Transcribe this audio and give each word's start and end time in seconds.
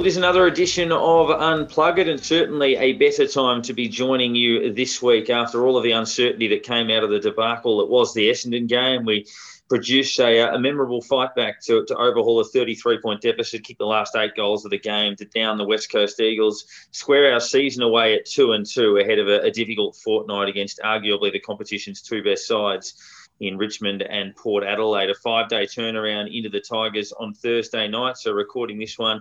Well, 0.00 0.04
there's 0.04 0.16
another 0.16 0.46
edition 0.46 0.92
of 0.92 1.28
Unplugged, 1.28 2.08
and 2.08 2.18
certainly 2.18 2.74
a 2.76 2.94
better 2.94 3.26
time 3.26 3.60
to 3.60 3.74
be 3.74 3.86
joining 3.86 4.34
you 4.34 4.72
this 4.72 5.02
week 5.02 5.28
after 5.28 5.66
all 5.66 5.76
of 5.76 5.82
the 5.82 5.90
uncertainty 5.90 6.48
that 6.48 6.62
came 6.62 6.88
out 6.88 7.04
of 7.04 7.10
the 7.10 7.18
debacle 7.18 7.76
that 7.80 7.90
was 7.90 8.14
the 8.14 8.30
Essendon 8.30 8.66
game. 8.66 9.04
We 9.04 9.26
produced 9.68 10.18
a, 10.18 10.54
a 10.54 10.58
memorable 10.58 11.02
fight 11.02 11.34
back 11.34 11.60
to, 11.64 11.84
to 11.84 11.96
overhaul 11.98 12.40
a 12.40 12.46
33 12.46 13.02
point 13.02 13.20
deficit, 13.20 13.62
kick 13.62 13.76
the 13.76 13.84
last 13.84 14.16
eight 14.16 14.34
goals 14.34 14.64
of 14.64 14.70
the 14.70 14.78
game 14.78 15.16
to 15.16 15.26
down 15.26 15.58
the 15.58 15.66
West 15.66 15.92
Coast 15.92 16.18
Eagles, 16.18 16.64
square 16.92 17.34
our 17.34 17.40
season 17.40 17.82
away 17.82 18.14
at 18.14 18.24
two 18.24 18.52
and 18.52 18.64
two 18.64 18.96
ahead 18.96 19.18
of 19.18 19.28
a, 19.28 19.42
a 19.42 19.50
difficult 19.50 19.96
fortnight 19.96 20.48
against 20.48 20.80
arguably 20.82 21.30
the 21.30 21.40
competition's 21.40 22.00
two 22.00 22.22
best 22.22 22.46
sides 22.46 22.94
in 23.40 23.58
Richmond 23.58 24.00
and 24.00 24.34
Port 24.34 24.64
Adelaide. 24.64 25.10
A 25.10 25.14
five 25.14 25.50
day 25.50 25.66
turnaround 25.66 26.34
into 26.34 26.48
the 26.48 26.60
Tigers 26.60 27.12
on 27.12 27.34
Thursday 27.34 27.86
night. 27.86 28.16
So, 28.16 28.32
recording 28.32 28.78
this 28.78 28.98
one 28.98 29.20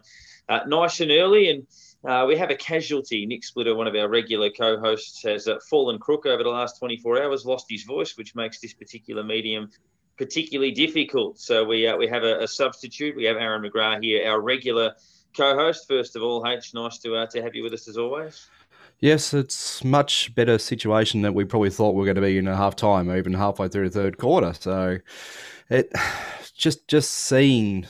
uh, 0.49 0.61
nice 0.67 0.99
and 0.99 1.11
early. 1.11 1.49
And 1.49 1.67
uh, 2.03 2.25
we 2.27 2.37
have 2.37 2.49
a 2.49 2.55
casualty. 2.55 3.25
Nick 3.25 3.43
Splitter, 3.43 3.75
one 3.75 3.87
of 3.87 3.95
our 3.95 4.09
regular 4.09 4.49
co 4.49 4.79
hosts, 4.79 5.23
has 5.23 5.47
uh, 5.47 5.59
fallen 5.69 5.99
crook 5.99 6.25
over 6.25 6.43
the 6.43 6.49
last 6.49 6.79
24 6.79 7.23
hours, 7.23 7.45
lost 7.45 7.67
his 7.69 7.83
voice, 7.83 8.17
which 8.17 8.35
makes 8.35 8.59
this 8.59 8.73
particular 8.73 9.23
medium 9.23 9.69
particularly 10.17 10.71
difficult. 10.71 11.39
So, 11.39 11.63
we, 11.63 11.87
uh, 11.87 11.95
we 11.95 12.07
have 12.07 12.23
a, 12.23 12.39
a, 12.39 12.47
substitute. 12.47 13.15
We 13.15 13.23
have 13.23 13.37
Aaron 13.37 13.61
McGrath 13.61 14.03
here, 14.03 14.29
our 14.29 14.41
regular 14.41 14.93
co 15.35 15.55
host. 15.55 15.87
First 15.87 16.17
of 16.17 16.23
all, 16.23 16.45
H, 16.45 16.73
nice 16.73 16.97
to, 16.99 17.15
uh, 17.15 17.25
to 17.27 17.41
have 17.41 17.55
you 17.55 17.63
with 17.63 17.73
us 17.73 17.87
as 17.87 17.97
always. 17.97 18.49
Yes, 18.99 19.33
it's 19.33 19.81
much 19.83 20.35
better 20.35 20.57
situation 20.57 21.21
than 21.21 21.33
we 21.33 21.45
probably 21.45 21.69
thought 21.69 21.91
we 21.91 21.99
were 21.99 22.05
going 22.05 22.15
to 22.15 22.21
be 22.21 22.37
in 22.37 22.47
a 22.49 22.57
half 22.57 22.75
time 22.75 23.09
even 23.15 23.33
halfway 23.33 23.69
through 23.69 23.89
the 23.89 23.99
third 23.99 24.17
quarter. 24.17 24.53
So 24.53 24.97
it 25.69 25.91
just 26.53 26.87
just 26.87 27.11
seeing 27.11 27.87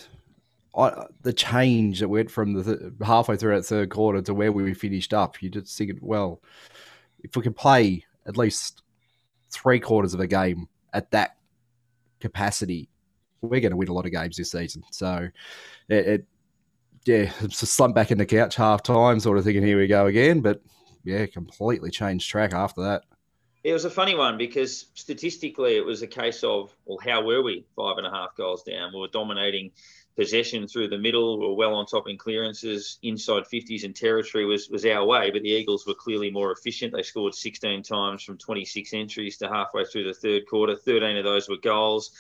I, 0.79 1.05
the 1.21 1.33
change 1.33 1.99
that 1.99 2.07
went 2.07 2.31
from 2.31 2.53
the 2.53 2.63
th- 2.63 2.93
halfway 3.01 3.35
through 3.35 3.55
that 3.55 3.63
third 3.63 3.89
quarter 3.89 4.21
to 4.21 4.33
where 4.33 4.51
we 4.51 4.73
finished 4.73 5.13
up, 5.13 5.41
you 5.41 5.49
just 5.49 5.77
think, 5.77 5.99
well, 6.01 6.41
if 7.23 7.35
we 7.35 7.41
can 7.41 7.53
play 7.53 8.05
at 8.25 8.37
least 8.37 8.81
three 9.51 9.79
quarters 9.79 10.13
of 10.13 10.19
a 10.19 10.27
game 10.27 10.67
at 10.93 11.11
that 11.11 11.37
capacity, 12.19 12.89
we're 13.41 13.61
going 13.61 13.71
to 13.71 13.77
win 13.77 13.89
a 13.89 13.93
lot 13.93 14.05
of 14.05 14.11
games 14.11 14.37
this 14.37 14.51
season. 14.51 14.83
So 14.91 15.27
it, 15.89 16.07
it 16.07 16.25
yeah, 17.05 17.31
a 17.41 17.49
slump 17.49 17.95
back 17.95 18.11
in 18.11 18.17
the 18.17 18.25
couch 18.25 18.55
half 18.55 18.83
time, 18.83 19.19
sort 19.19 19.37
of 19.37 19.43
thinking, 19.43 19.63
here 19.63 19.79
we 19.79 19.87
go 19.87 20.07
again. 20.07 20.41
But 20.41 20.61
yeah, 21.03 21.25
completely 21.25 21.91
changed 21.91 22.29
track 22.29 22.53
after 22.53 22.81
that. 22.81 23.03
It 23.63 23.73
was 23.73 23.85
a 23.85 23.89
funny 23.89 24.15
one 24.15 24.37
because 24.37 24.87
statistically, 24.93 25.75
it 25.75 25.85
was 25.85 26.01
a 26.01 26.07
case 26.07 26.43
of, 26.43 26.73
well, 26.85 26.97
how 27.03 27.23
were 27.23 27.41
we 27.41 27.65
five 27.75 27.97
and 27.97 28.07
a 28.07 28.11
half 28.11 28.35
goals 28.35 28.63
down? 28.63 28.91
We 28.93 28.99
were 29.01 29.09
dominating 29.09 29.71
possession 30.19 30.67
through 30.67 30.89
the 30.89 30.97
middle. 30.97 31.39
We 31.39 31.47
were 31.47 31.53
well 31.53 31.73
on 31.75 31.85
top 31.85 32.09
in 32.09 32.17
clearances. 32.17 32.99
Inside 33.03 33.43
50s 33.43 33.85
and 33.85 33.95
territory 33.95 34.45
was, 34.45 34.69
was 34.69 34.85
our 34.85 35.05
way, 35.05 35.31
but 35.31 35.43
the 35.43 35.49
Eagles 35.49 35.87
were 35.87 35.93
clearly 35.93 36.29
more 36.29 36.51
efficient. 36.51 36.91
They 36.91 37.03
scored 37.03 37.33
16 37.33 37.83
times 37.83 38.21
from 38.23 38.37
26 38.37 38.93
entries 38.93 39.37
to 39.37 39.47
halfway 39.47 39.85
through 39.85 40.03
the 40.03 40.13
third 40.13 40.45
quarter. 40.45 40.75
13 40.75 41.15
of 41.15 41.23
those 41.23 41.47
were 41.47 41.55
goals. 41.55 42.11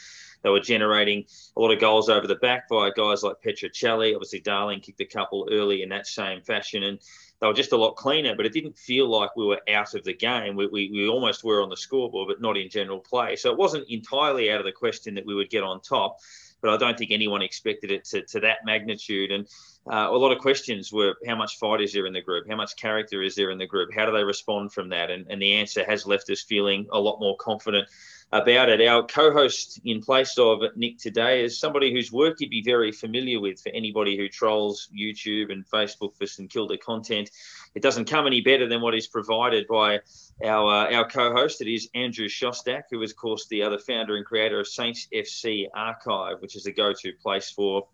They 0.43 0.49
were 0.49 0.61
generating 0.61 1.25
a 1.57 1.59
lot 1.59 1.73
of 1.73 1.81
goals 1.81 2.07
over 2.07 2.25
the 2.25 2.35
back 2.35 2.69
via 2.69 2.93
guys 2.95 3.21
like 3.21 3.41
Petruccelle. 3.41 4.15
Obviously, 4.15 4.39
Darling 4.39 4.79
kicked 4.79 5.01
a 5.01 5.05
couple 5.05 5.49
early 5.51 5.83
in 5.83 5.89
that 5.89 6.07
same 6.07 6.41
fashion. 6.41 6.83
And 6.83 6.99
they 7.41 7.47
were 7.47 7.53
just 7.53 7.73
a 7.73 7.77
lot 7.77 7.97
cleaner, 7.97 8.33
but 8.33 8.45
it 8.45 8.53
didn't 8.53 8.77
feel 8.77 9.09
like 9.09 9.35
we 9.35 9.45
were 9.45 9.61
out 9.69 9.93
of 9.93 10.05
the 10.05 10.13
game. 10.13 10.55
We, 10.55 10.67
we, 10.67 10.89
we 10.89 11.07
almost 11.09 11.43
were 11.43 11.61
on 11.61 11.69
the 11.69 11.75
scoreboard, 11.75 12.29
but 12.29 12.41
not 12.41 12.57
in 12.57 12.69
general 12.69 12.99
play. 12.99 13.35
So 13.35 13.51
it 13.51 13.57
wasn't 13.57 13.89
entirely 13.89 14.51
out 14.51 14.59
of 14.59 14.65
the 14.65 14.71
question 14.71 15.15
that 15.15 15.25
we 15.25 15.35
would 15.35 15.49
get 15.49 15.63
on 15.63 15.81
top, 15.81 16.19
but 16.61 16.71
I 16.71 16.77
don't 16.77 16.97
think 16.97 17.11
anyone 17.11 17.41
expected 17.41 17.91
it 17.91 18.05
to, 18.05 18.21
to 18.23 18.39
that 18.41 18.65
magnitude. 18.65 19.31
And 19.31 19.47
uh, 19.91 20.07
a 20.09 20.17
lot 20.17 20.31
of 20.31 20.39
questions 20.39 20.91
were 20.91 21.15
how 21.27 21.35
much 21.35 21.57
fight 21.57 21.81
is 21.81 21.93
there 21.93 22.05
in 22.05 22.13
the 22.13 22.21
group? 22.21 22.47
How 22.49 22.55
much 22.55 22.75
character 22.75 23.21
is 23.21 23.35
there 23.35 23.51
in 23.51 23.57
the 23.57 23.67
group? 23.67 23.93
How 23.93 24.05
do 24.05 24.11
they 24.11 24.23
respond 24.23 24.73
from 24.73 24.89
that? 24.89 25.09
And, 25.09 25.25
and 25.29 25.41
the 25.41 25.53
answer 25.53 25.83
has 25.85 26.05
left 26.05 26.29
us 26.29 26.41
feeling 26.41 26.87
a 26.91 26.99
lot 26.99 27.19
more 27.19 27.37
confident 27.37 27.87
about 28.31 28.69
it. 28.69 28.85
Our 28.87 29.03
co 29.03 29.31
host 29.31 29.79
in 29.85 30.01
place 30.01 30.37
of 30.37 30.59
Nick 30.75 30.99
today 30.99 31.43
is 31.43 31.59
somebody 31.59 31.91
whose 31.91 32.11
work 32.11 32.39
you'd 32.39 32.49
be 32.49 32.61
very 32.61 32.91
familiar 32.91 33.39
with 33.39 33.61
for 33.61 33.69
anybody 33.69 34.17
who 34.17 34.29
trolls 34.29 34.89
YouTube 34.95 35.51
and 35.51 35.67
Facebook 35.67 36.15
for 36.15 36.27
St 36.27 36.49
Kilda 36.49 36.77
content. 36.77 37.31
It 37.75 37.81
doesn't 37.81 38.05
come 38.05 38.27
any 38.27 38.41
better 38.41 38.67
than 38.67 38.81
what 38.81 38.95
is 38.95 39.07
provided 39.07 39.67
by 39.67 39.99
our, 40.43 40.87
uh, 40.87 40.95
our 40.95 41.07
co 41.07 41.31
host. 41.31 41.61
It 41.61 41.71
is 41.71 41.89
Andrew 41.93 42.27
Shostak, 42.27 42.83
who 42.89 43.01
is, 43.01 43.11
of 43.11 43.17
course, 43.17 43.47
the 43.47 43.61
other 43.63 43.77
founder 43.77 44.15
and 44.15 44.25
creator 44.25 44.59
of 44.59 44.67
Saints 44.67 45.07
FC 45.13 45.67
Archive, 45.73 46.41
which 46.41 46.55
is 46.55 46.65
a 46.65 46.71
go 46.71 46.93
to 46.93 47.13
place 47.21 47.49
for 47.51 47.87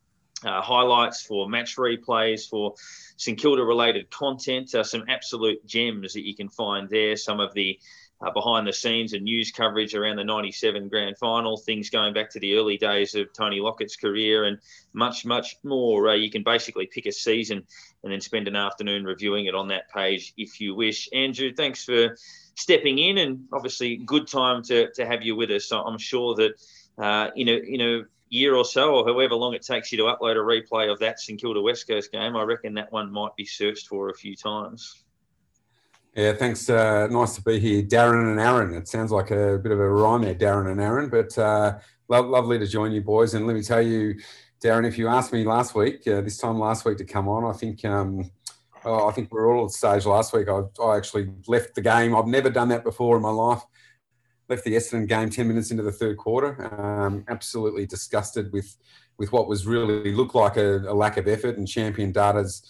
uh, 0.43 0.61
highlights 0.61 1.23
for 1.23 1.49
match 1.49 1.75
replays, 1.77 2.47
for 2.49 2.75
St 3.17 3.39
Kilda 3.39 3.63
related 3.63 4.09
content, 4.11 4.73
uh, 4.75 4.83
some 4.83 5.05
absolute 5.07 5.65
gems 5.65 6.13
that 6.13 6.25
you 6.25 6.35
can 6.35 6.49
find 6.49 6.89
there. 6.89 7.15
Some 7.15 7.39
of 7.39 7.53
the 7.53 7.79
uh, 8.25 8.31
behind 8.31 8.65
the 8.65 8.73
scenes 8.73 9.13
and 9.13 9.23
news 9.23 9.51
coverage 9.51 9.93
around 9.93 10.15
the 10.15 10.23
97 10.23 10.89
grand 10.89 11.17
final, 11.17 11.57
things 11.57 11.91
going 11.91 12.13
back 12.13 12.31
to 12.31 12.39
the 12.39 12.55
early 12.55 12.75
days 12.75 13.13
of 13.13 13.31
Tony 13.33 13.59
Lockett's 13.59 13.95
career, 13.95 14.45
and 14.45 14.57
much, 14.93 15.25
much 15.25 15.57
more. 15.63 16.09
Uh, 16.09 16.15
you 16.15 16.31
can 16.31 16.41
basically 16.41 16.87
pick 16.87 17.05
a 17.05 17.11
season 17.11 17.63
and 18.03 18.11
then 18.11 18.19
spend 18.19 18.47
an 18.47 18.55
afternoon 18.55 19.03
reviewing 19.03 19.45
it 19.45 19.53
on 19.53 19.67
that 19.67 19.91
page 19.91 20.33
if 20.37 20.59
you 20.59 20.73
wish. 20.73 21.07
Andrew, 21.13 21.53
thanks 21.53 21.85
for 21.85 22.17
stepping 22.55 22.97
in, 22.97 23.19
and 23.19 23.45
obviously, 23.53 23.97
good 23.97 24.27
time 24.27 24.63
to, 24.63 24.91
to 24.93 25.05
have 25.05 25.21
you 25.21 25.35
with 25.35 25.51
us. 25.51 25.71
I'm 25.71 25.99
sure 25.99 26.33
that 26.35 26.53
uh, 26.97 27.29
in, 27.35 27.47
a, 27.47 27.57
in 27.57 27.81
a 27.81 28.01
year 28.29 28.55
or 28.55 28.65
so, 28.65 28.95
or 28.95 29.05
however 29.05 29.35
long 29.35 29.53
it 29.53 29.61
takes 29.61 29.91
you 29.91 29.99
to 29.99 30.05
upload 30.05 30.35
a 30.35 30.39
replay 30.39 30.91
of 30.91 30.97
that 30.99 31.19
St 31.19 31.39
Kilda 31.39 31.61
West 31.61 31.87
Coast 31.87 32.11
game, 32.11 32.35
I 32.35 32.41
reckon 32.41 32.73
that 32.73 32.91
one 32.91 33.11
might 33.11 33.35
be 33.35 33.45
searched 33.45 33.87
for 33.87 34.09
a 34.09 34.15
few 34.15 34.35
times. 34.35 35.04
Yeah, 36.15 36.31
thanks. 36.31 36.69
Uh, 36.69 37.07
nice 37.07 37.35
to 37.35 37.41
be 37.41 37.59
here, 37.59 37.83
Darren 37.83 38.31
and 38.31 38.39
Aaron. 38.39 38.73
It 38.73 38.87
sounds 38.87 39.11
like 39.11 39.31
a 39.31 39.59
bit 39.61 39.73
of 39.73 39.79
a 39.79 39.89
rhyme 39.89 40.21
there, 40.21 40.33
Darren 40.33 40.71
and 40.71 40.79
Aaron, 40.79 41.09
but 41.09 41.37
uh, 41.37 41.77
lo- 42.07 42.29
lovely 42.29 42.57
to 42.57 42.65
join 42.65 42.93
you, 42.93 43.01
boys. 43.01 43.33
And 43.33 43.45
let 43.45 43.53
me 43.53 43.61
tell 43.61 43.81
you, 43.81 44.15
Darren, 44.63 44.87
if 44.87 44.97
you 44.97 45.09
asked 45.09 45.33
me 45.33 45.43
last 45.43 45.75
week, 45.75 46.07
uh, 46.07 46.21
this 46.21 46.37
time 46.37 46.57
last 46.57 46.85
week 46.85 46.99
to 46.99 47.03
come 47.03 47.27
on, 47.27 47.43
I 47.43 47.51
think 47.51 47.83
um, 47.83 48.31
oh, 48.85 49.09
I 49.09 49.11
think 49.11 49.33
we 49.33 49.39
are 49.41 49.51
all 49.51 49.65
at 49.65 49.71
the 49.71 49.77
stage 49.77 50.05
last 50.05 50.31
week. 50.31 50.47
I, 50.47 50.61
I, 50.81 50.95
actually 50.95 51.33
left 51.47 51.75
the 51.75 51.81
game. 51.81 52.15
I've 52.15 52.27
never 52.27 52.49
done 52.49 52.69
that 52.69 52.85
before 52.85 53.17
in 53.17 53.21
my 53.21 53.29
life. 53.29 53.63
Left 54.47 54.63
the 54.63 54.75
Essendon 54.75 55.09
game 55.09 55.29
ten 55.29 55.49
minutes 55.49 55.71
into 55.71 55.83
the 55.83 55.91
third 55.91 56.15
quarter. 56.15 56.79
Um, 56.79 57.25
absolutely 57.27 57.87
disgusted 57.87 58.53
with 58.53 58.77
with 59.17 59.33
what 59.33 59.49
was 59.49 59.67
really 59.67 60.13
looked 60.13 60.35
like 60.35 60.55
a, 60.55 60.77
a 60.87 60.93
lack 60.93 61.17
of 61.17 61.27
effort 61.27 61.57
and 61.57 61.67
champion 61.67 62.13
data's 62.13 62.63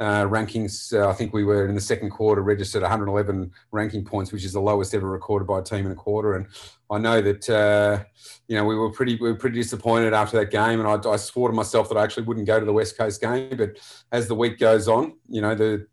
uh, 0.00 0.24
rankings. 0.24 0.98
Uh, 0.98 1.08
I 1.08 1.12
think 1.12 1.34
we 1.34 1.44
were 1.44 1.68
in 1.68 1.74
the 1.74 1.80
second 1.80 2.10
quarter 2.10 2.42
registered 2.42 2.82
111 2.82 3.52
ranking 3.70 4.02
points, 4.02 4.32
which 4.32 4.44
is 4.44 4.54
the 4.54 4.60
lowest 4.60 4.94
ever 4.94 5.08
recorded 5.08 5.46
by 5.46 5.58
a 5.58 5.62
team 5.62 5.84
in 5.84 5.92
a 5.92 5.96
quarter. 5.96 6.34
And 6.34 6.46
I 6.90 6.98
know 6.98 7.20
that 7.20 7.48
uh, 7.50 8.02
you 8.48 8.56
know 8.56 8.64
we 8.64 8.74
were 8.74 8.90
pretty 8.90 9.16
we 9.16 9.30
were 9.30 9.36
pretty 9.36 9.60
disappointed 9.60 10.14
after 10.14 10.38
that 10.38 10.50
game, 10.50 10.80
and 10.80 10.88
I, 10.88 11.10
I, 11.10 11.16
swore 11.16 11.50
to 11.50 11.54
myself 11.54 11.90
that 11.90 11.98
I 11.98 12.02
actually 12.02 12.24
wouldn't 12.24 12.46
go 12.46 12.58
to 12.58 12.64
the 12.66 12.72
West 12.72 12.96
Coast 12.96 13.20
game. 13.20 13.56
But 13.56 13.78
as 14.10 14.26
the 14.26 14.34
week 14.34 14.58
goes 14.58 14.88
on, 14.88 15.18
you 15.28 15.42
know 15.42 15.54
the 15.54 15.86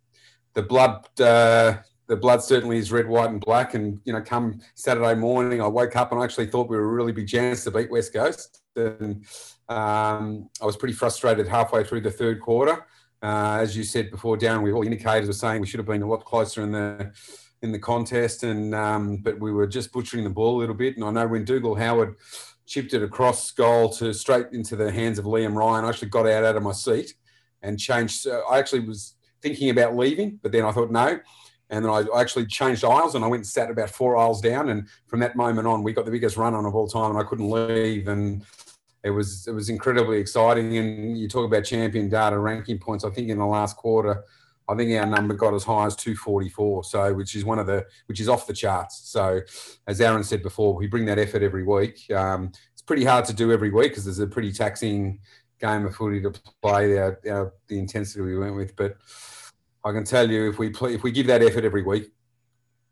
the 0.54 0.64
blood. 0.64 1.08
Uh, 1.20 1.78
the 2.08 2.16
blood 2.16 2.42
certainly 2.42 2.78
is 2.78 2.90
red, 2.90 3.06
white, 3.06 3.30
and 3.32 3.42
black. 3.42 3.74
And 3.74 4.00
you 4.06 4.14
know, 4.14 4.22
come 4.22 4.62
Saturday 4.76 5.14
morning, 5.14 5.62
I 5.62 5.68
woke 5.68 5.98
up 5.98 6.14
and 6.14 6.22
I 6.22 6.24
actually 6.24 6.48
thought 6.48 6.70
we 6.70 6.78
were 6.78 6.86
a 6.86 6.94
really 6.94 7.12
big 7.12 7.28
chance 7.28 7.66
to 7.66 7.72
beat 7.72 7.92
West 7.92 8.14
Coast. 8.14 8.62
And 8.78 9.26
um, 9.68 10.50
I 10.62 10.66
was 10.66 10.78
pretty 10.78 10.94
frustrated 10.94 11.50
halfway 11.50 11.84
through 11.84 12.00
the 12.00 12.12
third 12.12 12.40
quarter. 12.40 12.86
Uh, 13.22 13.58
as 13.62 13.76
you 13.76 13.84
said 13.84 14.12
before, 14.12 14.38
Darren, 14.38 14.62
we 14.62 14.72
all 14.72 14.84
indicators 14.84 15.28
were 15.28 15.34
saying 15.34 15.62
we 15.62 15.68
should 15.68 15.80
have 15.80 15.88
been 15.88 16.04
a 16.04 16.08
lot 16.08 16.24
closer 16.24 16.62
in 16.62 16.72
the 16.72 17.12
in 17.64 17.72
the 17.72 17.80
contest, 17.80 18.44
and 18.44 18.76
um, 18.76 19.18
but 19.18 19.40
we 19.40 19.52
were 19.52 19.66
just 19.66 19.92
butchering 19.92 20.24
the 20.24 20.30
ball 20.30 20.58
a 20.58 20.60
little 20.60 20.76
bit. 20.76 20.96
And 20.96 21.04
I 21.04 21.12
know 21.12 21.28
when 21.28 21.44
Dougal 21.44 21.76
Howard 21.76 22.16
chipped 22.66 22.94
it 22.94 23.02
across 23.02 23.52
goal 23.52 23.90
to 23.94 24.14
straight 24.14 24.48
into 24.52 24.76
the 24.76 24.92
hands 24.92 25.18
of 25.18 25.26
Liam 25.26 25.56
Ryan, 25.56 25.86
I 25.86 25.90
actually 25.90 26.10
got 26.10 26.28
out 26.28 26.44
out 26.44 26.56
of 26.56 26.64
my 26.64 26.74
seat 26.74 27.16
and 27.62 27.80
changed. 27.80 28.28
I 28.28 28.60
actually 28.60 28.82
was 28.82 29.16
thinking 29.42 29.70
about 29.70 29.96
leaving, 29.96 30.40
but 30.44 30.52
then 30.52 30.66
I 30.66 30.72
thought 30.72 30.92
no. 30.92 31.20
And 31.70 31.84
then 31.84 31.92
I 31.92 32.06
actually 32.20 32.46
changed 32.46 32.86
aisles 32.86 33.16
and 33.16 33.26
I 33.26 33.28
went 33.28 33.42
and 33.42 33.48
sat 33.48 33.70
about 33.70 33.90
four 33.90 34.16
aisles 34.16 34.40
down. 34.40 34.70
And 34.70 34.88
from 35.08 35.20
that 35.20 35.36
moment 35.36 35.68
on, 35.68 35.84
we 35.84 35.92
got 35.92 36.06
the 36.06 36.12
biggest 36.12 36.38
run 36.38 36.54
on 36.54 36.66
of 36.66 36.76
all 36.76 36.88
time, 36.88 37.12
and 37.12 37.20
I 37.20 37.24
couldn't 37.24 37.50
leave. 37.50 38.08
And 38.08 38.46
it 39.04 39.12
was 39.12 39.48
it 39.48 39.52
was 39.52 39.70
incredibly 39.70 40.18
exciting. 40.18 40.78
And 40.78 41.18
you 41.18 41.28
talk 41.28 41.46
about 41.46 41.64
champion 41.64 42.10
data 42.10 42.38
ranking 42.38 42.80
points. 42.80 43.04
I 43.04 43.10
think 43.10 43.30
in 43.30 43.38
the 43.38 43.46
last 43.46 43.78
quarter, 43.78 44.24
I 44.68 44.76
think 44.76 44.92
our 45.00 45.06
number 45.06 45.34
got 45.34 45.54
as 45.54 45.64
high 45.64 45.86
as 45.86 45.96
244. 45.96 46.84
So 46.84 47.14
which 47.14 47.36
is 47.36 47.46
one 47.46 47.60
of 47.60 47.68
the 47.68 47.86
which 48.08 48.20
is 48.20 48.30
off 48.30 48.48
the 48.48 48.54
charts. 48.54 49.10
So 49.10 49.42
as 49.88 50.02
Aaron 50.02 50.24
said 50.24 50.44
before, 50.44 50.74
we 50.74 50.88
bring 50.88 51.06
that 51.06 51.20
effort 51.20 51.44
every 51.44 51.64
week. 51.64 52.10
Um, 52.12 52.52
it's 52.74 52.82
pretty 52.82 53.06
hard 53.06 53.26
to 53.26 53.34
do 53.34 53.52
every 53.52 53.70
week 53.70 53.92
because 53.92 54.06
there's 54.06 54.20
a 54.20 54.28
pretty 54.28 54.52
taxing 54.52 55.20
game 55.60 55.86
of 55.86 55.96
footy 55.96 56.22
to 56.22 56.32
play. 56.62 56.98
Our, 56.98 57.20
our, 57.30 57.54
the 57.68 57.80
intensity 57.80 58.22
we 58.22 58.38
went 58.38 58.56
with, 58.56 58.76
but 58.76 58.98
I 59.84 59.92
can 59.92 60.04
tell 60.04 60.30
you 60.30 60.50
if 60.50 60.60
we 60.60 60.70
play, 60.70 60.94
if 60.94 61.04
we 61.04 61.12
give 61.12 61.28
that 61.28 61.42
effort 61.42 61.64
every 61.64 61.84
week, 61.84 62.12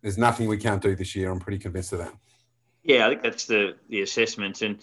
there's 0.02 0.18
nothing 0.18 0.48
we 0.48 0.58
can't 0.58 0.82
do 0.82 0.96
this 0.96 1.16
year. 1.16 1.32
I'm 1.32 1.40
pretty 1.40 1.58
convinced 1.58 1.94
of 1.94 2.00
that. 2.00 2.14
Yeah, 2.84 3.08
I 3.08 3.10
think 3.10 3.24
that's 3.24 3.46
the 3.46 3.76
the 3.90 4.02
assessment 4.02 4.62
and 4.62 4.80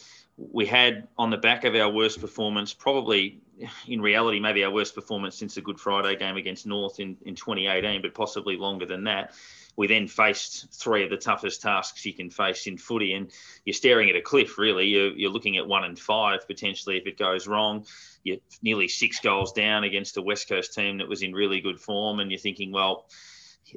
we 0.51 0.67
had 0.67 1.09
on 1.19 1.31
the 1.31 1.37
back 1.37 1.65
of 1.65 1.75
our 1.75 1.91
worst 1.91 2.21
performance, 2.21 2.75
probably 2.75 3.41
in 3.87 4.01
reality, 4.01 4.41
maybe 4.41 4.65
our 4.65 4.71
worst 4.71 4.95
performance 4.95 5.37
since 5.37 5.55
the 5.55 5.61
Good 5.61 5.79
Friday 5.79 6.17
game 6.17 6.37
against 6.37 6.67
North 6.67 6.99
in, 7.01 7.17
in 7.25 7.35
2018, 7.35 8.03
but 8.03 8.15
possibly 8.15 8.57
longer 8.57 8.87
than 8.87 9.05
that. 9.05 9.35
We 9.77 9.87
then 9.87 10.07
faced 10.07 10.73
three 10.73 11.05
of 11.05 11.11
the 11.11 11.17
toughest 11.17 11.63
tasks 11.63 12.05
you 12.05 12.13
can 12.13 12.29
face 12.29 12.67
in 12.67 12.77
footy, 12.77 13.15
and 13.15 13.31
you're 13.65 13.75
staring 13.75 14.11
at 14.11 14.17
a 14.17 14.21
cliff, 14.21 14.59
really. 14.59 14.87
You're, 14.87 15.13
you're 15.13 15.31
looking 15.31 15.57
at 15.57 15.67
one 15.67 15.85
and 15.85 15.99
five 15.99 16.47
potentially 16.47 16.99
if 16.99 17.07
it 17.07 17.19
goes 17.19 17.47
wrong. 17.47 17.87
You're 18.23 18.39
nearly 18.63 18.89
six 18.89 19.21
goals 19.21 19.53
down 19.53 19.85
against 19.85 20.17
a 20.17 20.23
West 20.23 20.49
Coast 20.49 20.75
team 20.75 20.99
that 20.99 21.09
was 21.09 21.23
in 21.23 21.33
really 21.33 21.61
good 21.61 21.81
form, 21.81 22.21
and 22.21 22.31
you're 22.31 22.39
thinking, 22.39 22.73
well, 22.73 23.07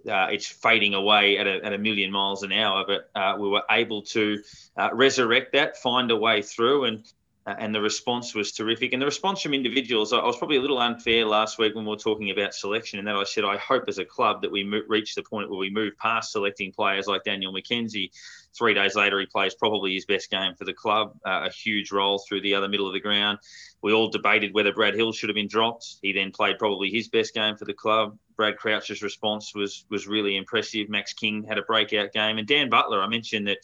uh, 0.10 0.28
it's 0.32 0.48
fading 0.48 0.94
away 0.94 1.38
at 1.38 1.48
a, 1.48 1.64
at 1.64 1.74
a 1.74 1.78
million 1.78 2.12
miles 2.12 2.44
an 2.44 2.52
hour, 2.52 2.86
but 2.88 3.10
uh, 3.16 3.38
we 3.40 3.50
were 3.50 3.64
able 3.70 4.02
to 4.04 4.42
uh, 4.78 4.90
resurrect 4.94 5.54
that, 5.54 5.78
find 5.78 6.12
a 6.12 6.16
way 6.16 6.42
through, 6.42 6.86
and 6.86 7.04
uh, 7.48 7.56
and 7.60 7.76
the 7.76 7.82
response 7.82 8.34
was 8.34 8.52
terrific. 8.52 8.94
And 8.94 9.02
the 9.02 9.06
response 9.06 9.42
from 9.42 9.54
individuals, 9.54 10.14
I 10.14 10.24
was 10.24 10.38
probably 10.38 10.58
a 10.58 10.62
little 10.62 10.80
unfair 10.80 11.26
last 11.26 11.60
week 11.60 11.76
when 11.76 11.86
we 11.86 11.92
were 11.92 11.98
talking 11.98 12.32
about 12.32 12.56
selection, 12.56 13.00
and 13.00 13.08
that 13.08 13.16
I 13.16 13.24
said 13.24 13.46
I 13.46 13.58
hope 13.58 13.84
as 13.88 14.00
a 14.00 14.06
club 14.06 14.42
that 14.42 14.52
we 14.52 14.64
mo- 14.64 14.82
reach 14.88 15.14
the 15.16 15.24
point 15.24 15.50
where 15.50 15.60
we 15.60 15.70
move 15.70 15.98
past 15.98 16.32
selecting 16.32 16.72
players 16.72 17.08
like 17.08 17.24
Daniel 17.24 17.54
McKenzie. 17.54 18.10
Three 18.58 18.74
days 18.74 18.96
later, 18.96 19.20
he 19.20 19.26
plays 19.26 19.54
probably 19.54 19.94
his 19.94 20.06
best 20.06 20.30
game 20.30 20.56
for 20.56 20.66
the 20.66 20.74
club, 20.74 21.18
uh, 21.26 21.48
a 21.48 21.52
huge 21.52 21.92
role 21.92 22.20
through 22.20 22.42
the 22.42 22.56
other 22.56 22.70
middle 22.70 22.88
of 22.88 22.94
the 22.94 23.00
ground. 23.00 23.40
We 23.82 23.94
all 23.94 24.10
debated 24.10 24.54
whether 24.54 24.74
Brad 24.74 24.96
Hill 24.96 25.12
should 25.12 25.30
have 25.30 25.36
been 25.36 25.48
dropped. 25.48 25.98
He 26.02 26.14
then 26.14 26.32
played 26.32 26.58
probably 26.58 26.90
his 26.90 27.10
best 27.10 27.34
game 27.34 27.58
for 27.58 27.66
the 27.66 27.74
club. 27.74 28.18
Brad 28.38 28.58
Crouch's 28.58 29.02
response 29.02 29.54
was 29.54 29.86
was 29.90 30.08
really 30.08 30.38
impressive. 30.38 30.90
Max 30.90 31.14
King 31.14 31.44
had 31.44 31.58
a 31.58 31.64
breakout 31.64 32.12
game, 32.12 32.38
and 32.38 32.48
Dan 32.48 32.70
Butler. 32.70 33.02
I 33.02 33.08
mentioned 33.08 33.48
that 33.48 33.60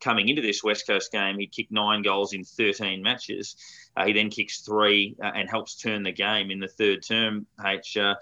coming 0.00 0.28
into 0.28 0.42
this 0.42 0.64
West 0.64 0.86
Coast 0.86 1.12
game, 1.12 1.38
he 1.38 1.46
kicked 1.46 1.72
nine 1.72 2.02
goals 2.02 2.32
in 2.32 2.44
13 2.44 3.02
matches. 3.02 3.56
Uh, 3.96 4.06
he 4.06 4.12
then 4.12 4.30
kicks 4.30 4.60
three 4.60 5.16
uh, 5.22 5.32
and 5.34 5.48
helps 5.48 5.74
turn 5.74 6.02
the 6.02 6.12
game 6.12 6.50
in 6.50 6.58
the 6.58 6.68
third 6.68 7.02
term. 7.02 7.46
H. 7.64 7.96
Uh, 7.96 8.14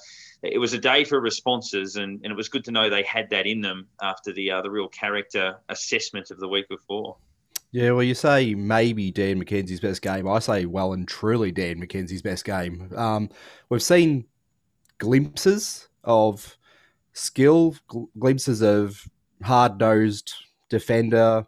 it 0.42 0.58
was 0.58 0.72
a 0.72 0.78
day 0.78 1.04
for 1.04 1.20
responses, 1.20 1.96
and, 1.96 2.20
and 2.22 2.32
it 2.32 2.36
was 2.36 2.48
good 2.48 2.64
to 2.64 2.70
know 2.70 2.88
they 2.88 3.02
had 3.02 3.30
that 3.30 3.46
in 3.46 3.60
them 3.60 3.86
after 4.00 4.32
the 4.32 4.50
uh, 4.50 4.62
the 4.62 4.70
real 4.70 4.88
character 4.88 5.56
assessment 5.69 6.30
of 6.30 6.38
the 6.38 6.48
week 6.48 6.69
before. 6.69 7.16
Yeah, 7.70 7.90
well, 7.90 8.02
you 8.02 8.14
say 8.14 8.54
maybe 8.54 9.10
Dan 9.10 9.42
McKenzie's 9.42 9.81
best 9.81 10.00
game. 10.00 10.26
I 10.26 10.38
say 10.38 10.64
well 10.64 10.94
and 10.94 11.06
truly 11.06 11.52
Dan 11.52 11.81
McKenzie's 11.81 12.22
best 12.22 12.44
game. 12.44 12.90
Um, 12.96 13.28
we've 13.69 13.82
seen 13.82 14.24
glimpses 14.96 15.88
of 16.04 16.56
skill, 17.12 17.74
gl- 17.90 18.08
glimpses 18.19 18.62
of 18.62 19.06
hard 19.42 19.78
nosed 19.78 20.32
defender, 20.70 21.46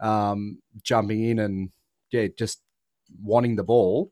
um, 0.00 0.58
jumping 0.82 1.24
in 1.24 1.38
and 1.40 1.70
yeah, 2.10 2.28
just 2.38 2.60
wanting 3.22 3.56
the 3.56 3.64
ball. 3.64 4.10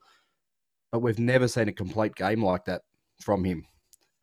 But 0.91 1.01
we've 1.01 1.19
never 1.19 1.49
seen 1.49 1.69
a 1.69 1.73
complete 1.73 2.15
game 2.15 2.45
like 2.45 2.65
that 2.67 2.83
from 3.21 3.45
him. 3.45 3.65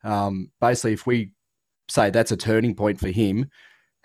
Um, 0.04 0.50
basically, 0.60 0.92
if 0.92 1.06
we 1.06 1.32
say 1.88 2.10
that's 2.10 2.32
a 2.32 2.36
turning 2.36 2.74
point 2.74 3.00
for 3.00 3.08
him, 3.08 3.50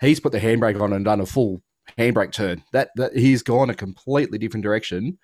he's 0.00 0.20
put 0.20 0.32
the 0.32 0.40
handbrake 0.40 0.80
on 0.80 0.92
and 0.92 1.04
done 1.04 1.20
a 1.20 1.26
full 1.26 1.62
handbrake 1.98 2.32
turn. 2.32 2.62
That 2.72 2.90
that 2.96 3.16
he's 3.16 3.42
gone 3.42 3.70
a 3.70 3.74
completely 3.74 4.38
different 4.38 4.64
direction 4.64 5.18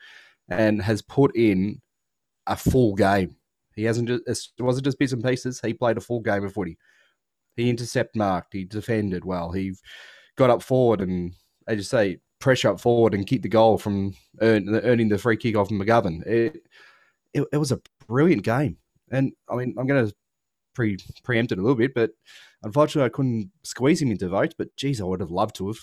and 0.48 0.80
has 0.82 1.02
put 1.02 1.34
in 1.36 1.80
a 2.46 2.56
full 2.56 2.94
game. 2.94 3.36
He 3.74 3.84
hasn't 3.84 4.08
just 4.08 4.52
it 4.58 4.62
wasn't 4.62 4.84
just 4.84 4.98
bits 4.98 5.12
and 5.12 5.24
pieces. 5.24 5.60
He 5.60 5.74
played 5.74 5.96
a 5.96 6.00
full 6.00 6.20
game 6.20 6.44
of 6.44 6.52
footy. 6.52 6.78
He 7.56 7.68
intercept 7.70 8.16
marked. 8.16 8.52
He 8.52 8.64
defended 8.64 9.24
well. 9.24 9.50
He 9.52 9.74
got 10.36 10.50
up 10.50 10.62
forward 10.62 11.00
and, 11.00 11.34
as 11.66 11.76
you 11.76 11.82
say, 11.82 12.18
pressure 12.40 12.68
up 12.68 12.80
forward 12.80 13.14
and 13.14 13.26
keep 13.26 13.42
the 13.42 13.48
goal 13.48 13.78
from 13.78 14.14
earn, 14.40 14.68
earning 14.68 15.08
the 15.08 15.18
free 15.18 15.36
kick 15.36 15.56
off 15.56 15.68
McGovern. 15.68 16.26
It, 16.26 16.62
it, 17.32 17.44
it 17.52 17.56
was 17.56 17.72
a 17.72 17.80
brilliant 18.08 18.42
game. 18.42 18.76
And 19.10 19.32
I 19.48 19.56
mean, 19.56 19.74
I'm 19.78 19.86
going 19.86 20.06
to 20.06 20.14
pre 20.74 20.98
preempt 21.22 21.52
it 21.52 21.58
a 21.58 21.62
little 21.62 21.76
bit, 21.76 21.94
but 21.94 22.10
unfortunately, 22.62 23.06
I 23.06 23.10
couldn't 23.10 23.50
squeeze 23.62 24.00
him 24.00 24.10
into 24.10 24.28
votes. 24.28 24.54
But 24.56 24.74
geez, 24.76 25.00
I 25.00 25.04
would 25.04 25.20
have 25.20 25.30
loved 25.30 25.56
to 25.56 25.68
have. 25.68 25.78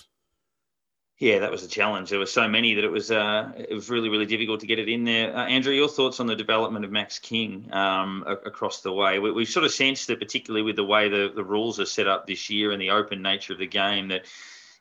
Yeah, 1.18 1.38
that 1.40 1.50
was 1.50 1.62
a 1.62 1.68
challenge. 1.68 2.08
There 2.08 2.18
were 2.18 2.24
so 2.24 2.48
many 2.48 2.72
that 2.74 2.82
it 2.82 2.90
was 2.90 3.10
uh, 3.10 3.52
it 3.56 3.74
was 3.74 3.90
really 3.90 4.08
really 4.08 4.24
difficult 4.24 4.58
to 4.60 4.66
get 4.66 4.78
it 4.78 4.88
in 4.88 5.04
there. 5.04 5.36
Uh, 5.36 5.46
Andrew, 5.46 5.72
your 5.72 5.88
thoughts 5.88 6.18
on 6.18 6.26
the 6.26 6.34
development 6.34 6.84
of 6.84 6.90
Max 6.90 7.18
King 7.18 7.68
um, 7.72 8.24
across 8.26 8.80
the 8.80 8.92
way? 8.92 9.18
We, 9.18 9.42
have 9.42 9.48
sort 9.50 9.66
of 9.66 9.70
sensed 9.70 10.06
that, 10.06 10.18
particularly 10.18 10.62
with 10.62 10.76
the 10.76 10.84
way 10.84 11.10
the, 11.10 11.30
the 11.34 11.44
rules 11.44 11.78
are 11.78 11.84
set 11.84 12.06
up 12.06 12.26
this 12.26 12.48
year 12.48 12.72
and 12.72 12.80
the 12.80 12.90
open 12.90 13.20
nature 13.20 13.52
of 13.52 13.58
the 13.58 13.66
game, 13.66 14.08
that 14.08 14.24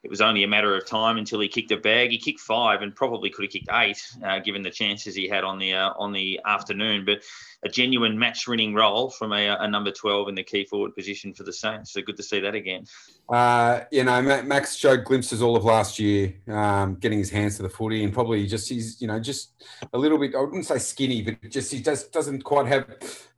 it 0.03 0.09
was 0.09 0.21
only 0.21 0.43
a 0.43 0.47
matter 0.47 0.75
of 0.75 0.85
time 0.85 1.17
until 1.17 1.39
he 1.39 1.47
kicked 1.47 1.71
a 1.71 1.77
bag. 1.77 2.11
He 2.11 2.17
kicked 2.17 2.39
five 2.39 2.81
and 2.81 2.95
probably 2.95 3.29
could 3.29 3.45
have 3.45 3.51
kicked 3.51 3.69
eight, 3.71 4.01
uh, 4.23 4.39
given 4.39 4.61
the 4.61 4.69
chances 4.69 5.13
he 5.13 5.27
had 5.27 5.43
on 5.43 5.59
the 5.59 5.73
uh, 5.73 5.93
on 5.97 6.13
the 6.13 6.39
afternoon. 6.45 7.05
But 7.05 7.23
a 7.63 7.69
genuine 7.69 8.17
match-winning 8.17 8.73
role 8.73 9.09
from 9.09 9.33
a, 9.33 9.57
a, 9.59 9.67
number 9.67 9.91
12 9.91 10.29
in 10.29 10.35
the 10.35 10.43
key 10.43 10.65
forward 10.65 10.95
position 10.95 11.33
for 11.33 11.43
the 11.43 11.51
Saints. 11.51 11.91
So 11.91 12.01
good 12.01 12.15
to 12.15 12.23
see 12.23 12.39
that 12.39 12.55
again. 12.55 12.85
Uh, 13.27 13.81
you 13.91 14.05
know, 14.05 14.21
Max 14.43 14.75
showed 14.75 15.03
glimpses 15.03 15.41
all 15.41 15.57
of 15.57 15.65
last 15.65 15.99
year, 15.99 16.33
um, 16.47 16.95
getting 16.95 17.19
his 17.19 17.29
hands 17.29 17.57
to 17.57 17.63
the 17.63 17.69
footy, 17.69 18.03
and 18.03 18.13
probably 18.13 18.47
just 18.47 18.69
he's 18.69 19.01
you 19.01 19.07
know 19.07 19.19
just 19.19 19.63
a 19.93 19.97
little 19.97 20.17
bit. 20.17 20.35
I 20.35 20.39
wouldn't 20.39 20.65
say 20.65 20.77
skinny, 20.77 21.21
but 21.21 21.49
just 21.49 21.71
he 21.71 21.81
just 21.81 22.11
doesn't 22.13 22.43
quite 22.43 22.65
have 22.67 22.87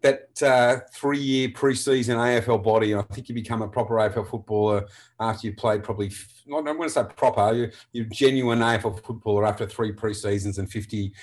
that 0.01 0.41
uh, 0.41 0.77
three-year 0.93 1.49
preseason 1.49 2.15
AFL 2.15 2.63
body. 2.63 2.95
I 2.95 3.01
think 3.01 3.27
you 3.27 3.35
become 3.35 3.61
a 3.61 3.67
proper 3.67 3.95
AFL 3.95 4.29
footballer 4.29 4.85
after 5.19 5.47
you've 5.47 5.57
played 5.57 5.83
probably. 5.83 6.11
I'm 6.55 6.63
going 6.63 6.83
to 6.83 6.89
say 6.89 7.03
proper. 7.15 7.53
You're, 7.53 7.71
you're 7.91 8.05
genuine 8.05 8.59
AFL 8.59 9.03
footballer 9.03 9.45
after 9.45 9.65
three 9.65 9.91
preseasons 9.91 10.57
and 10.57 10.71
50 10.71 11.13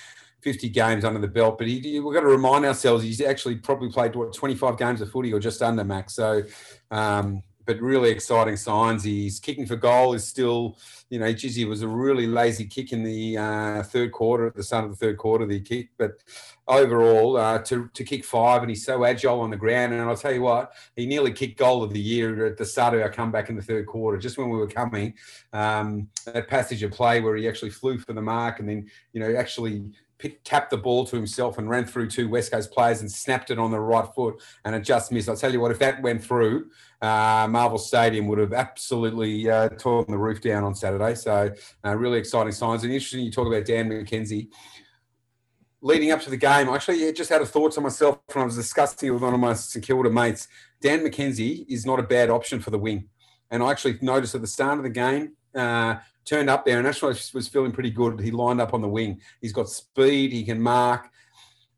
50 0.41 0.69
games 0.69 1.05
under 1.05 1.19
the 1.19 1.27
belt. 1.27 1.57
But 1.57 1.67
he, 1.67 1.99
we've 1.99 2.13
got 2.13 2.21
to 2.21 2.27
remind 2.27 2.65
ourselves 2.65 3.03
he's 3.03 3.21
actually 3.21 3.55
probably 3.55 3.91
played 3.91 4.15
what 4.15 4.33
25 4.33 4.77
games 4.77 5.01
of 5.01 5.11
footy 5.11 5.33
or 5.33 5.39
just 5.39 5.61
under 5.61 5.83
max. 5.83 6.15
So, 6.15 6.43
um, 6.91 7.43
but 7.69 7.79
really 7.81 8.09
exciting 8.09 8.57
signs. 8.57 9.03
He's 9.03 9.39
kicking 9.39 9.67
for 9.67 9.75
goal 9.75 10.15
is 10.15 10.25
still, 10.25 10.75
you 11.11 11.19
know, 11.19 11.31
geez, 11.31 11.63
was 11.67 11.83
a 11.83 11.87
really 11.87 12.25
lazy 12.25 12.65
kick 12.65 12.93
in 12.93 13.03
the 13.03 13.37
uh, 13.37 13.83
third 13.83 14.11
quarter 14.11 14.47
at 14.47 14.55
the 14.55 14.63
start 14.63 14.85
of 14.85 14.89
the 14.89 14.95
third 14.95 15.19
quarter. 15.19 15.45
The 15.45 15.59
kick, 15.59 15.89
but 15.95 16.23
overall 16.67 17.37
uh, 17.37 17.59
to 17.59 17.87
to 17.93 18.03
kick 18.03 18.25
five, 18.25 18.63
and 18.63 18.71
he's 18.71 18.83
so 18.83 19.05
agile 19.05 19.39
on 19.41 19.51
the 19.51 19.55
ground. 19.55 19.93
And 19.93 20.01
I'll 20.01 20.17
tell 20.17 20.33
you 20.33 20.41
what, 20.41 20.73
he 20.95 21.05
nearly 21.05 21.31
kicked 21.31 21.59
goal 21.59 21.83
of 21.83 21.93
the 21.93 21.99
year 21.99 22.47
at 22.47 22.57
the 22.57 22.65
start 22.65 22.95
of 22.95 23.01
our 23.01 23.09
comeback 23.11 23.51
in 23.51 23.55
the 23.55 23.61
third 23.61 23.85
quarter, 23.85 24.17
just 24.17 24.39
when 24.39 24.49
we 24.49 24.57
were 24.57 24.67
coming. 24.67 25.13
Um, 25.53 26.07
that 26.25 26.47
passage 26.47 26.81
of 26.81 26.89
play 26.89 27.21
where 27.21 27.35
he 27.35 27.47
actually 27.47 27.69
flew 27.69 27.99
for 27.99 28.13
the 28.13 28.21
mark, 28.23 28.59
and 28.61 28.67
then 28.67 28.89
you 29.13 29.19
know 29.19 29.35
actually 29.35 29.91
tapped 30.43 30.69
the 30.69 30.77
ball 30.77 31.05
to 31.05 31.15
himself 31.15 31.57
and 31.57 31.69
ran 31.69 31.85
through 31.85 32.09
two 32.09 32.27
West 32.29 32.51
Coast 32.51 32.71
players 32.71 33.01
and 33.01 33.11
snapped 33.11 33.51
it 33.51 33.59
on 33.59 33.71
the 33.71 33.79
right 33.79 34.07
foot, 34.13 34.41
and 34.65 34.75
it 34.75 34.81
just 34.81 35.11
missed. 35.11 35.29
I'll 35.29 35.37
tell 35.37 35.51
you 35.51 35.59
what, 35.59 35.71
if 35.71 35.79
that 35.79 36.01
went 36.01 36.23
through, 36.23 36.69
uh, 37.01 37.47
Marvel 37.49 37.77
Stadium 37.77 38.27
would 38.27 38.39
have 38.39 38.53
absolutely 38.53 39.49
uh, 39.49 39.69
torn 39.69 40.05
the 40.07 40.17
roof 40.17 40.41
down 40.41 40.63
on 40.63 40.75
Saturday. 40.75 41.15
So, 41.15 41.53
uh, 41.85 41.95
really 41.95 42.19
exciting 42.19 42.51
signs. 42.51 42.83
And 42.83 42.91
interesting, 42.91 43.21
you 43.21 43.31
talk 43.31 43.47
about 43.47 43.65
Dan 43.65 43.89
McKenzie. 43.89 44.49
Leading 45.81 46.11
up 46.11 46.21
to 46.21 46.29
the 46.29 46.37
game, 46.37 46.69
I 46.69 46.75
actually 46.75 47.11
just 47.13 47.29
had 47.29 47.41
a 47.41 47.45
thought 47.45 47.71
to 47.73 47.81
myself 47.81 48.19
when 48.33 48.43
I 48.43 48.45
was 48.45 48.57
discussing 48.57 49.07
it 49.07 49.11
with 49.11 49.21
one 49.21 49.33
of 49.33 49.39
my 49.39 49.53
St 49.53 49.85
Kilda 49.85 50.09
mates. 50.09 50.49
Dan 50.81 50.99
McKenzie 50.99 51.65
is 51.69 51.85
not 51.85 51.99
a 51.99 52.03
bad 52.03 52.29
option 52.29 52.59
for 52.59 52.69
the 52.69 52.77
wing. 52.77 53.07
And 53.49 53.63
I 53.63 53.71
actually 53.71 53.97
noticed 54.01 54.35
at 54.35 54.41
the 54.41 54.47
start 54.47 54.77
of 54.77 54.83
the 54.83 54.89
game, 54.89 55.37
uh, 55.55 55.95
turned 56.29 56.49
up 56.49 56.65
there 56.65 56.77
and 56.77 56.87
actually 56.87 57.15
was 57.33 57.47
feeling 57.47 57.71
pretty 57.71 57.89
good. 57.89 58.19
He 58.19 58.31
lined 58.31 58.61
up 58.61 58.73
on 58.73 58.81
the 58.81 58.87
wing. 58.87 59.19
He's 59.41 59.53
got 59.53 59.69
speed. 59.69 60.31
He 60.31 60.43
can 60.43 60.61
mark. 60.61 61.09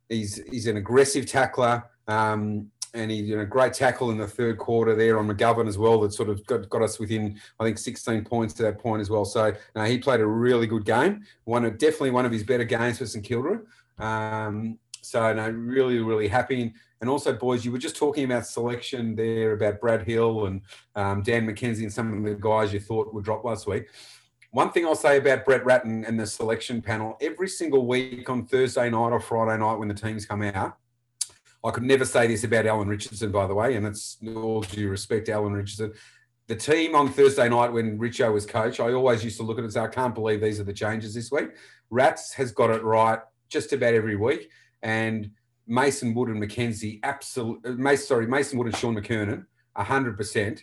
He's 0.10 0.42
he's 0.50 0.68
an 0.68 0.78
aggressive 0.78 1.26
tackler. 1.26 1.86
Um, 2.08 2.70
and 2.94 3.10
he 3.10 3.22
did 3.22 3.40
a 3.40 3.46
great 3.46 3.74
tackle 3.74 4.12
in 4.12 4.18
the 4.18 4.28
third 4.28 4.58
quarter 4.58 4.96
there 4.96 5.18
on 5.18 5.28
McGovern 5.28 5.68
as 5.68 5.78
well. 5.78 6.02
That 6.02 6.14
sort 6.14 6.28
of 6.28 6.46
got, 6.46 6.70
got 6.70 6.82
us 6.82 7.00
within, 7.00 7.40
I 7.58 7.64
think, 7.64 7.78
16 7.78 8.26
points 8.26 8.54
to 8.56 8.64
that 8.64 8.80
point 8.80 9.00
as 9.00 9.10
well. 9.10 9.24
So 9.24 9.54
no, 9.76 9.84
he 9.86 9.98
played 9.98 10.20
a 10.20 10.26
really 10.26 10.68
good 10.68 10.84
game. 10.84 11.24
One 11.46 11.64
of, 11.64 11.78
definitely 11.78 12.12
one 12.12 12.26
of 12.26 12.34
his 12.34 12.44
better 12.44 12.66
games 12.66 12.98
for 12.98 13.06
St 13.06 13.24
Kilda. 13.24 13.62
Um, 13.98 14.78
so 15.02 15.34
no, 15.34 15.50
really, 15.50 16.00
really 16.00 16.28
happy. 16.28 16.74
And 17.00 17.10
also, 17.10 17.34
boys, 17.34 17.64
you 17.64 17.72
were 17.72 17.78
just 17.78 17.96
talking 17.96 18.26
about 18.26 18.46
selection 18.46 19.16
there 19.16 19.54
about 19.54 19.80
Brad 19.80 20.04
Hill 20.04 20.48
and 20.48 20.62
um, 20.96 21.24
Dan 21.24 21.48
McKenzie 21.48 21.84
and 21.84 21.94
some 21.94 22.14
of 22.14 22.24
the 22.24 22.36
guys 22.36 22.74
you 22.74 22.80
thought 22.80 23.14
would 23.14 23.24
drop 23.24 23.44
last 23.44 23.68
week. 23.68 23.86
One 24.54 24.70
thing 24.70 24.86
I'll 24.86 24.96
say 24.96 25.18
about 25.18 25.46
Brett 25.46 25.64
Ratten 25.64 26.04
and 26.04 26.20
the 26.20 26.28
selection 26.28 26.82
panel 26.82 27.18
every 27.22 27.48
single 27.48 27.88
week 27.88 28.30
on 28.30 28.46
Thursday 28.46 28.90
night 28.90 29.12
or 29.14 29.22
Friday 29.22 29.58
night 29.58 29.76
when 29.76 29.88
the 29.88 29.94
teams 29.94 30.26
come 30.26 30.42
out, 30.42 30.78
I 31.64 31.72
could 31.72 31.84
never 31.84 32.04
say 32.04 32.28
this 32.28 32.44
about 32.44 32.66
Alan 32.66 32.90
Richardson, 32.90 33.32
by 33.32 33.48
the 33.48 33.54
way, 33.54 33.78
and 33.78 33.88
it's 33.88 34.18
all 34.36 34.60
due 34.60 34.90
respect 34.90 35.28
to 35.28 35.32
Alan 35.32 35.54
Richardson. 35.54 35.94
The 36.48 36.58
team 36.58 36.96
on 36.96 37.08
Thursday 37.08 37.48
night 37.48 37.72
when 37.72 37.98
Richo 37.98 38.34
was 38.34 38.46
coach, 38.46 38.82
I 38.82 38.92
always 38.92 39.24
used 39.24 39.38
to 39.38 39.44
look 39.44 39.58
at 39.58 39.62
it 39.62 39.66
and 39.66 39.74
say, 39.74 39.80
I 39.80 39.88
can't 39.88 40.14
believe 40.14 40.42
these 40.42 40.60
are 40.60 40.66
the 40.66 40.74
changes 40.74 41.14
this 41.14 41.32
week. 41.32 41.52
Rats 41.90 42.34
has 42.34 42.52
got 42.52 42.72
it 42.72 42.84
right 42.84 43.20
just 43.48 43.72
about 43.72 43.94
every 43.94 44.18
week. 44.18 44.50
And 44.82 45.32
Mason 45.66 46.14
Wood 46.14 46.28
and 46.28 46.44
McKenzie, 46.44 47.00
absolutely, 47.04 47.72
uh, 47.72 47.96
sorry, 47.96 48.28
Mason 48.28 48.58
Wood 48.58 48.68
and 48.68 48.76
Shaun 48.76 48.98
McKernan, 48.98 49.46
100%. 49.78 50.60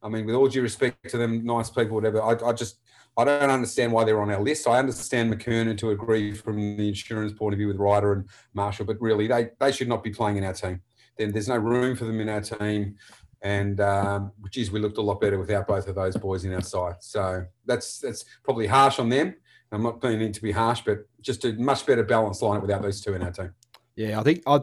I 0.00 0.08
mean, 0.08 0.26
with 0.26 0.36
all 0.36 0.46
due 0.46 0.62
respect 0.62 1.10
to 1.10 1.18
them, 1.18 1.44
nice 1.44 1.70
people, 1.70 1.96
whatever. 1.96 2.22
I, 2.22 2.36
I 2.48 2.52
just 2.52 2.78
I 3.16 3.24
don't 3.24 3.50
understand 3.50 3.92
why 3.92 4.04
they're 4.04 4.22
on 4.22 4.30
our 4.30 4.42
list. 4.42 4.66
I 4.66 4.78
understand 4.78 5.32
McKernan 5.32 5.76
to 5.78 5.90
agree 5.90 6.32
from 6.32 6.76
the 6.76 6.88
insurance 6.88 7.32
point 7.32 7.52
of 7.52 7.58
view 7.58 7.68
with 7.68 7.76
Ryder 7.76 8.12
and 8.12 8.28
Marshall, 8.54 8.86
but 8.86 9.00
really 9.00 9.26
they 9.26 9.50
they 9.60 9.70
should 9.70 9.88
not 9.88 10.02
be 10.02 10.10
playing 10.10 10.38
in 10.38 10.44
our 10.44 10.54
team. 10.54 10.80
Then 11.18 11.32
there's 11.32 11.48
no 11.48 11.58
room 11.58 11.94
for 11.94 12.06
them 12.06 12.20
in 12.20 12.28
our 12.28 12.40
team. 12.40 12.96
And 13.42 13.80
um, 13.80 14.32
geez, 14.50 14.70
we 14.70 14.80
looked 14.80 14.98
a 14.98 15.02
lot 15.02 15.20
better 15.20 15.38
without 15.38 15.66
both 15.66 15.88
of 15.88 15.96
those 15.96 16.16
boys 16.16 16.44
in 16.44 16.54
our 16.54 16.62
side. 16.62 16.96
So 17.00 17.44
that's 17.66 17.98
that's 17.98 18.24
probably 18.44 18.66
harsh 18.66 18.98
on 18.98 19.08
them. 19.08 19.34
I'm 19.72 19.82
not 19.82 20.02
meaning 20.02 20.32
to 20.32 20.42
be 20.42 20.52
harsh, 20.52 20.82
but 20.84 21.06
just 21.20 21.44
a 21.44 21.54
much 21.54 21.86
better 21.86 22.02
balanced 22.02 22.42
lineup 22.42 22.62
without 22.62 22.82
those 22.82 23.00
two 23.00 23.14
in 23.14 23.22
our 23.22 23.30
team. 23.30 23.54
Yeah, 23.96 24.20
I 24.20 24.22
think 24.22 24.42
I 24.46 24.60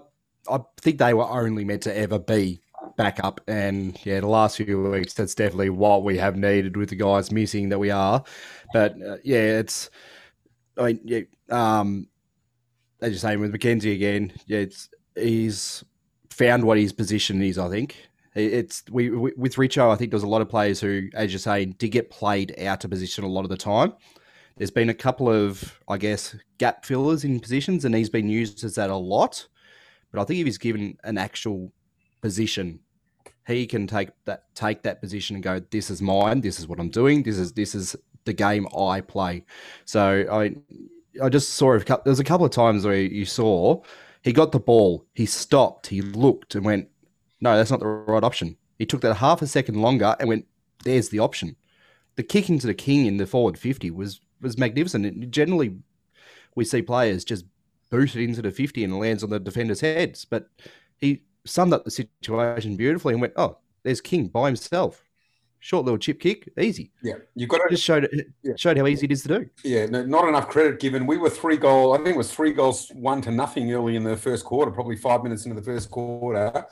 I 0.50 0.60
think 0.82 1.00
they 1.00 1.14
were 1.14 1.28
only 1.28 1.66
meant 1.66 1.84
to 1.84 1.96
ever 1.96 2.20
be 2.20 2.62
backup, 3.00 3.40
and 3.48 3.98
yeah, 4.06 4.20
the 4.20 4.28
last 4.28 4.58
few 4.58 4.82
weeks 4.82 5.14
that's 5.14 5.34
definitely 5.34 5.70
what 5.70 6.04
we 6.04 6.18
have 6.18 6.36
needed 6.36 6.76
with 6.76 6.90
the 6.90 6.98
guys 6.98 7.32
missing 7.32 7.70
that 7.70 7.80
we 7.80 7.90
are. 7.90 8.24
But 8.74 9.02
uh, 9.02 9.18
yeah, 9.24 9.60
it's 9.60 9.90
I 10.78 10.84
mean 10.84 11.00
yeah, 11.06 11.22
um, 11.50 12.08
as 13.02 13.12
you're 13.12 13.20
saying 13.20 13.40
with 13.40 13.54
McKenzie 13.54 13.96
again, 13.96 14.34
yeah, 14.48 14.60
it's 14.60 14.90
he's 15.16 15.84
found 16.30 16.66
what 16.66 16.78
his 16.78 16.92
position 16.92 17.42
is. 17.42 17.58
I 17.58 17.70
think 17.70 17.96
it's 18.36 18.84
we, 18.92 19.10
we 19.10 19.32
with 19.38 19.56
Richo. 19.56 19.90
I 19.90 19.96
think 19.96 20.12
there's 20.12 20.24
a 20.24 20.28
lot 20.28 20.42
of 20.42 20.50
players 20.50 20.82
who, 20.82 21.08
as 21.14 21.32
you're 21.32 21.40
saying, 21.40 21.76
did 21.78 21.90
get 21.90 22.12
played 22.12 22.54
out 22.62 22.84
of 22.84 22.92
position 22.92 23.24
a 23.24 23.28
lot 23.28 23.46
of 23.46 23.50
the 23.50 23.58
time. 23.58 23.94
There's 24.58 24.72
been 24.72 24.90
a 24.90 24.94
couple 24.94 25.30
of, 25.30 25.80
I 25.88 25.98
guess, 25.98 26.36
gap 26.58 26.84
fillers 26.84 27.24
in 27.24 27.40
positions, 27.40 27.86
and 27.86 27.96
he's 27.96 28.10
been 28.10 28.28
used 28.28 28.62
as 28.66 28.76
that 28.76 28.90
a 28.90 28.96
lot. 28.96 29.48
But 30.12 30.20
I 30.22 30.26
think 30.26 30.42
if 30.42 30.46
he's 30.48 30.58
given 30.58 30.98
an 31.06 31.18
actual 31.18 31.72
position, 32.22 32.82
he 33.48 33.66
can 33.66 33.88
take 33.88 34.10
that 34.26 34.54
take 34.56 34.84
that 34.84 35.02
position 35.02 35.36
and 35.36 35.44
go, 35.44 35.60
"This 35.72 35.90
is 35.90 36.02
mine. 36.02 36.42
This 36.42 36.60
is 36.60 36.68
what 36.68 36.80
I'm 36.80 36.90
doing. 36.90 37.24
This 37.24 37.38
is 37.38 37.54
this 37.54 37.76
is 37.76 37.96
the 38.26 38.34
game 38.34 38.68
I 38.78 39.02
play." 39.02 39.44
So 39.86 40.26
I 40.32 40.56
I 41.22 41.30
just 41.30 41.54
saw 41.54 41.74
a 41.74 41.80
couple, 41.80 42.04
there's 42.06 42.20
a 42.20 42.24
couple 42.24 42.46
of 42.46 42.52
times 42.52 42.86
where 42.86 43.02
you 43.02 43.26
saw 43.26 43.82
he 44.22 44.34
got 44.34 44.52
the 44.52 44.60
ball, 44.60 45.06
he 45.14 45.26
stopped, 45.26 45.88
he 45.88 46.02
looked 46.02 46.56
and 46.56 46.66
went, 46.66 46.90
"No, 47.42 47.56
that's 47.56 47.72
not 47.72 47.80
the 47.80 47.88
right 47.88 48.24
option." 48.24 48.58
He 48.78 48.86
took 48.86 49.02
that 49.02 49.16
half 49.16 49.42
a 49.42 49.48
second 49.48 49.82
longer 49.82 50.16
and 50.20 50.30
went, 50.30 50.46
"There's 50.84 51.10
the 51.10 51.20
option." 51.20 51.56
The 52.16 52.24
kick 52.24 52.50
into 52.50 52.68
the 52.68 52.74
king 52.74 53.06
in 53.06 53.18
the 53.18 53.26
forward 53.26 53.58
fifty 53.58 53.92
was 53.92 54.22
was 54.42 54.58
magnificent. 54.58 55.06
It, 55.06 55.32
generally, 55.32 55.78
we 56.56 56.66
see 56.66 56.82
players 56.82 57.24
just 57.24 57.46
boot 57.90 58.16
it 58.16 58.24
into 58.24 58.42
the 58.42 58.52
50 58.52 58.84
and 58.84 59.00
lands 59.00 59.24
on 59.24 59.30
the 59.30 59.40
defender's 59.40 59.82
heads. 59.82 60.26
But 60.26 60.50
he 61.00 61.24
summed 61.46 61.74
up 61.74 61.86
the 61.86 61.92
situation 61.92 62.76
beautifully 62.76 63.14
and 63.14 63.22
went, 63.22 63.34
oh, 63.36 63.58
there's 63.84 64.02
King 64.02 64.28
by 64.28 64.48
himself. 64.48 65.04
Short 65.62 65.84
little 65.84 65.98
chip 65.98 66.22
kick, 66.22 66.50
easy. 66.58 66.92
Yeah, 67.04 67.16
you've 67.36 67.50
got 67.50 67.58
to 67.58 67.70
just 67.70 67.84
showed 67.84 68.06
it, 68.06 68.28
yeah. 68.44 68.54
showed 68.56 68.78
how 68.78 68.88
easy 68.88 69.06
it 69.06 69.12
is 69.12 69.24
to 69.24 69.28
do. 69.28 69.50
Yeah, 69.66 69.88
no, 69.88 70.06
not 70.06 70.30
enough 70.30 70.48
credit 70.48 70.80
given. 70.80 71.06
We 71.06 71.18
were 71.18 71.30
three 71.30 71.58
goal. 71.58 71.94
I 71.94 71.98
think 71.98 72.10
it 72.10 72.18
was 72.18 72.34
three 72.34 72.54
goals, 72.54 72.90
one 72.94 73.22
to 73.24 73.32
nothing 73.32 73.74
early 73.74 73.98
in 73.98 74.04
the 74.06 74.16
first 74.16 74.46
quarter. 74.46 74.72
Probably 74.72 74.96
five 74.96 75.22
minutes 75.22 75.46
into 75.46 75.60
the 75.60 75.66
first 75.66 75.92
quarter, 75.92 76.66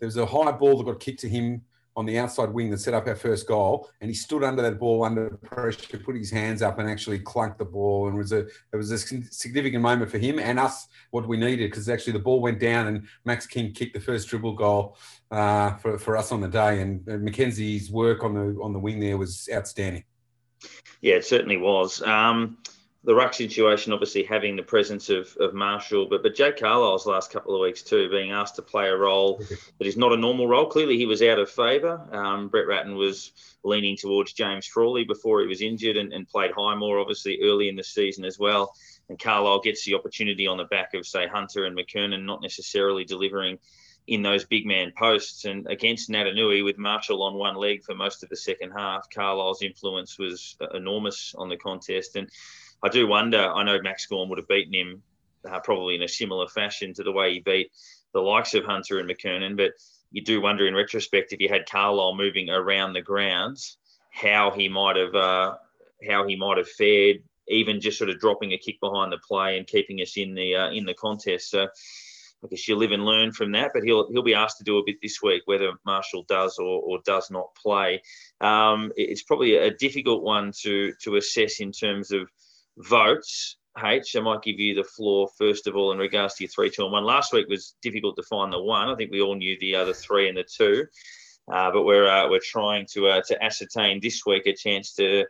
there 0.00 0.06
was 0.08 0.16
a 0.16 0.26
high 0.26 0.50
ball 0.50 0.78
that 0.78 0.84
got 0.84 0.98
kicked 0.98 1.20
to 1.20 1.28
him 1.28 1.62
on 1.94 2.06
the 2.06 2.18
outside 2.18 2.50
wing 2.50 2.70
that 2.70 2.78
set 2.78 2.94
up 2.94 3.06
our 3.06 3.14
first 3.14 3.46
goal, 3.46 3.90
and 4.00 4.10
he 4.10 4.14
stood 4.14 4.42
under 4.42 4.62
that 4.62 4.78
ball 4.78 5.04
under 5.04 5.30
pressure, 5.38 5.98
put 5.98 6.16
his 6.16 6.30
hands 6.30 6.62
up, 6.62 6.78
and 6.78 6.88
actually 6.88 7.18
clunked 7.18 7.58
the 7.58 7.64
ball. 7.64 8.08
And 8.08 8.16
it 8.16 8.18
was 8.18 8.32
a 8.32 8.40
it 8.40 8.76
was 8.76 8.90
a 8.90 8.98
significant 8.98 9.82
moment 9.82 10.10
for 10.10 10.18
him 10.18 10.38
and 10.38 10.58
us. 10.58 10.88
What 11.10 11.28
we 11.28 11.36
needed 11.36 11.70
because 11.70 11.88
actually 11.88 12.14
the 12.14 12.18
ball 12.20 12.40
went 12.40 12.60
down, 12.60 12.86
and 12.86 13.06
Max 13.24 13.46
King 13.46 13.72
kicked 13.72 13.94
the 13.94 14.00
first 14.00 14.28
dribble 14.28 14.54
goal 14.54 14.96
uh, 15.30 15.74
for 15.76 15.98
for 15.98 16.16
us 16.16 16.32
on 16.32 16.40
the 16.40 16.48
day. 16.48 16.80
And, 16.80 17.06
and 17.08 17.22
Mackenzie's 17.22 17.90
work 17.90 18.24
on 18.24 18.34
the 18.34 18.60
on 18.62 18.72
the 18.72 18.78
wing 18.78 19.00
there 19.00 19.18
was 19.18 19.48
outstanding. 19.52 20.04
Yeah, 21.00 21.16
it 21.16 21.24
certainly 21.24 21.56
was. 21.56 22.00
Um, 22.02 22.58
the 23.04 23.14
ruck 23.14 23.34
situation, 23.34 23.92
obviously 23.92 24.22
having 24.22 24.54
the 24.54 24.62
presence 24.62 25.10
of, 25.10 25.36
of 25.40 25.54
Marshall, 25.54 26.06
but 26.06 26.22
but 26.22 26.36
Jake 26.36 26.58
Carlisle's 26.58 27.06
last 27.06 27.32
couple 27.32 27.54
of 27.54 27.60
weeks 27.60 27.82
too, 27.82 28.08
being 28.08 28.30
asked 28.30 28.56
to 28.56 28.62
play 28.62 28.88
a 28.88 28.96
role 28.96 29.38
that 29.78 29.86
is 29.86 29.96
not 29.96 30.12
a 30.12 30.16
normal 30.16 30.46
role. 30.46 30.66
Clearly, 30.66 30.96
he 30.96 31.06
was 31.06 31.20
out 31.22 31.40
of 31.40 31.50
favour. 31.50 32.00
Um, 32.12 32.48
Brett 32.48 32.68
Ratten 32.68 32.94
was 32.94 33.32
leaning 33.64 33.96
towards 33.96 34.32
James 34.32 34.66
Frawley 34.66 35.04
before 35.04 35.40
he 35.40 35.48
was 35.48 35.62
injured 35.62 35.96
and, 35.96 36.12
and 36.12 36.28
played 36.28 36.52
Highmore 36.52 37.00
obviously 37.00 37.40
early 37.42 37.68
in 37.68 37.76
the 37.76 37.84
season 37.84 38.24
as 38.24 38.38
well. 38.38 38.74
And 39.08 39.18
Carlisle 39.18 39.60
gets 39.60 39.84
the 39.84 39.94
opportunity 39.94 40.46
on 40.46 40.58
the 40.58 40.64
back 40.64 40.94
of 40.94 41.06
say 41.06 41.26
Hunter 41.26 41.64
and 41.64 41.76
McKernan 41.76 42.24
not 42.24 42.40
necessarily 42.40 43.04
delivering 43.04 43.58
in 44.06 44.22
those 44.22 44.44
big 44.44 44.66
man 44.66 44.92
posts. 44.96 45.44
And 45.44 45.66
against 45.66 46.10
Naitanui, 46.10 46.64
with 46.64 46.78
Marshall 46.78 47.22
on 47.22 47.34
one 47.34 47.56
leg 47.56 47.82
for 47.84 47.94
most 47.94 48.22
of 48.22 48.28
the 48.28 48.36
second 48.36 48.72
half, 48.72 49.08
Carlisle's 49.10 49.62
influence 49.62 50.18
was 50.18 50.56
enormous 50.74 51.34
on 51.36 51.48
the 51.48 51.56
contest. 51.56 52.16
And 52.16 52.28
I 52.82 52.88
do 52.88 53.06
wonder. 53.06 53.38
I 53.38 53.62
know 53.62 53.80
Max 53.80 54.06
Gawn 54.06 54.28
would 54.28 54.38
have 54.38 54.48
beaten 54.48 54.74
him 54.74 55.02
uh, 55.48 55.60
probably 55.60 55.94
in 55.94 56.02
a 56.02 56.08
similar 56.08 56.48
fashion 56.48 56.94
to 56.94 57.02
the 57.02 57.12
way 57.12 57.34
he 57.34 57.40
beat 57.40 57.70
the 58.12 58.20
likes 58.20 58.54
of 58.54 58.64
Hunter 58.64 58.98
and 58.98 59.08
McKernan, 59.08 59.56
but 59.56 59.72
you 60.10 60.22
do 60.22 60.40
wonder 60.40 60.66
in 60.66 60.74
retrospect 60.74 61.32
if 61.32 61.40
you 61.40 61.48
had 61.48 61.68
Carlisle 61.68 62.16
moving 62.16 62.50
around 62.50 62.92
the 62.92 63.00
grounds, 63.00 63.78
how 64.10 64.50
he 64.50 64.68
might 64.68 64.96
have 64.96 65.14
uh, 65.14 65.54
how 66.08 66.26
he 66.26 66.36
might 66.36 66.58
have 66.58 66.68
fared, 66.68 67.22
even 67.48 67.80
just 67.80 67.98
sort 67.98 68.10
of 68.10 68.18
dropping 68.18 68.52
a 68.52 68.58
kick 68.58 68.78
behind 68.80 69.12
the 69.12 69.18
play 69.18 69.56
and 69.56 69.66
keeping 69.66 70.00
us 70.00 70.16
in 70.16 70.34
the 70.34 70.54
uh, 70.54 70.70
in 70.70 70.84
the 70.84 70.94
contest. 70.94 71.50
So 71.50 71.62
I 72.44 72.48
guess 72.48 72.68
you 72.68 72.76
live 72.76 72.92
and 72.92 73.04
learn 73.04 73.32
from 73.32 73.52
that. 73.52 73.70
But 73.72 73.84
he'll 73.84 74.10
he'll 74.10 74.22
be 74.22 74.34
asked 74.34 74.58
to 74.58 74.64
do 74.64 74.78
a 74.78 74.84
bit 74.84 74.96
this 75.00 75.22
week, 75.22 75.42
whether 75.46 75.72
Marshall 75.86 76.24
does 76.28 76.58
or, 76.58 76.82
or 76.82 76.98
does 77.04 77.30
not 77.30 77.54
play. 77.54 78.02
Um, 78.40 78.92
it's 78.96 79.22
probably 79.22 79.56
a 79.56 79.70
difficult 79.70 80.22
one 80.22 80.52
to 80.60 80.92
to 81.02 81.16
assess 81.16 81.60
in 81.60 81.72
terms 81.72 82.12
of 82.12 82.28
votes, 82.78 83.56
H, 83.82 84.16
I 84.16 84.20
might 84.20 84.42
give 84.42 84.58
you 84.58 84.74
the 84.74 84.84
floor 84.84 85.28
first 85.38 85.66
of 85.66 85.76
all 85.76 85.92
in 85.92 85.98
regards 85.98 86.34
to 86.34 86.44
your 86.44 86.50
three, 86.50 86.70
two, 86.70 86.82
and 86.84 86.92
one. 86.92 87.04
Last 87.04 87.32
week 87.32 87.48
was 87.48 87.74
difficult 87.82 88.16
to 88.16 88.22
find 88.22 88.52
the 88.52 88.62
one. 88.62 88.88
I 88.88 88.94
think 88.94 89.10
we 89.10 89.22
all 89.22 89.34
knew 89.34 89.56
the 89.60 89.74
other 89.74 89.94
three 89.94 90.28
and 90.28 90.36
the 90.36 90.44
two, 90.44 90.86
uh, 91.50 91.70
but 91.70 91.84
we're 91.84 92.08
uh, 92.08 92.28
we're 92.28 92.40
trying 92.40 92.86
to 92.92 93.08
uh, 93.08 93.22
to 93.28 93.42
ascertain 93.42 94.00
this 94.00 94.26
week 94.26 94.46
a 94.46 94.54
chance 94.54 94.92
to, 94.94 95.24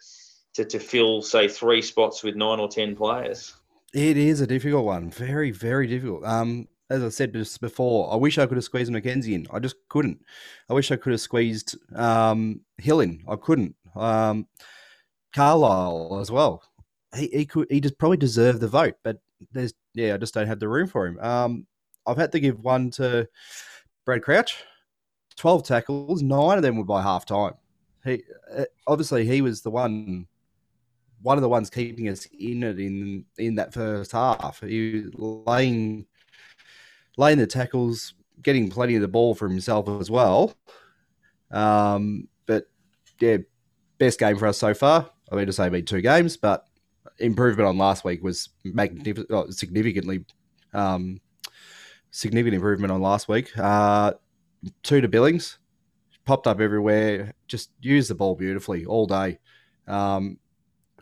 to 0.55 0.65
to 0.65 0.79
fill 0.79 1.23
say 1.23 1.47
three 1.47 1.83
spots 1.83 2.23
with 2.25 2.35
nine 2.35 2.59
or 2.59 2.69
ten 2.69 2.97
players. 2.97 3.55
It 3.95 4.17
is 4.17 4.41
a 4.41 4.47
difficult 4.47 4.87
one, 4.87 5.11
very 5.11 5.53
very 5.53 5.87
difficult. 5.87 6.25
Um, 6.25 6.69
as 6.91 7.03
I 7.03 7.09
said 7.11 7.33
just 7.33 7.61
before, 7.61 8.13
I 8.13 8.17
wish 8.17 8.39
I 8.39 8.47
could 8.47 8.57
have 8.57 8.65
squeezed 8.65 8.91
Mackenzie 8.91 9.35
in. 9.35 9.47
I 9.53 9.61
just 9.61 9.77
couldn't. 9.89 10.21
I 10.69 10.75
wish 10.75 10.91
I 10.91 10.97
could 10.97 11.13
have 11.13 11.21
squeezed 11.21 11.77
um, 11.97 12.61
Hill 12.79 13.01
in. 13.01 13.23
I 13.29 13.37
couldn't. 13.37 13.77
Um, 13.95 14.49
Carlisle 15.33 16.19
as 16.21 16.31
well 16.31 16.63
he, 17.15 17.29
he 17.29 17.47
could 17.47 17.67
he 17.71 17.81
just 17.81 17.99
probably 17.99 18.17
deserved 18.17 18.61
the 18.61 18.69
vote, 18.69 18.95
but 19.03 19.19
there's 19.53 19.75
yeah, 19.95 20.15
I 20.15 20.17
just 20.17 20.35
don't 20.35 20.47
have 20.47 20.61
the 20.61 20.69
room 20.69 20.89
for 20.89 21.07
him. 21.07 21.19
Um, 21.21 21.67
I've 22.07 22.17
had 22.17 22.33
to 22.33 22.41
give 22.41 22.61
one 22.61 22.91
to 22.93 23.29
Brad 24.05 24.23
Crouch, 24.23 24.65
twelve 25.37 25.65
tackles, 25.65 26.23
nine 26.23 26.57
of 26.57 26.63
them 26.63 26.77
were 26.77 26.85
by 26.85 27.03
half 27.03 27.27
time. 27.27 27.55
He 28.05 28.23
uh, 28.57 28.65
obviously 28.87 29.25
he 29.27 29.43
was 29.43 29.63
the 29.63 29.71
one, 29.71 30.27
one 31.21 31.39
of 31.39 31.43
the 31.43 31.49
ones 31.49 31.71
keeping 31.71 32.09
us 32.09 32.27
in 32.39 32.63
it 32.63 32.79
in 32.79 33.25
in 33.39 33.57
that 33.57 33.73
first 33.73 34.13
half. 34.13 34.61
He 34.61 35.05
laying 35.15 36.07
laying 37.19 37.39
the 37.39 37.47
tackles, 37.47 38.15
getting 38.43 38.71
plenty 38.71 38.97
of 38.97 39.03
the 39.03 39.09
ball 39.09 39.35
for 39.35 39.49
himself 39.49 39.89
as 40.01 40.11
well. 40.11 40.55
Um, 41.51 42.29
but 42.47 42.69
yeah, 43.21 43.39
best 43.99 44.19
game 44.19 44.39
for 44.39 44.47
us 44.47 44.59
so 44.59 44.73
far. 44.75 45.11
I 45.31 45.37
mean 45.37 45.47
to 45.47 45.53
say 45.53 45.69
been 45.69 45.85
two 45.85 46.01
games, 46.01 46.37
but 46.37 46.67
improvement 47.19 47.69
on 47.69 47.79
last 47.79 48.05
week 48.05 48.23
was 48.23 48.51
magnificent, 48.65 49.31
oh, 49.31 49.51
significantly 49.51 50.25
um, 50.75 51.21
significant 52.11 52.55
improvement 52.55 52.93
on 52.93 53.01
last 53.01 53.29
week. 53.29 53.57
Uh, 53.59 54.13
two 54.83 55.01
to 55.01 55.09
Billings, 55.09 55.59
popped 56.25 56.47
up 56.47 56.61
everywhere. 56.61 57.35
Just 57.49 57.71
used 57.81 58.11
the 58.11 58.15
ball 58.15 58.35
beautifully 58.35 58.85
all 58.85 59.07
day. 59.07 59.39
Um, 59.87 60.39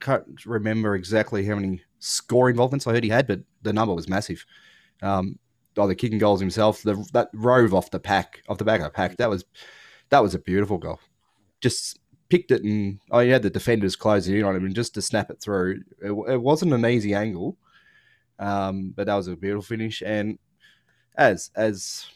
can't 0.01 0.25
remember 0.47 0.95
exactly 0.95 1.45
how 1.45 1.55
many 1.55 1.83
score 1.99 2.49
involvements 2.49 2.87
I 2.87 2.93
heard 2.93 3.05
he 3.05 3.11
had, 3.11 3.27
but 3.27 3.41
the 3.63 3.73
number 3.73 3.95
was 3.95 4.09
massive. 4.09 4.45
Um, 5.03 5.39
either 5.79 5.95
kicking 5.95 6.19
goals 6.19 6.41
himself, 6.41 6.83
the, 6.83 7.07
that 7.13 7.29
rove 7.35 7.75
off 7.75 7.91
the 7.91 8.01
pack, 8.01 8.43
off 8.49 8.59
the 8.59 8.65
back 8.65 8.81
of 8.81 8.85
the 8.85 8.91
pack, 8.91 9.17
that 9.19 9.31
was 9.31 9.45
that 10.09 10.23
was 10.23 10.35
a 10.35 10.39
beautiful 10.39 10.79
goal. 10.79 10.99
Just 11.61 12.00
picked 12.31 12.53
it 12.53 12.63
and 12.63 13.01
oh, 13.11 13.21
he 13.21 13.31
had 13.31 13.43
the 13.43 13.51
defenders 13.51 13.97
closing 13.97 14.37
in 14.37 14.45
on 14.45 14.57
him 14.57 14.65
and 14.65 14.75
just 14.75 14.95
to 14.95 15.03
snap 15.03 15.31
it 15.31 15.41
through. 15.43 15.83
It, 16.03 16.13
it 16.33 16.41
wasn't 16.41 16.73
an 16.73 16.87
easy 16.87 17.15
angle, 17.15 17.57
um, 18.39 18.93
but 18.97 19.07
that 19.07 19.15
was 19.17 19.29
a 19.29 19.37
beautiful 19.37 19.63
finish. 19.63 20.03
And 20.05 20.39
as 21.17 21.51
as 21.57 22.07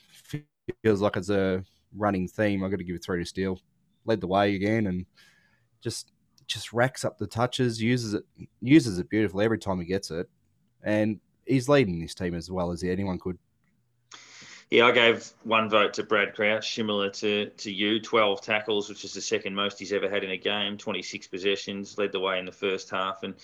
feels 0.83 1.01
like 1.01 1.17
it's 1.17 1.31
a 1.31 1.65
running 1.97 2.29
theme, 2.29 2.65
I've 2.65 2.71
got 2.71 2.79
to 2.79 2.85
give 2.85 2.97
it 2.97 3.05
three 3.05 3.23
to 3.23 3.27
Steele. 3.27 3.61
Led 4.07 4.21
the 4.21 4.27
way 4.27 4.55
again 4.55 4.87
and 4.87 5.07
just 5.83 6.13
just 6.47 6.73
racks 6.73 7.05
up 7.05 7.19
the 7.19 7.27
touches, 7.27 7.83
uses 7.83 8.15
it 8.15 8.25
uses 8.61 8.99
it 8.99 9.11
beautifully 9.11 9.45
every 9.45 9.59
time 9.59 9.81
he 9.81 9.87
gets 9.87 10.11
it, 10.11 10.29
and 10.83 11.21
he's 11.47 11.69
leading 11.69 12.01
this 12.01 12.15
team 12.15 12.35
as 12.35 12.51
well 12.51 12.71
as 12.73 12.83
anyone 12.85 13.19
could. 13.19 13.39
Yeah, 14.71 14.87
I 14.87 14.93
gave 14.93 15.31
one 15.43 15.69
vote 15.69 15.95
to 15.95 16.03
Brad 16.03 16.35
Crouch, 16.35 16.75
similar 16.75 17.11
to, 17.11 17.51
to 17.51 17.71
you. 17.71 18.01
12 18.01 18.41
tackles, 18.41 18.89
which 18.89 19.05
is 19.05 19.13
the 19.13 19.21
second 19.21 19.55
most 19.55 19.79
he's 19.79 19.93
ever 19.93 20.09
had 20.09 20.25
in 20.25 20.31
a 20.31 20.37
game. 20.37 20.79
26 20.79 21.29
possessions, 21.29 21.99
led 21.99 22.13
the 22.13 22.21
way 22.21 22.39
in 22.39 22.47
the 22.47 22.53
first 22.53 22.91
half 22.91 23.23
and 23.23 23.35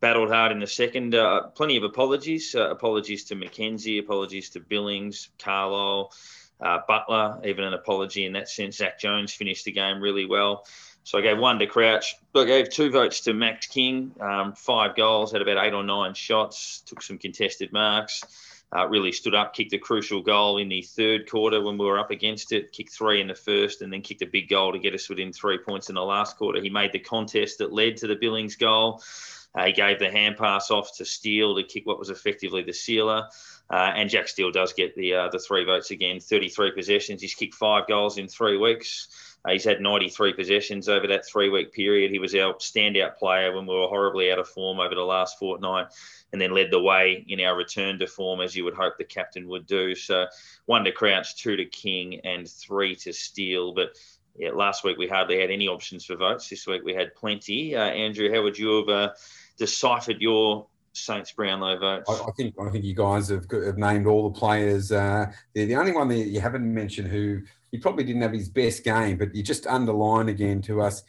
battled 0.00 0.30
hard 0.30 0.52
in 0.52 0.58
the 0.58 0.66
second. 0.66 1.14
Uh, 1.14 1.42
plenty 1.48 1.76
of 1.76 1.84
apologies. 1.84 2.54
Uh, 2.54 2.70
apologies 2.70 3.24
to 3.24 3.36
McKenzie, 3.36 4.00
apologies 4.00 4.50
to 4.50 4.60
Billings, 4.60 5.30
Carlisle, 5.38 6.12
uh, 6.60 6.80
Butler, 6.86 7.40
even 7.44 7.64
an 7.64 7.74
apology 7.74 8.24
in 8.26 8.32
that 8.32 8.48
sense. 8.48 8.76
Zach 8.76 8.98
Jones 8.98 9.32
finished 9.32 9.64
the 9.64 9.72
game 9.72 10.00
really 10.00 10.26
well. 10.26 10.66
So 11.04 11.18
I 11.18 11.20
gave 11.20 11.38
one 11.38 11.58
to 11.58 11.66
Crouch. 11.66 12.16
I 12.34 12.44
gave 12.44 12.70
two 12.70 12.90
votes 12.90 13.20
to 13.22 13.34
Max 13.34 13.66
King. 13.66 14.14
Um, 14.20 14.54
five 14.54 14.96
goals, 14.96 15.32
had 15.32 15.42
about 15.42 15.64
eight 15.64 15.74
or 15.74 15.84
nine 15.84 16.14
shots, 16.14 16.82
took 16.86 17.02
some 17.02 17.18
contested 17.18 17.72
marks. 17.72 18.22
Uh, 18.74 18.88
really 18.88 19.12
stood 19.12 19.36
up, 19.36 19.54
kicked 19.54 19.72
a 19.72 19.78
crucial 19.78 20.20
goal 20.20 20.58
in 20.58 20.68
the 20.68 20.82
third 20.82 21.30
quarter 21.30 21.62
when 21.62 21.78
we 21.78 21.86
were 21.86 21.98
up 21.98 22.10
against 22.10 22.50
it, 22.50 22.72
kicked 22.72 22.92
three 22.92 23.20
in 23.20 23.28
the 23.28 23.34
first, 23.34 23.82
and 23.82 23.92
then 23.92 24.02
kicked 24.02 24.22
a 24.22 24.26
big 24.26 24.48
goal 24.48 24.72
to 24.72 24.80
get 24.80 24.94
us 24.94 25.08
within 25.08 25.32
three 25.32 25.58
points 25.58 25.88
in 25.90 25.94
the 25.94 26.02
last 26.02 26.36
quarter. 26.36 26.60
He 26.60 26.70
made 26.70 26.90
the 26.90 26.98
contest 26.98 27.58
that 27.58 27.72
led 27.72 27.98
to 27.98 28.08
the 28.08 28.16
Billings 28.16 28.56
goal. 28.56 29.00
Uh, 29.54 29.66
he 29.66 29.72
gave 29.72 30.00
the 30.00 30.10
hand 30.10 30.36
pass 30.36 30.70
off 30.70 30.96
to 30.96 31.04
Steele 31.04 31.54
to 31.54 31.62
kick 31.62 31.86
what 31.86 31.98
was 31.98 32.10
effectively 32.10 32.62
the 32.62 32.72
sealer. 32.72 33.28
Uh, 33.70 33.92
and 33.94 34.10
Jack 34.10 34.28
Steele 34.28 34.50
does 34.50 34.72
get 34.72 34.94
the 34.96 35.14
uh, 35.14 35.28
the 35.28 35.38
three 35.38 35.64
votes 35.64 35.90
again. 35.90 36.20
33 36.20 36.72
possessions. 36.72 37.22
He's 37.22 37.34
kicked 37.34 37.54
five 37.54 37.86
goals 37.86 38.18
in 38.18 38.28
three 38.28 38.56
weeks. 38.56 39.08
He's 39.48 39.64
had 39.64 39.80
93 39.80 40.32
possessions 40.32 40.88
over 40.88 41.06
that 41.08 41.26
three 41.26 41.50
week 41.50 41.72
period. 41.72 42.10
He 42.10 42.18
was 42.18 42.34
our 42.34 42.54
standout 42.54 43.16
player 43.16 43.54
when 43.54 43.66
we 43.66 43.74
were 43.74 43.88
horribly 43.88 44.32
out 44.32 44.38
of 44.38 44.48
form 44.48 44.80
over 44.80 44.94
the 44.94 45.02
last 45.02 45.38
fortnight 45.38 45.88
and 46.32 46.40
then 46.40 46.52
led 46.52 46.70
the 46.70 46.80
way 46.80 47.24
in 47.28 47.40
our 47.42 47.54
return 47.54 47.98
to 47.98 48.06
form, 48.06 48.40
as 48.40 48.56
you 48.56 48.64
would 48.64 48.74
hope 48.74 48.96
the 48.96 49.04
captain 49.04 49.46
would 49.48 49.66
do. 49.66 49.94
So 49.94 50.26
one 50.64 50.82
to 50.84 50.92
Crouch, 50.92 51.36
two 51.36 51.56
to 51.56 51.64
King, 51.66 52.20
and 52.24 52.48
three 52.48 52.96
to 52.96 53.12
Steele. 53.12 53.74
But 53.74 53.90
yeah, 54.36 54.50
last 54.50 54.82
week 54.82 54.96
we 54.96 55.06
hardly 55.06 55.40
had 55.40 55.50
any 55.50 55.68
options 55.68 56.06
for 56.06 56.16
votes. 56.16 56.48
This 56.48 56.66
week 56.66 56.82
we 56.82 56.94
had 56.94 57.14
plenty. 57.14 57.76
Uh, 57.76 57.84
Andrew, 57.84 58.32
how 58.32 58.42
would 58.42 58.58
you 58.58 58.78
have 58.78 58.88
uh, 58.88 59.12
deciphered 59.58 60.20
your 60.20 60.66
Saints 60.94 61.32
Brownlow 61.32 61.78
votes? 61.78 62.10
I, 62.10 62.14
I, 62.14 62.30
think 62.32 62.54
I 62.58 62.70
think 62.70 62.84
you 62.84 62.94
guys 62.94 63.28
have, 63.28 63.46
have 63.50 63.76
named 63.76 64.06
all 64.06 64.30
the 64.30 64.38
players. 64.38 64.90
Uh, 64.90 65.30
the, 65.52 65.66
the 65.66 65.76
only 65.76 65.92
one 65.92 66.08
that 66.08 66.16
you 66.16 66.40
haven't 66.40 66.64
mentioned 66.72 67.08
who 67.08 67.42
he 67.74 67.80
probably 67.80 68.04
didn't 68.04 68.22
have 68.22 68.32
his 68.32 68.48
best 68.48 68.84
game, 68.84 69.16
but 69.16 69.34
you 69.34 69.42
just 69.42 69.66
underline 69.66 70.28
again 70.28 70.62
to 70.62 70.80
us 70.80 71.02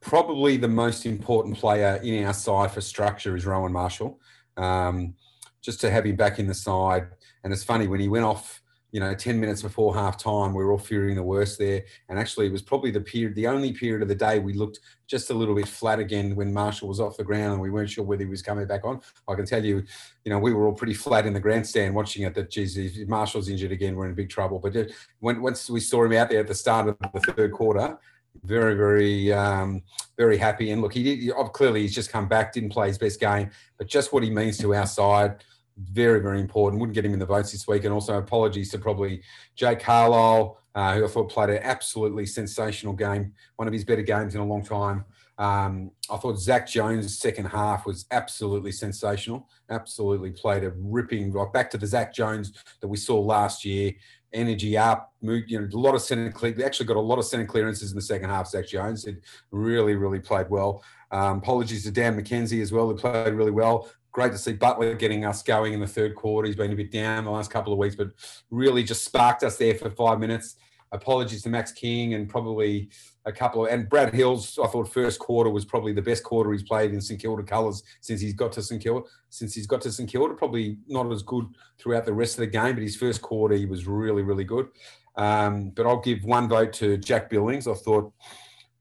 probably 0.00 0.56
the 0.56 0.68
most 0.68 1.06
important 1.06 1.56
player 1.56 1.98
in 2.04 2.24
our 2.24 2.32
side 2.32 2.70
for 2.70 2.80
structure 2.80 3.34
is 3.34 3.44
Rowan 3.44 3.72
Marshall. 3.72 4.20
Um, 4.56 5.16
just 5.60 5.80
to 5.80 5.90
have 5.90 6.06
him 6.06 6.14
back 6.14 6.38
in 6.38 6.46
the 6.46 6.54
side. 6.54 7.08
And 7.42 7.52
it's 7.52 7.64
funny 7.64 7.88
when 7.88 7.98
he 7.98 8.06
went 8.06 8.24
off 8.24 8.62
you 8.94 9.00
know, 9.00 9.12
10 9.12 9.40
minutes 9.40 9.60
before 9.60 9.92
half 9.92 10.16
time, 10.16 10.54
we 10.54 10.62
were 10.62 10.70
all 10.70 10.78
fearing 10.78 11.16
the 11.16 11.22
worst 11.22 11.58
there. 11.58 11.82
And 12.08 12.16
actually, 12.16 12.46
it 12.46 12.52
was 12.52 12.62
probably 12.62 12.92
the 12.92 13.00
period, 13.00 13.34
the 13.34 13.48
only 13.48 13.72
period 13.72 14.02
of 14.02 14.08
the 14.08 14.14
day 14.14 14.38
we 14.38 14.52
looked 14.52 14.78
just 15.08 15.30
a 15.30 15.34
little 15.34 15.56
bit 15.56 15.66
flat 15.66 15.98
again 15.98 16.36
when 16.36 16.54
Marshall 16.54 16.86
was 16.86 17.00
off 17.00 17.16
the 17.16 17.24
ground 17.24 17.54
and 17.54 17.60
we 17.60 17.70
weren't 17.70 17.90
sure 17.90 18.04
whether 18.04 18.22
he 18.22 18.30
was 18.30 18.40
coming 18.40 18.68
back 18.68 18.84
on. 18.84 19.00
I 19.26 19.34
can 19.34 19.46
tell 19.46 19.64
you, 19.64 19.82
you 20.24 20.30
know, 20.30 20.38
we 20.38 20.52
were 20.52 20.68
all 20.68 20.72
pretty 20.72 20.94
flat 20.94 21.26
in 21.26 21.32
the 21.32 21.40
grandstand 21.40 21.92
watching 21.92 22.22
it 22.22 22.36
that, 22.36 22.52
geez, 22.52 22.76
if 22.76 23.08
Marshall's 23.08 23.48
injured 23.48 23.72
again, 23.72 23.96
we're 23.96 24.06
in 24.06 24.14
big 24.14 24.30
trouble. 24.30 24.60
But 24.60 24.90
when, 25.18 25.42
once 25.42 25.68
we 25.68 25.80
saw 25.80 26.04
him 26.04 26.12
out 26.12 26.30
there 26.30 26.38
at 26.38 26.46
the 26.46 26.54
start 26.54 26.86
of 26.86 26.96
the 27.12 27.32
third 27.32 27.50
quarter, 27.50 27.98
very, 28.44 28.76
very, 28.76 29.32
um, 29.32 29.82
very 30.16 30.36
happy. 30.36 30.70
And 30.70 30.80
look, 30.80 30.94
he 30.94 31.02
did, 31.02 31.34
clearly 31.52 31.82
he's 31.82 31.96
just 31.96 32.12
come 32.12 32.28
back, 32.28 32.52
didn't 32.52 32.70
play 32.70 32.86
his 32.86 32.98
best 32.98 33.18
game, 33.18 33.50
but 33.76 33.88
just 33.88 34.12
what 34.12 34.22
he 34.22 34.30
means 34.30 34.56
to 34.58 34.72
our 34.72 34.86
side 34.86 35.42
very, 35.76 36.20
very 36.20 36.40
important. 36.40 36.80
Wouldn't 36.80 36.94
get 36.94 37.04
him 37.04 37.12
in 37.12 37.18
the 37.18 37.26
votes 37.26 37.52
this 37.52 37.66
week. 37.66 37.84
And 37.84 37.92
also 37.92 38.16
apologies 38.18 38.70
to 38.70 38.78
probably 38.78 39.22
Jake 39.56 39.80
Carlisle, 39.80 40.58
uh, 40.74 40.94
who 40.94 41.04
I 41.04 41.08
thought 41.08 41.30
played 41.30 41.50
an 41.50 41.60
absolutely 41.62 42.26
sensational 42.26 42.92
game, 42.92 43.32
one 43.56 43.68
of 43.68 43.74
his 43.74 43.84
better 43.84 44.02
games 44.02 44.34
in 44.34 44.40
a 44.40 44.46
long 44.46 44.64
time. 44.64 45.04
Um, 45.36 45.90
I 46.10 46.16
thought 46.16 46.38
Zach 46.38 46.68
Jones' 46.68 47.18
second 47.18 47.46
half 47.46 47.86
was 47.86 48.06
absolutely 48.10 48.70
sensational. 48.70 49.48
Absolutely 49.68 50.30
played 50.30 50.62
a 50.62 50.72
ripping 50.76 51.32
right 51.32 51.52
back 51.52 51.70
to 51.70 51.78
the 51.78 51.86
Zach 51.86 52.14
Jones 52.14 52.52
that 52.80 52.88
we 52.88 52.96
saw 52.96 53.20
last 53.20 53.64
year. 53.64 53.92
Energy 54.32 54.76
up, 54.76 55.12
moved, 55.22 55.50
you 55.50 55.60
know, 55.60 55.68
a 55.72 55.78
lot 55.78 55.94
of 55.94 56.02
center 56.02 56.30
clear. 56.30 56.54
Actually 56.64 56.86
got 56.86 56.96
a 56.96 57.00
lot 57.00 57.18
of 57.18 57.24
center 57.24 57.46
clearances 57.46 57.90
in 57.90 57.96
the 57.96 58.02
second 58.02 58.30
half. 58.30 58.48
Zach 58.48 58.66
Jones 58.66 59.06
it 59.06 59.22
really, 59.50 59.94
really 59.94 60.18
played 60.20 60.50
well. 60.50 60.82
Um, 61.14 61.38
apologies 61.38 61.84
to 61.84 61.90
Dan 61.90 62.20
McKenzie 62.20 62.60
as 62.60 62.72
well, 62.72 62.88
who 62.88 62.96
played 62.96 63.32
really 63.32 63.50
well 63.50 63.88
great 64.14 64.30
to 64.30 64.38
see 64.38 64.52
Butler 64.52 64.94
getting 64.94 65.24
us 65.24 65.42
going 65.42 65.74
in 65.74 65.80
the 65.80 65.86
third 65.86 66.14
quarter. 66.14 66.46
He's 66.46 66.56
been 66.56 66.72
a 66.72 66.76
bit 66.76 66.92
down 66.92 67.24
the 67.24 67.30
last 67.32 67.50
couple 67.50 67.72
of 67.72 67.78
weeks, 67.80 67.96
but 67.96 68.10
really 68.48 68.84
just 68.84 69.04
sparked 69.04 69.42
us 69.42 69.58
there 69.58 69.74
for 69.74 69.90
five 69.90 70.20
minutes. 70.20 70.54
Apologies 70.92 71.42
to 71.42 71.48
Max 71.48 71.72
King 71.72 72.14
and 72.14 72.28
probably 72.28 72.88
a 73.24 73.32
couple 73.32 73.66
of 73.66 73.72
and 73.72 73.88
Brad 73.88 74.14
Hills. 74.14 74.56
I 74.62 74.68
thought 74.68 74.88
first 74.88 75.18
quarter 75.18 75.50
was 75.50 75.64
probably 75.64 75.92
the 75.92 76.00
best 76.00 76.22
quarter 76.22 76.52
he's 76.52 76.62
played 76.62 76.92
in 76.92 77.00
St 77.00 77.20
Kilda 77.20 77.42
colours 77.42 77.82
since 78.00 78.20
he's 78.20 78.34
got 78.34 78.52
to 78.52 78.62
St 78.62 78.80
Kilda. 78.80 79.04
Since 79.30 79.54
he's 79.54 79.66
got 79.66 79.80
to 79.80 79.90
St 79.90 80.08
Kilda, 80.08 80.34
probably 80.34 80.78
not 80.86 81.10
as 81.10 81.24
good 81.24 81.46
throughout 81.80 82.04
the 82.04 82.12
rest 82.12 82.34
of 82.34 82.40
the 82.42 82.46
game, 82.46 82.74
but 82.74 82.82
his 82.82 82.94
first 82.94 83.20
quarter 83.20 83.56
he 83.56 83.66
was 83.66 83.88
really 83.88 84.22
really 84.22 84.44
good. 84.44 84.68
Um, 85.16 85.70
but 85.70 85.86
I'll 85.86 86.00
give 86.00 86.22
one 86.22 86.48
vote 86.48 86.72
to 86.74 86.96
Jack 86.98 87.28
Billings. 87.28 87.66
I 87.66 87.74
thought 87.74 88.12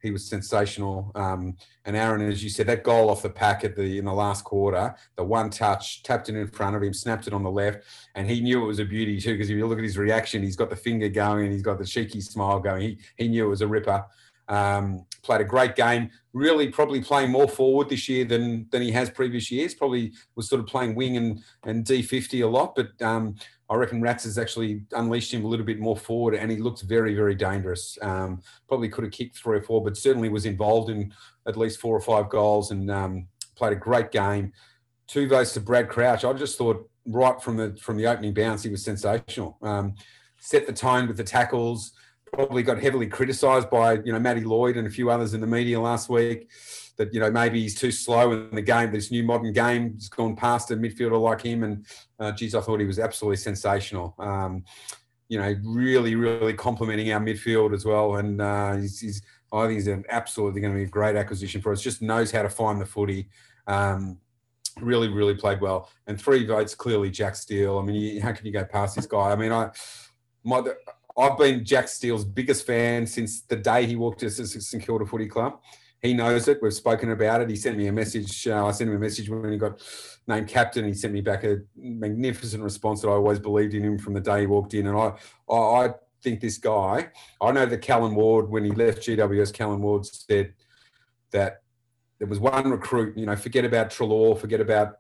he 0.04 0.12
was 0.12 0.28
sensational. 0.28 1.12
Um, 1.16 1.56
and 1.86 1.96
Aaron, 1.96 2.22
as 2.22 2.44
you 2.44 2.50
said, 2.50 2.68
that 2.68 2.84
goal 2.84 3.10
off 3.10 3.24
the 3.24 3.30
pack 3.30 3.64
at 3.64 3.76
the 3.76 3.98
in 3.98 4.06
the 4.06 4.14
last 4.14 4.44
quarter, 4.44 4.94
the 5.16 5.24
one 5.24 5.50
touch, 5.50 6.04
tapped 6.04 6.28
it 6.30 6.36
in 6.36 6.48
front 6.48 6.76
of 6.76 6.84
him, 6.84 6.94
snapped 6.94 7.26
it 7.26 7.34
on 7.34 7.42
the 7.42 7.50
left, 7.50 7.84
and 8.14 8.30
he 8.30 8.42
knew 8.42 8.62
it 8.62 8.68
was 8.68 8.80
a 8.80 8.86
beauty 8.86 9.20
too. 9.20 9.34
Because 9.34 9.50
if 9.50 9.56
you 9.56 9.66
look 9.66 9.80
at 9.80 9.84
his 9.84 9.98
reaction, 9.98 10.44
he's 10.44 10.58
got 10.58 10.70
the 10.70 10.76
finger 10.76 11.08
going, 11.08 11.46
and 11.46 11.54
he's 11.54 11.64
got 11.64 11.80
the 11.80 11.86
cheeky 11.86 12.22
smile 12.22 12.60
going. 12.60 12.82
He 12.82 12.98
he 13.16 13.28
knew 13.30 13.46
it 13.46 13.50
was 13.50 13.62
a 13.62 13.68
ripper. 13.68 14.06
Um, 14.50 15.06
played 15.22 15.40
a 15.40 15.46
great 15.46 15.78
game. 15.78 16.10
Really, 16.34 16.68
probably 16.68 17.02
playing 17.02 17.32
more 17.32 17.48
forward 17.48 17.88
this 17.88 18.10
year 18.10 18.26
than 18.26 18.68
than 18.72 18.82
he 18.82 18.92
has 18.92 19.10
previous 19.10 19.50
years. 19.50 19.74
Probably 19.74 20.12
was 20.36 20.50
sort 20.50 20.60
of 20.60 20.68
playing 20.68 20.96
wing 20.96 21.16
and 21.16 21.42
and 21.64 21.86
D 21.86 22.02
fifty 22.02 22.42
a 22.42 22.48
lot, 22.48 22.76
but 22.76 23.02
um, 23.02 23.36
I 23.74 23.76
reckon 23.76 24.02
Rats 24.02 24.26
has 24.26 24.38
actually 24.38 24.84
unleashed 24.92 25.34
him 25.34 25.44
a 25.44 25.48
little 25.48 25.66
bit 25.66 25.80
more 25.80 25.98
forward, 25.98 26.36
and 26.36 26.52
he 26.52 26.58
looked 26.58 26.84
very, 26.84 27.16
very 27.16 27.34
dangerous. 27.34 27.98
Um, 28.04 28.42
probably 28.68 28.88
could 28.88 29.04
have 29.04 29.12
kicked 29.12 29.36
three 29.36 29.58
or 29.58 29.64
four, 29.64 29.84
but 29.84 29.98
certainly 29.98 30.30
was 30.30 30.46
involved 30.46 30.92
in 30.92 31.12
at 31.48 31.58
least 31.58 31.80
four 31.80 31.96
or 31.96 32.02
five 32.02 32.30
goals 32.30 32.70
and 32.70 32.92
um, 32.92 33.28
played 33.56 33.74
a 33.74 33.78
great 33.78 34.12
game. 34.12 34.54
Two 35.08 35.28
votes 35.28 35.54
to 35.54 35.60
Brad 35.60 35.90
Crouch. 35.90 36.24
I 36.24 36.34
just 36.34 36.56
thought 36.56 36.88
right 37.08 37.42
from 37.42 37.58
the 37.58 37.76
from 37.82 37.98
the 37.98 38.06
opening 38.06 38.36
bounce, 38.36 38.62
he 38.62 38.70
was 38.70 38.84
sensational. 38.84 39.58
Um, 39.64 39.96
set 40.38 40.68
the 40.68 40.74
tone 40.74 41.08
with 41.08 41.18
the 41.18 41.24
tackles. 41.24 41.94
Probably 42.32 42.62
got 42.62 42.80
heavily 42.80 43.08
criticised 43.08 43.72
by 43.72 43.94
you 43.94 44.14
know 44.14 44.20
Matty 44.20 44.42
Lloyd 44.42 44.78
and 44.78 44.86
a 44.86 44.92
few 44.92 45.10
others 45.10 45.34
in 45.34 45.42
the 45.42 45.48
media 45.48 45.82
last 45.82 46.10
week 46.10 46.48
that 46.98 47.14
you 47.14 47.20
know 47.20 47.32
maybe 47.32 47.62
he's 47.62 47.76
too 47.76 47.92
slow 47.92 48.32
in 48.32 48.54
the 48.54 48.62
game. 48.62 48.92
This 48.92 49.12
new 49.12 49.24
modern 49.24 49.54
game 49.54 49.94
has 49.94 50.10
gone 50.10 50.36
past 50.36 50.72
a 50.72 50.76
midfielder 50.76 51.20
like 51.20 51.42
him, 51.42 51.64
and 51.64 51.86
uh, 52.20 52.32
geez, 52.32 52.56
I 52.56 52.62
thought 52.62 52.80
he 52.80 52.86
was 52.86 53.00
absolutely 53.00 53.38
sensational. 53.38 54.16
Um, 54.20 54.64
you 55.30 55.40
know, 55.40 55.56
really, 55.64 56.16
really 56.16 56.54
complimenting 56.54 57.12
our 57.12 57.20
midfield 57.20 57.74
as 57.74 57.86
well, 57.86 58.18
and 58.18 58.42
uh, 58.42 58.76
he's, 58.76 59.00
he's, 59.00 59.22
I 59.52 59.66
think 59.66 59.76
he's 59.76 59.88
an 59.88 60.04
absolutely 60.10 60.62
going 60.62 60.74
to 60.74 60.78
be 60.78 60.84
a 60.84 60.88
great 60.88 61.16
acquisition 61.16 61.62
for 61.62 61.72
us. 61.72 61.82
Just 61.82 62.02
knows 62.02 62.32
how 62.32 62.44
to 62.44 62.50
find 62.50 62.80
the 62.80 62.86
footy. 62.86 63.30
Um, 63.66 64.20
really, 64.80 65.08
really 65.08 65.36
played 65.36 65.62
well, 65.62 65.90
and 66.06 66.22
three 66.22 66.46
votes 66.46 66.76
clearly 66.76 67.10
Jack 67.10 67.36
Steele. 67.36 67.80
I 67.80 67.82
mean, 67.82 68.22
how 68.22 68.34
can 68.34 68.46
you 68.46 68.52
go 68.52 68.66
past 68.66 68.96
this 68.96 69.08
guy? 69.08 69.32
I 69.32 69.36
mean, 69.36 69.52
I 69.52 69.72
my. 70.44 70.64
I've 71.16 71.38
been 71.38 71.64
Jack 71.64 71.90
Steele's 71.90 72.26
biggest 72.26 72.66
fan 72.66 73.06
since 73.06 73.42
the 73.42 73.56
day 73.56 73.86
he 73.86 73.96
walked 73.96 74.22
to 74.22 74.32
St 74.32 74.84
Kilda 74.84 75.06
Footy 75.06 75.28
Club 75.28 75.60
he 76.04 76.14
knows 76.14 76.50
it. 76.50 76.60
We've 76.62 76.74
spoken 76.74 77.12
about 77.12 77.42
it. 77.42 77.50
He 77.50 77.56
sent 77.56 77.78
me 77.78 77.88
a 77.88 77.92
message. 77.92 78.46
Uh, 78.46 78.66
I 78.66 78.72
sent 78.72 78.90
him 78.90 78.98
a 78.98 79.00
message 79.00 79.30
when 79.30 79.50
he 79.52 79.58
got 79.58 79.82
named 80.28 80.50
captain. 80.50 80.86
He 80.86 80.94
sent 80.94 81.14
me 81.14 81.22
back 81.22 81.46
a 81.46 81.62
magnificent 81.78 82.62
response 82.62 83.02
that 83.02 83.08
I 83.08 83.14
always 83.14 83.40
believed 83.40 83.74
in 83.74 83.84
him 83.84 83.98
from 83.98 84.14
the 84.14 84.20
day 84.20 84.42
he 84.42 84.46
walked 84.46 84.74
in. 84.74 84.88
And 84.88 84.98
I, 84.98 85.14
I, 85.50 85.86
I 85.86 85.94
think 86.22 86.42
this 86.42 86.58
guy. 86.58 87.10
I 87.42 87.52
know 87.54 87.66
that 87.66 87.82
Callan 87.82 88.16
Ward, 88.16 88.50
when 88.50 88.66
he 88.66 88.72
left 88.72 89.00
GWS, 89.00 89.54
Callan 89.54 89.82
Ward 89.82 90.06
said 90.06 90.54
that 91.32 91.62
there 92.20 92.28
was 92.28 92.40
one 92.40 92.70
recruit. 92.70 93.18
You 93.18 93.26
know, 93.26 93.36
forget 93.38 93.64
about 93.64 93.90
Treloar, 93.90 94.38
forget 94.38 94.60
about 94.60 94.96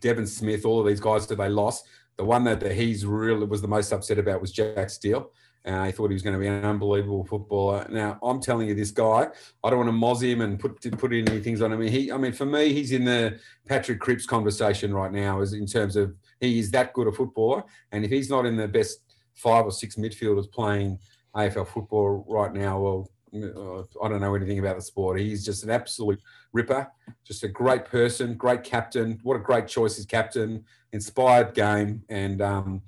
Devon 0.00 0.26
Smith, 0.26 0.64
all 0.64 0.80
of 0.80 0.86
these 0.86 1.00
guys 1.00 1.26
that 1.26 1.36
they 1.36 1.50
lost. 1.50 1.84
The 2.16 2.24
one 2.24 2.44
that, 2.44 2.60
that 2.60 2.72
he's 2.72 3.04
really 3.04 3.44
was 3.44 3.60
the 3.60 3.68
most 3.68 3.92
upset 3.92 4.18
about 4.18 4.40
was 4.40 4.50
Jack 4.50 4.88
Steele. 4.88 5.30
And 5.64 5.76
I 5.76 5.92
thought 5.92 6.10
he 6.10 6.14
was 6.14 6.22
going 6.22 6.34
to 6.34 6.40
be 6.40 6.48
an 6.48 6.64
unbelievable 6.64 7.24
footballer. 7.24 7.86
Now 7.88 8.18
I'm 8.22 8.40
telling 8.40 8.68
you, 8.68 8.74
this 8.74 8.90
guy, 8.90 9.28
I 9.62 9.70
don't 9.70 9.78
want 9.78 9.90
to 9.90 9.92
moz 9.92 10.22
him 10.22 10.40
and 10.40 10.58
put 10.58 10.80
put 10.98 11.12
any 11.12 11.40
things 11.40 11.62
on 11.62 11.72
him. 11.72 11.80
He, 11.82 12.10
I 12.10 12.16
mean, 12.16 12.32
for 12.32 12.46
me, 12.46 12.72
he's 12.72 12.92
in 12.92 13.04
the 13.04 13.38
Patrick 13.66 14.00
Cripps 14.00 14.26
conversation 14.26 14.92
right 14.92 15.12
now, 15.12 15.40
as 15.40 15.52
in 15.52 15.66
terms 15.66 15.96
of 15.96 16.14
he 16.40 16.58
is 16.58 16.70
that 16.72 16.92
good 16.92 17.06
a 17.06 17.12
footballer. 17.12 17.62
And 17.92 18.04
if 18.04 18.10
he's 18.10 18.28
not 18.28 18.46
in 18.46 18.56
the 18.56 18.68
best 18.68 18.98
five 19.34 19.64
or 19.64 19.70
six 19.70 19.96
midfielders 19.96 20.50
playing 20.50 20.98
AFL 21.34 21.68
football 21.68 22.24
right 22.28 22.52
now, 22.52 22.80
well, 22.80 23.10
I 23.34 24.08
don't 24.08 24.20
know 24.20 24.34
anything 24.34 24.58
about 24.58 24.76
the 24.76 24.82
sport. 24.82 25.18
He's 25.18 25.44
just 25.44 25.64
an 25.64 25.70
absolute 25.70 26.20
ripper, 26.52 26.90
just 27.24 27.44
a 27.44 27.48
great 27.48 27.86
person, 27.86 28.34
great 28.34 28.62
captain. 28.62 29.18
What 29.22 29.36
a 29.36 29.40
great 29.40 29.66
choice 29.66 29.98
as 29.98 30.04
captain, 30.04 30.64
inspired 30.92 31.54
game, 31.54 32.02
and 32.10 32.42
um, 32.42 32.82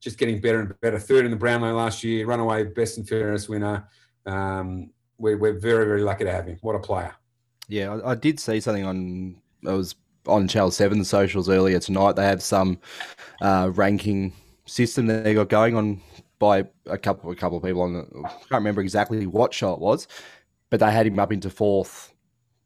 just 0.00 0.18
getting 0.18 0.40
better 0.40 0.60
and 0.60 0.80
better. 0.80 0.98
Third 0.98 1.24
in 1.24 1.30
the 1.30 1.36
Brownlow 1.36 1.74
last 1.74 2.02
year, 2.02 2.26
runaway 2.26 2.64
best 2.64 2.98
and 2.98 3.08
fairest 3.08 3.48
winner. 3.48 3.86
Um, 4.26 4.90
we're, 5.18 5.36
we're 5.36 5.58
very, 5.58 5.84
very 5.84 6.02
lucky 6.02 6.24
to 6.24 6.32
have 6.32 6.46
him. 6.46 6.58
What 6.62 6.74
a 6.74 6.78
player. 6.78 7.14
Yeah, 7.68 7.94
I, 7.94 8.12
I 8.12 8.14
did 8.14 8.40
see 8.40 8.60
something 8.60 8.84
on, 8.84 9.36
I 9.66 9.72
was 9.72 9.94
on 10.26 10.48
Channel 10.48 10.70
7 10.70 11.04
socials 11.04 11.48
earlier 11.48 11.78
tonight. 11.78 12.16
They 12.16 12.24
have 12.24 12.42
some 12.42 12.78
uh, 13.42 13.70
ranking 13.74 14.32
system 14.66 15.06
that 15.06 15.24
they 15.24 15.34
got 15.34 15.48
going 15.48 15.76
on 15.76 16.00
by 16.38 16.64
a 16.86 16.96
couple, 16.96 17.30
a 17.30 17.36
couple 17.36 17.58
of 17.58 17.64
people 17.64 17.82
on 17.82 17.92
the, 17.92 18.06
I 18.24 18.28
can't 18.28 18.52
remember 18.52 18.80
exactly 18.80 19.26
what 19.26 19.52
show 19.52 19.74
it 19.74 19.80
was, 19.80 20.08
but 20.70 20.80
they 20.80 20.90
had 20.90 21.06
him 21.06 21.18
up 21.18 21.32
into 21.32 21.50
fourth 21.50 22.12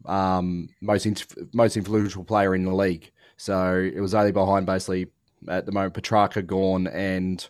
um, 0.06 0.68
most, 0.80 1.06
most 1.52 1.76
influential 1.76 2.24
player 2.24 2.54
in 2.54 2.64
the 2.64 2.74
league. 2.74 3.10
So 3.36 3.78
it 3.78 4.00
was 4.00 4.14
only 4.14 4.30
behind 4.30 4.66
basically 4.66 5.08
at 5.48 5.66
the 5.66 5.72
moment 5.72 5.94
Petracca, 5.94 6.46
Gawn, 6.46 6.86
and 6.88 7.46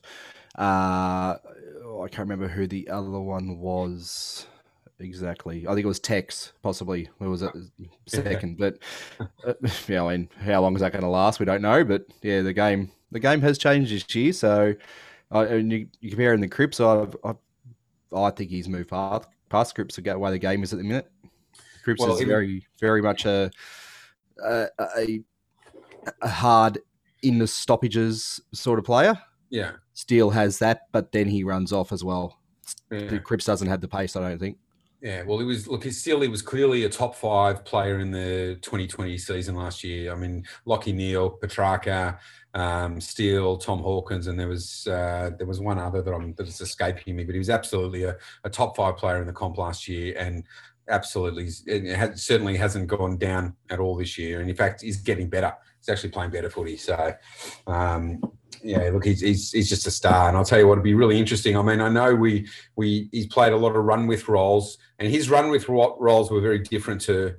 uh, 0.57 1.37
oh, 1.85 2.03
I 2.03 2.09
can't 2.09 2.29
remember 2.29 2.49
who 2.49 2.67
the 2.67 2.89
other 2.89 3.21
one 3.21 3.59
was 3.59 4.47
exactly. 4.99 5.67
I 5.67 5.75
think 5.75 5.85
it 5.85 5.89
was 5.89 6.01
Tex, 6.01 6.53
possibly. 6.63 7.09
It 7.21 7.27
was 7.27 7.43
it? 7.43 7.53
second, 8.07 8.59
but 8.59 8.79
uh, 9.47 9.55
yeah, 9.89 10.05
I 10.05 10.17
mean, 10.17 10.29
how 10.41 10.63
long 10.63 10.75
is 10.75 10.81
that 10.81 10.93
going 10.93 11.03
to 11.03 11.09
last? 11.09 11.41
We 11.41 11.47
don't 11.47 11.63
know. 11.63 11.85
But 11.85 12.07
yeah, 12.23 12.43
the 12.43 12.53
game 12.53 12.91
the 13.13 13.21
game 13.21 13.41
has 13.43 13.59
changed 13.59 13.93
this 13.93 14.15
year. 14.15 14.33
So 14.33 14.75
uh, 15.33 15.47
and 15.49 15.73
you, 15.73 15.89
you 16.01 16.11
compare 16.11 16.35
in 16.35 16.41
the 16.41 16.49
Cripps, 16.49 16.81
I, 16.81 17.07
I, 17.25 17.35
I 18.15 18.31
think 18.31 18.51
he's 18.51 18.69
moved 18.69 18.91
past 18.91 19.29
past 19.49 19.75
Cripps 19.75 19.95
to 19.97 20.03
get 20.03 20.17
away 20.17 20.31
the 20.31 20.39
game 20.39 20.63
is 20.63 20.73
at 20.73 20.79
the 20.79 20.85
minute. 20.85 21.11
Cripps 21.83 22.01
well, 22.01 22.17
is 22.17 22.23
very 22.23 22.67
very 22.81 23.03
much 23.03 23.25
a 23.27 23.51
a, 24.43 24.69
a, 24.97 25.21
a 26.23 26.29
hard 26.29 26.79
in 27.25 27.39
the 27.39 27.47
stoppages 27.47 28.41
sort 28.53 28.79
of 28.79 28.85
player. 28.85 29.19
Yeah. 29.51 29.73
Steele 29.95 30.31
has 30.31 30.59
that, 30.59 30.83
but 30.93 31.13
then 31.13 31.29
he 31.29 31.45
runs 31.45 31.73
off 31.73 31.93
as 31.93 32.05
well. 32.05 32.39
Yeah. 32.91 33.19
Cripps 33.19 33.45
doesn't 33.45 33.69
have 33.69 33.81
the 33.81 33.89
pace, 33.89 34.17
I 34.17 34.21
don't 34.21 34.39
think. 34.39 34.59
Yeah, 35.05 35.23
well, 35.23 35.39
he 35.39 35.45
was 35.45 35.69
look. 35.69 35.85
He 35.85 35.91
still 35.91 36.23
he 36.23 36.29
was 36.29 36.41
clearly 36.41 36.85
a 36.85 36.89
top 36.89 37.15
five 37.15 37.63
player 37.63 37.99
in 37.99 38.11
the 38.11 38.59
2020 38.63 39.19
season 39.19 39.55
last 39.55 39.85
year. 39.85 40.11
I 40.11 40.15
mean, 40.15 40.47
Lachie 40.67 40.95
Neale, 40.95 41.39
Petracca, 41.43 42.19
um, 42.55 42.99
Steele, 43.03 43.59
Tom 43.59 43.81
Hawkins, 43.81 44.29
and 44.29 44.41
there 44.41 44.49
was 44.49 44.87
uh, 44.87 45.33
there 45.37 45.47
was 45.47 45.61
one 45.61 45.79
other 45.79 46.01
that 46.01 46.11
I'm 46.11 46.33
that's 46.39 46.63
escaping 46.63 47.17
me, 47.17 47.25
but 47.25 47.35
he 47.35 47.39
was 47.39 47.51
absolutely 47.51 48.05
a, 48.05 48.17
a 48.45 48.49
top 48.49 48.77
five 48.77 48.97
player 48.97 49.21
in 49.21 49.27
the 49.27 49.33
comp 49.35 49.59
last 49.59 49.89
year, 49.89 50.17
and 50.19 50.43
absolutely 50.89 51.49
it 51.67 51.97
has, 51.97 52.23
certainly 52.23 52.57
hasn't 52.57 52.87
gone 52.87 53.17
down 53.17 53.55
at 53.71 53.81
all 53.81 53.97
this 53.97 54.19
year. 54.19 54.41
And 54.41 54.51
in 54.51 54.57
fact, 54.57 54.83
he's 54.83 54.99
getting 54.99 55.29
better. 55.29 55.53
He's 55.81 55.89
actually 55.89 56.11
playing 56.11 56.31
better 56.31 56.51
footy. 56.51 56.77
So, 56.77 57.15
um, 57.67 58.23
yeah, 58.63 58.89
look, 58.91 59.05
he's, 59.05 59.21
he's, 59.21 59.53
he's 59.53 59.69
just 59.69 59.87
a 59.87 59.91
star. 59.91 60.29
And 60.29 60.37
I'll 60.37 60.45
tell 60.45 60.59
you 60.59 60.67
what, 60.67 60.75
it'd 60.75 60.85
be 60.85 60.95
really 60.95 61.19
interesting. 61.19 61.57
I 61.57 61.63
mean, 61.63 61.81
I 61.81 61.89
know 61.89 62.15
we 62.15 62.49
we 62.77 63.09
he's 63.13 63.27
played 63.27 63.53
a 63.53 63.57
lot 63.57 63.77
of 63.77 63.85
run 63.85 64.07
with 64.07 64.29
roles, 64.29 64.79
and 64.99 65.11
his 65.11 65.29
run 65.29 65.51
with 65.51 65.69
roles 65.69 66.31
were 66.31 66.41
very 66.41 66.61
different 66.61 67.01
to 67.03 67.35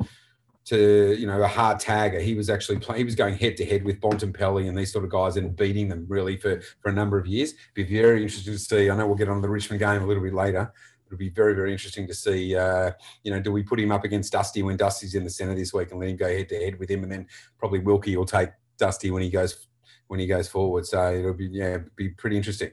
to 0.66 1.16
you 1.18 1.28
know 1.28 1.42
a 1.42 1.48
hard 1.48 1.80
tagger. 1.80 2.22
He 2.22 2.36
was 2.36 2.50
actually 2.50 2.80
playing. 2.80 3.00
He 3.00 3.06
was 3.06 3.16
going 3.16 3.38
head 3.38 3.58
to 3.58 3.66
head 3.66 3.84
with 3.84 4.00
Bontempelli 4.02 4.68
and 4.68 4.78
these 4.78 4.92
sort 4.92 5.06
of 5.06 5.12
guys 5.12 5.38
and 5.38 5.56
beating 5.56 5.88
them 5.88 6.06
really 6.08 6.38
for 6.38 6.62
for 6.82 6.90
a 6.90 6.94
number 6.94 7.18
of 7.18 7.26
years. 7.26 7.54
Be 7.74 7.84
very 7.84 8.22
interesting 8.22 8.54
to 8.54 8.60
see. 8.60 8.90
I 8.90 8.96
know 8.96 9.08
we'll 9.08 9.16
get 9.16 9.30
on 9.30 9.42
the 9.42 9.50
Richmond 9.50 9.80
game 9.80 10.02
a 10.02 10.06
little 10.06 10.24
bit 10.24 10.34
later. 10.34 10.72
It'll 11.08 11.18
be 11.18 11.30
very 11.30 11.54
very 11.54 11.72
interesting 11.72 12.08
to 12.08 12.14
see. 12.14 12.56
Uh, 12.56 12.92
you 13.24 13.32
know, 13.32 13.40
do 13.40 13.52
we 13.52 13.64
put 13.64 13.80
him 13.80 13.92
up 13.92 14.04
against 14.04 14.32
Dusty 14.34 14.64
when 14.64 14.78
Dusty's 14.78 15.16
in 15.16 15.24
the 15.24 15.30
centre 15.30 15.56
this 15.56 15.74
week 15.74 15.92
and 15.92 16.00
let 16.00 16.10
him 16.10 16.18
go 16.18 16.28
head 16.28 16.50
to 16.50 16.56
head 16.56 16.80
with 16.80 16.90
him, 16.90 17.04
and 17.04 17.12
then 17.12 17.28
probably 17.58 17.80
Wilkie 17.80 18.18
will 18.18 18.26
take 18.26 18.50
Dusty 18.78 19.12
when 19.12 19.22
he 19.22 19.30
goes 19.30 19.68
when 20.08 20.20
he 20.20 20.28
goes 20.28 20.48
forward. 20.48 20.86
So 20.86 21.14
it'll 21.14 21.34
be 21.34 21.48
yeah, 21.48 21.80
be 21.96 22.10
pretty 22.10 22.38
interesting. 22.38 22.72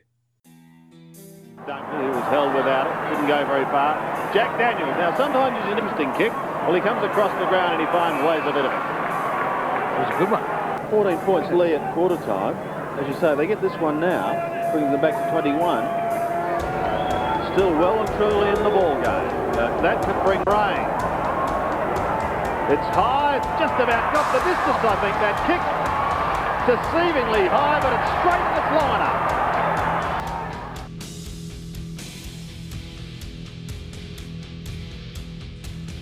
Duncan, 1.67 2.01
who 2.01 2.11
was 2.11 2.27
held 2.27 2.55
without 2.55 2.91
it, 2.91 3.15
didn't 3.15 3.29
go 3.29 3.47
very 3.47 3.65
far. 3.67 3.95
Jack 4.35 4.59
Daniels. 4.59 4.97
Now 4.99 5.15
sometimes 5.17 5.57
he's 5.63 5.73
an 5.73 5.79
interesting 5.79 6.11
kick. 6.15 6.33
Well, 6.67 6.75
he 6.75 6.81
comes 6.81 7.05
across 7.05 7.31
the 7.39 7.47
ground 7.47 7.79
and 7.79 7.87
he 7.87 7.89
finds 7.93 8.19
ways 8.27 8.43
a 8.43 8.53
bit 8.53 8.67
of 8.67 8.73
it. 8.73 8.83
It 9.93 9.99
was 10.03 10.11
a 10.11 10.19
good 10.19 10.31
one. 10.31 10.63
14 10.91 11.19
points 11.25 11.51
lead 11.53 11.75
at 11.75 11.95
quarter 11.95 12.17
time. 12.27 12.57
As 12.99 13.07
you 13.07 13.15
say, 13.21 13.35
they 13.35 13.47
get 13.47 13.63
this 13.63 13.73
one 13.81 14.01
now, 14.01 14.71
bringing 14.73 14.91
them 14.91 15.01
back 15.01 15.15
to 15.15 15.31
21. 15.31 16.02
Still 17.53 17.73
well 17.77 18.01
and 18.01 18.09
truly 18.17 18.49
in 18.49 18.63
the 18.65 18.71
ball 18.71 18.97
game. 18.97 19.29
Uh, 19.61 19.69
that 19.83 20.01
could 20.01 20.17
bring 20.25 20.41
rain. 20.49 20.89
It's 22.73 22.89
high, 22.97 23.37
it's 23.37 23.53
just 23.61 23.77
about 23.77 24.15
got 24.15 24.25
the 24.33 24.41
distance, 24.41 24.81
I 24.81 24.97
think, 25.05 25.15
that 25.21 25.37
kick 25.45 25.61
deceivingly 26.65 27.49
high, 27.49 27.81
but 27.85 27.93
it's 27.93 28.09
straight 28.25 28.41
in 28.41 28.55
the 28.57 28.65
liner. 28.81 29.42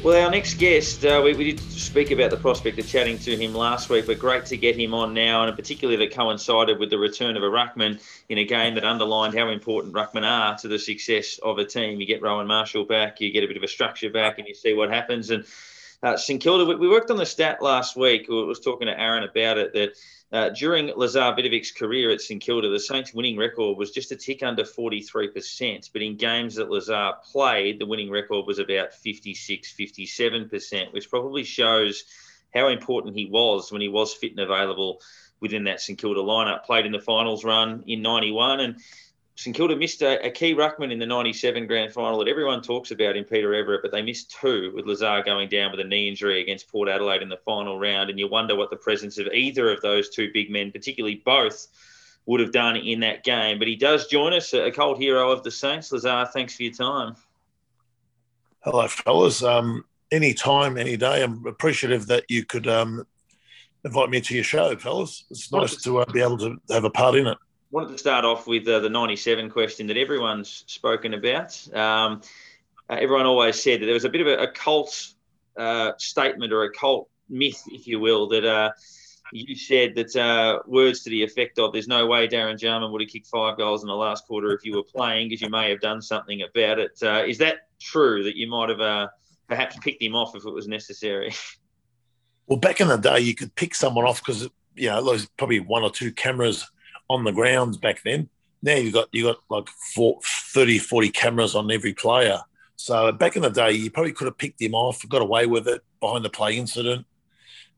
Well, 0.03 0.25
our 0.25 0.31
next 0.31 0.55
guest, 0.55 1.05
uh, 1.05 1.21
we, 1.23 1.35
we, 1.35 1.53
did 1.53 1.61
speak 1.61 2.11
about 2.11 2.31
the 2.31 2.39
prospect 2.39 2.79
of 2.79 2.89
chatting 2.89 3.19
to 3.19 3.37
him 3.37 3.55
last 3.55 3.91
week, 3.91 4.07
but 4.07 4.19
great 4.19 4.47
to 4.47 4.57
get 4.57 4.75
him 4.75 4.95
on 4.95 5.13
now, 5.13 5.45
and 5.45 5.55
particularly 5.55 6.03
that 6.03 6.15
coincided 6.15 6.79
with 6.79 6.89
the 6.89 6.97
return 6.97 7.37
of 7.37 7.43
a 7.43 7.47
ruckman 7.47 8.01
in 8.31 8.39
a 8.39 8.45
game 8.47 8.77
that 8.77 8.85
underlined 8.85 9.37
how 9.37 9.51
important 9.51 9.93
ruckmen 9.93 10.25
are 10.25 10.57
to 10.57 10.69
the 10.69 10.79
success 10.79 11.39
of 11.43 11.59
a 11.59 11.67
team. 11.67 12.01
You 12.01 12.07
get 12.07 12.23
Rowan 12.23 12.47
Marshall 12.47 12.87
back, 12.87 13.21
you 13.21 13.31
get 13.31 13.45
a 13.45 13.47
bit 13.47 13.59
of 13.59 13.63
a 13.63 13.69
structure 13.69 14.09
back, 14.09 14.39
and 14.39 14.49
you 14.49 14.55
see 14.55 14.73
what 14.73 14.89
happens. 14.89 15.29
And 15.29 15.45
uh, 16.03 16.17
St 16.17 16.41
Kilda, 16.41 16.65
we, 16.65 16.77
we 16.77 16.89
worked 16.89 17.11
on 17.11 17.19
the 17.19 17.27
stat 17.27 17.63
last 17.63 17.95
week. 17.95 18.25
I 18.31 18.33
was 18.33 18.61
talking 18.61 18.87
to 18.87 18.99
Aaron 18.99 19.25
about 19.25 19.59
it 19.59 19.75
that 19.75 19.99
uh, 20.33 20.51
during 20.51 20.93
Lazar 20.97 21.35
Vidovic's 21.37 21.73
career 21.73 22.11
at 22.11 22.21
St 22.21 22.41
Kilda, 22.41 22.69
the 22.71 22.79
Saints' 22.79 23.13
winning 23.13 23.37
record 23.37 23.77
was 23.77 23.91
just 23.91 24.13
a 24.13 24.17
tick 24.17 24.43
under 24.43 24.63
43%. 24.63 25.91
But 25.93 26.03
in 26.03 26.17
games 26.17 26.55
that 26.55 26.71
Lazar 26.71 27.15
played, 27.33 27.81
the 27.81 27.87
winning 27.87 28.11
record 28.11 28.47
was 28.47 28.61
about 28.61 28.95
56, 28.95 29.75
57%, 29.75 30.93
which 30.93 31.11
probably 31.11 31.43
shows 31.43 32.05
how 32.55 32.69
important 32.69 33.17
he 33.17 33.27
was 33.27 33.73
when 33.73 33.81
he 33.81 33.89
was 33.89 34.15
fit 34.15 34.31
and 34.31 34.41
available 34.41 35.01
within 35.41 35.65
that 35.65 35.81
St 35.81 35.99
Kilda 35.99 36.21
lineup. 36.21 36.65
Played 36.65 36.87
in 36.87 36.93
the 36.93 37.01
finals 37.01 37.45
run 37.45 37.83
in 37.87 38.03
91 38.03 38.61
and 38.61 38.77
St 39.41 39.57
Kilda 39.57 39.75
missed 39.75 40.03
a, 40.03 40.23
a, 40.23 40.31
key 40.31 40.55
ruckman 40.55 40.93
in 40.93 40.99
the 40.99 41.07
97 41.07 41.67
grand 41.67 41.95
final 41.95 42.19
that 42.19 42.29
everyone 42.29 42.61
talks 42.61 42.91
about 42.91 43.17
in 43.17 43.25
Peter 43.25 43.55
Everett, 43.55 43.81
but 43.81 43.91
they 43.91 44.03
missed 44.03 44.37
two 44.39 44.71
with 44.75 44.85
Lazar 44.85 45.23
going 45.25 45.49
down 45.49 45.71
with 45.71 45.81
a 45.81 45.85
knee 45.85 46.09
injury 46.09 46.43
against 46.43 46.69
Port 46.69 46.91
Adelaide 46.91 47.23
in 47.23 47.31
the 47.31 47.39
final 47.39 47.79
round. 47.79 48.11
And 48.11 48.19
you 48.19 48.29
wonder 48.29 48.55
what 48.55 48.69
the 48.69 48.77
presence 48.77 49.17
of 49.17 49.29
either 49.29 49.73
of 49.73 49.81
those 49.81 50.11
two 50.11 50.31
big 50.35 50.51
men, 50.51 50.71
particularly 50.71 51.23
both, 51.25 51.69
would 52.27 52.41
have 52.41 52.53
done 52.53 52.77
in 52.77 53.01
that 53.01 53.25
game. 53.25 53.59
But 53.59 53.67
he 53.67 53.77
does 53.77 54.09
join 54.09 54.35
us, 54.35 54.53
a 54.53 54.71
cult 54.71 54.99
hero 54.99 55.31
of 55.31 55.43
the 55.43 55.51
Saints. 55.51 55.91
Lazar, 55.91 56.29
thanks 56.35 56.55
for 56.55 56.65
your 56.65 56.75
time. 56.75 57.17
Hello, 58.63 58.89
fellas. 58.89 59.43
Um, 59.43 59.87
any 60.13 60.35
time, 60.35 60.77
any 60.77 60.99
day. 60.99 61.23
I'm 61.23 61.47
appreciative 61.47 62.09
that 62.09 62.25
you 62.29 62.45
could 62.45 62.69
um, 62.69 63.07
invite 63.87 64.11
me 64.11 64.21
to 64.21 64.35
your 64.35 64.45
show, 64.45 64.77
fellas. 64.77 65.25
It's 65.31 65.51
nice 65.51 65.77
to 65.85 66.01
uh, 66.01 66.13
be 66.13 66.21
able 66.21 66.37
to 66.37 66.61
have 66.69 66.85
a 66.85 66.91
part 66.91 67.15
in 67.15 67.27
it 67.27 67.39
wanted 67.71 67.91
to 67.93 67.99
start 67.99 68.25
off 68.25 68.47
with 68.47 68.67
uh, 68.67 68.81
the 68.81 68.91
97 68.91 69.51
question 69.51 69.87
that 69.87 69.97
everyone's 69.97 70.65
spoken 70.67 71.15
about. 71.15 71.57
Um, 71.75 72.21
uh, 72.89 72.97
everyone 72.99 73.27
always 73.27 73.63
said 73.63 73.81
that 73.81 73.87
there 73.87 73.95
was 73.95 74.05
a 74.05 74.09
bit 74.09 74.21
of 74.21 74.27
a, 74.27 74.43
a 74.43 74.51
cult 74.51 75.15
uh, 75.57 75.93
statement 75.97 76.53
or 76.53 76.65
a 76.65 76.73
cult 76.73 77.09
myth, 77.29 77.63
if 77.69 77.87
you 77.87 78.01
will, 78.01 78.29
that 78.29 78.45
uh, 78.45 78.73
you 79.33 79.55
said 79.55 79.95
that 79.95 80.17
uh, 80.17 80.59
words 80.67 81.05
to 81.05 81.11
the 81.11 81.23
effect 81.23 81.59
of 81.59 81.73
there's 81.73 81.87
no 81.87 82.07
way 82.07 82.27
Darren 82.27 82.59
Jarman 82.59 82.91
would 82.91 83.01
have 83.01 83.11
kicked 83.11 83.29
five 83.29 83.57
goals 83.57 83.83
in 83.83 83.89
the 83.89 83.95
last 83.95 84.27
quarter 84.27 84.53
if 84.53 84.65
you 84.65 84.75
were 84.75 84.83
playing 84.83 85.29
because 85.29 85.41
you 85.41 85.49
may 85.49 85.71
have 85.71 85.81
done 85.81 86.03
something 86.03 86.43
about 86.43 86.81
it. 86.81 86.99
Uh, 87.01 87.23
is 87.25 87.39
that 87.39 87.69
true 87.79 88.25
that 88.25 88.37
you 88.37 88.49
might 88.49 88.69
have 88.69 89.11
perhaps 89.49 89.77
picked 89.79 90.03
him 90.03 90.17
off 90.17 90.35
if 90.35 90.45
it 90.45 90.53
was 90.53 90.69
necessary? 90.69 91.33
Well, 92.47 92.59
back 92.59 92.81
in 92.81 92.89
the 92.89 92.97
day, 92.97 93.21
you 93.21 93.37
could 93.37 93.55
pick 93.55 93.77
someone 93.77 94.05
off 94.05 94.19
because, 94.19 94.49
you 94.75 94.89
know, 94.89 95.05
there's 95.05 95.27
probably 95.39 95.61
one 95.61 95.85
or 95.85 95.91
two 95.93 96.11
cameras– 96.11 96.69
on 97.11 97.25
the 97.25 97.33
grounds 97.33 97.77
back 97.77 98.03
then. 98.05 98.29
Now 98.63 98.77
you've 98.77 98.95
got 98.95 99.09
you 99.13 99.25
got 99.25 99.39
like 99.51 99.69
four, 99.95 100.21
30, 100.25 100.79
40 100.79 101.09
cameras 101.11 101.55
on 101.55 101.71
every 101.71 101.93
player. 101.93 102.41
So 102.77 103.13
back 103.13 103.37
in 103.37 103.43
the 103.43 103.51
day, 103.51 103.73
you 103.73 103.91
probably 103.91 104.13
could 104.13 104.27
have 104.27 104.39
picked 104.39 104.63
him 104.63 104.75
off, 104.75 105.07
got 105.09 105.21
away 105.21 105.47
with 105.47 105.69
it 105.69 105.83
behind 106.01 106.25
the 106.25 106.31
play 106.31 106.57
incident. 106.57 107.05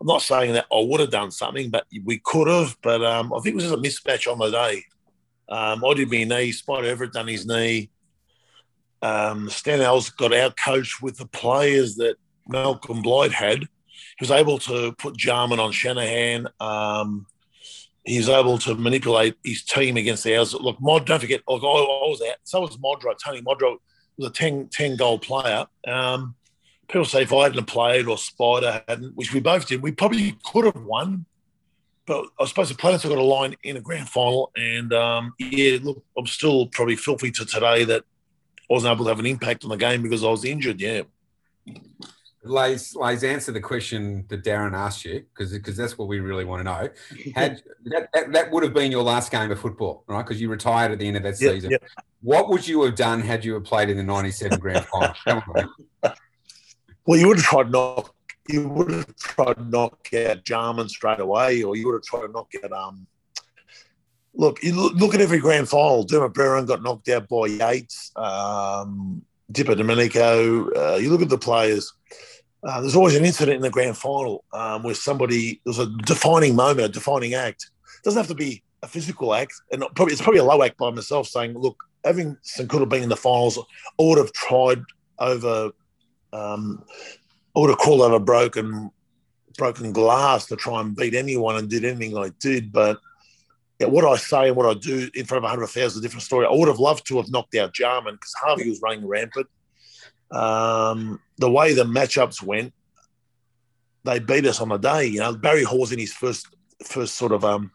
I'm 0.00 0.06
not 0.06 0.22
saying 0.22 0.52
that 0.54 0.66
I 0.72 0.84
would 0.84 1.00
have 1.00 1.10
done 1.10 1.30
something, 1.30 1.70
but 1.70 1.86
we 2.04 2.18
could 2.18 2.48
have. 2.48 2.76
But 2.82 3.04
um, 3.04 3.32
I 3.32 3.38
think 3.40 3.54
it 3.54 3.56
was 3.56 3.64
just 3.64 3.74
a 3.74 3.78
mismatch 3.78 4.30
on 4.30 4.38
the 4.38 4.50
day. 4.50 4.84
Um, 5.48 5.84
I 5.84 5.94
did 5.94 6.10
my 6.10 6.24
knee. 6.24 6.52
Spider 6.52 6.88
Everett 6.88 7.12
done 7.12 7.28
his 7.28 7.46
knee. 7.46 7.90
Um, 9.00 9.48
Stan 9.48 9.80
Alves 9.80 10.16
got 10.16 10.32
out 10.32 10.56
coached 10.56 11.02
with 11.02 11.18
the 11.18 11.26
players 11.26 11.96
that 11.96 12.16
Malcolm 12.48 13.02
Blight 13.02 13.32
had. 13.32 13.60
He 13.60 13.66
was 14.20 14.30
able 14.30 14.58
to 14.60 14.92
put 14.92 15.16
Jarman 15.16 15.58
on 15.58 15.72
Shanahan. 15.72 16.48
Um, 16.60 17.26
he's 18.04 18.28
able 18.28 18.58
to 18.58 18.74
manipulate 18.74 19.36
his 19.44 19.62
team 19.62 19.96
against 19.96 20.24
the 20.24 20.36
ours. 20.36 20.54
Look, 20.54 20.80
Mod, 20.80 21.06
don't 21.06 21.20
forget, 21.20 21.42
look, 21.48 21.62
I, 21.62 21.66
I 21.66 22.08
was 22.08 22.22
out. 22.28 22.36
So 22.44 22.60
was 22.60 22.76
Modra. 22.78 23.14
Tony 23.22 23.42
Modra 23.42 23.76
was 24.16 24.28
a 24.28 24.32
10, 24.32 24.68
10 24.68 24.96
goal 24.96 25.18
player. 25.18 25.66
Um, 25.86 26.34
people 26.88 27.04
say 27.04 27.22
if 27.22 27.32
I 27.32 27.44
hadn't 27.44 27.64
played 27.66 28.06
or 28.06 28.18
Spider 28.18 28.82
hadn't, 28.88 29.16
which 29.16 29.32
we 29.32 29.40
both 29.40 29.66
did, 29.66 29.82
we 29.82 29.92
probably 29.92 30.36
could 30.44 30.64
have 30.64 30.82
won. 30.82 31.26
but 32.06 32.26
I 32.40 32.46
suppose 32.46 32.68
the 32.68 32.74
planets 32.74 33.04
have 33.04 33.12
got 33.12 33.18
a 33.18 33.22
line 33.22 33.54
in 33.62 33.76
a 33.76 33.80
grand 33.80 34.08
final, 34.08 34.50
and 34.56 34.92
um, 34.92 35.34
yeah, 35.38 35.78
look, 35.82 36.02
I'm 36.18 36.26
still 36.26 36.66
probably 36.66 36.96
filthy 36.96 37.30
to 37.32 37.46
today 37.46 37.84
that 37.84 38.02
I 38.02 38.72
wasn't 38.72 38.92
able 38.92 39.04
to 39.04 39.10
have 39.10 39.20
an 39.20 39.26
impact 39.26 39.64
on 39.64 39.70
the 39.70 39.76
game 39.76 40.02
because 40.02 40.24
I 40.24 40.28
was 40.28 40.44
injured. 40.44 40.80
Yeah. 40.80 41.02
Lays, 42.44 42.96
Lays, 42.96 43.22
answer 43.22 43.52
the 43.52 43.60
question 43.60 44.24
that 44.28 44.42
Darren 44.42 44.74
asked 44.74 45.04
you 45.04 45.24
because 45.32 45.52
because 45.52 45.76
that's 45.76 45.96
what 45.96 46.08
we 46.08 46.18
really 46.18 46.44
want 46.44 46.60
to 46.60 46.64
know. 46.64 46.88
Had 47.34 47.62
that, 47.84 48.08
that, 48.12 48.32
that, 48.32 48.50
would 48.50 48.64
have 48.64 48.74
been 48.74 48.90
your 48.90 49.04
last 49.04 49.30
game 49.30 49.50
of 49.50 49.60
football, 49.60 50.02
right? 50.08 50.22
Because 50.22 50.40
you 50.40 50.48
retired 50.48 50.90
at 50.90 50.98
the 50.98 51.06
end 51.06 51.16
of 51.16 51.22
that 51.22 51.40
yep, 51.40 51.52
season. 51.52 51.70
Yep. 51.70 51.84
What 52.22 52.48
would 52.48 52.66
you 52.66 52.82
have 52.82 52.96
done 52.96 53.20
had 53.20 53.44
you 53.44 53.54
have 53.54 53.64
played 53.64 53.90
in 53.90 53.96
the 53.96 54.02
'97 54.02 54.58
grand 54.58 54.84
final? 54.86 55.14
well, 57.06 57.18
you 57.18 57.28
would 57.28 57.36
have 57.36 57.46
tried 57.46 57.70
knock. 57.70 58.12
You 58.48 58.68
would 58.68 58.90
have 58.90 59.16
tried 59.16 59.54
to 59.54 59.64
knock 59.64 60.12
out 60.12 60.44
Jarman 60.44 60.88
straight 60.88 61.20
away, 61.20 61.62
or 61.62 61.76
you 61.76 61.86
would 61.86 61.94
have 61.94 62.02
tried 62.02 62.26
to 62.26 62.32
knock 62.32 62.50
out. 62.64 62.72
Um, 62.72 63.06
look, 64.34 64.60
you 64.64 64.74
look, 64.74 64.94
look 64.94 65.14
at 65.14 65.20
every 65.20 65.38
grand 65.38 65.68
final. 65.68 66.02
Dermott 66.02 66.34
Brereton 66.34 66.66
got 66.66 66.82
knocked 66.82 67.08
out 67.08 67.28
by 67.28 67.46
Yeates. 67.46 68.10
Um, 68.16 69.22
DiPierdomenico. 69.52 70.76
Uh, 70.76 70.96
you 70.96 71.10
look 71.10 71.22
at 71.22 71.28
the 71.28 71.38
players 71.38 71.92
uh, 72.64 72.80
there's 72.80 72.94
always 72.94 73.16
an 73.16 73.24
incident 73.24 73.56
in 73.56 73.62
the 73.62 73.70
grand 73.70 73.96
final 73.96 74.44
um, 74.52 74.82
where 74.82 74.94
somebody 74.94 75.60
there's 75.64 75.80
a 75.80 75.86
defining 76.04 76.54
moment, 76.54 76.86
a 76.86 76.88
defining 76.88 77.34
act. 77.34 77.70
It 77.98 78.04
doesn't 78.04 78.18
have 78.18 78.28
to 78.28 78.34
be 78.34 78.62
a 78.82 78.88
physical 78.88 79.34
act, 79.34 79.54
and 79.72 79.82
probably 79.94 80.12
it's 80.12 80.22
probably 80.22 80.40
a 80.40 80.44
low 80.44 80.62
act 80.62 80.78
by 80.78 80.90
myself 80.90 81.26
saying, 81.26 81.58
"Look, 81.58 81.82
having 82.04 82.36
St 82.42 82.70
Kilda 82.70 82.86
been 82.86 83.02
in 83.02 83.08
the 83.08 83.16
finals, 83.16 83.58
I 83.58 84.02
would 84.02 84.18
have 84.18 84.32
tried 84.32 84.82
over, 85.18 85.70
um, 86.32 86.84
I 87.56 87.60
would 87.60 87.70
have 87.70 87.78
crawled 87.78 88.02
over 88.02 88.20
broken, 88.20 88.90
broken 89.58 89.92
glass 89.92 90.46
to 90.46 90.56
try 90.56 90.80
and 90.80 90.94
beat 90.94 91.14
anyone 91.14 91.56
and 91.56 91.68
did 91.68 91.84
anything 91.84 92.16
I 92.16 92.30
did, 92.40 92.72
but." 92.72 92.98
Yeah, 93.80 93.88
what 93.88 94.04
I 94.04 94.14
say 94.16 94.46
and 94.46 94.56
what 94.56 94.66
I 94.66 94.78
do 94.78 95.10
in 95.12 95.24
front 95.24 95.38
of 95.38 95.42
100,000 95.42 95.84
is 95.84 95.96
a 95.96 96.00
different 96.00 96.22
story. 96.22 96.46
I 96.46 96.52
would 96.52 96.68
have 96.68 96.78
loved 96.78 97.04
to 97.08 97.16
have 97.16 97.32
knocked 97.32 97.56
out 97.56 97.74
Jarman 97.74 98.14
because 98.14 98.32
Harvey 98.34 98.68
was 98.68 98.80
running 98.80 99.04
rampant. 99.04 99.48
Um, 100.32 101.20
the 101.38 101.50
way 101.50 101.74
the 101.74 101.84
matchups 101.84 102.42
went, 102.42 102.72
they 104.04 104.18
beat 104.18 104.46
us 104.46 104.60
on 104.60 104.70
the 104.70 104.78
day. 104.78 105.06
You 105.06 105.20
know, 105.20 105.34
Barry 105.34 105.62
Hawes 105.62 105.92
in 105.92 105.98
his 105.98 106.12
first 106.12 106.46
first 106.84 107.14
sort 107.14 107.32
of 107.32 107.44
um, 107.44 107.70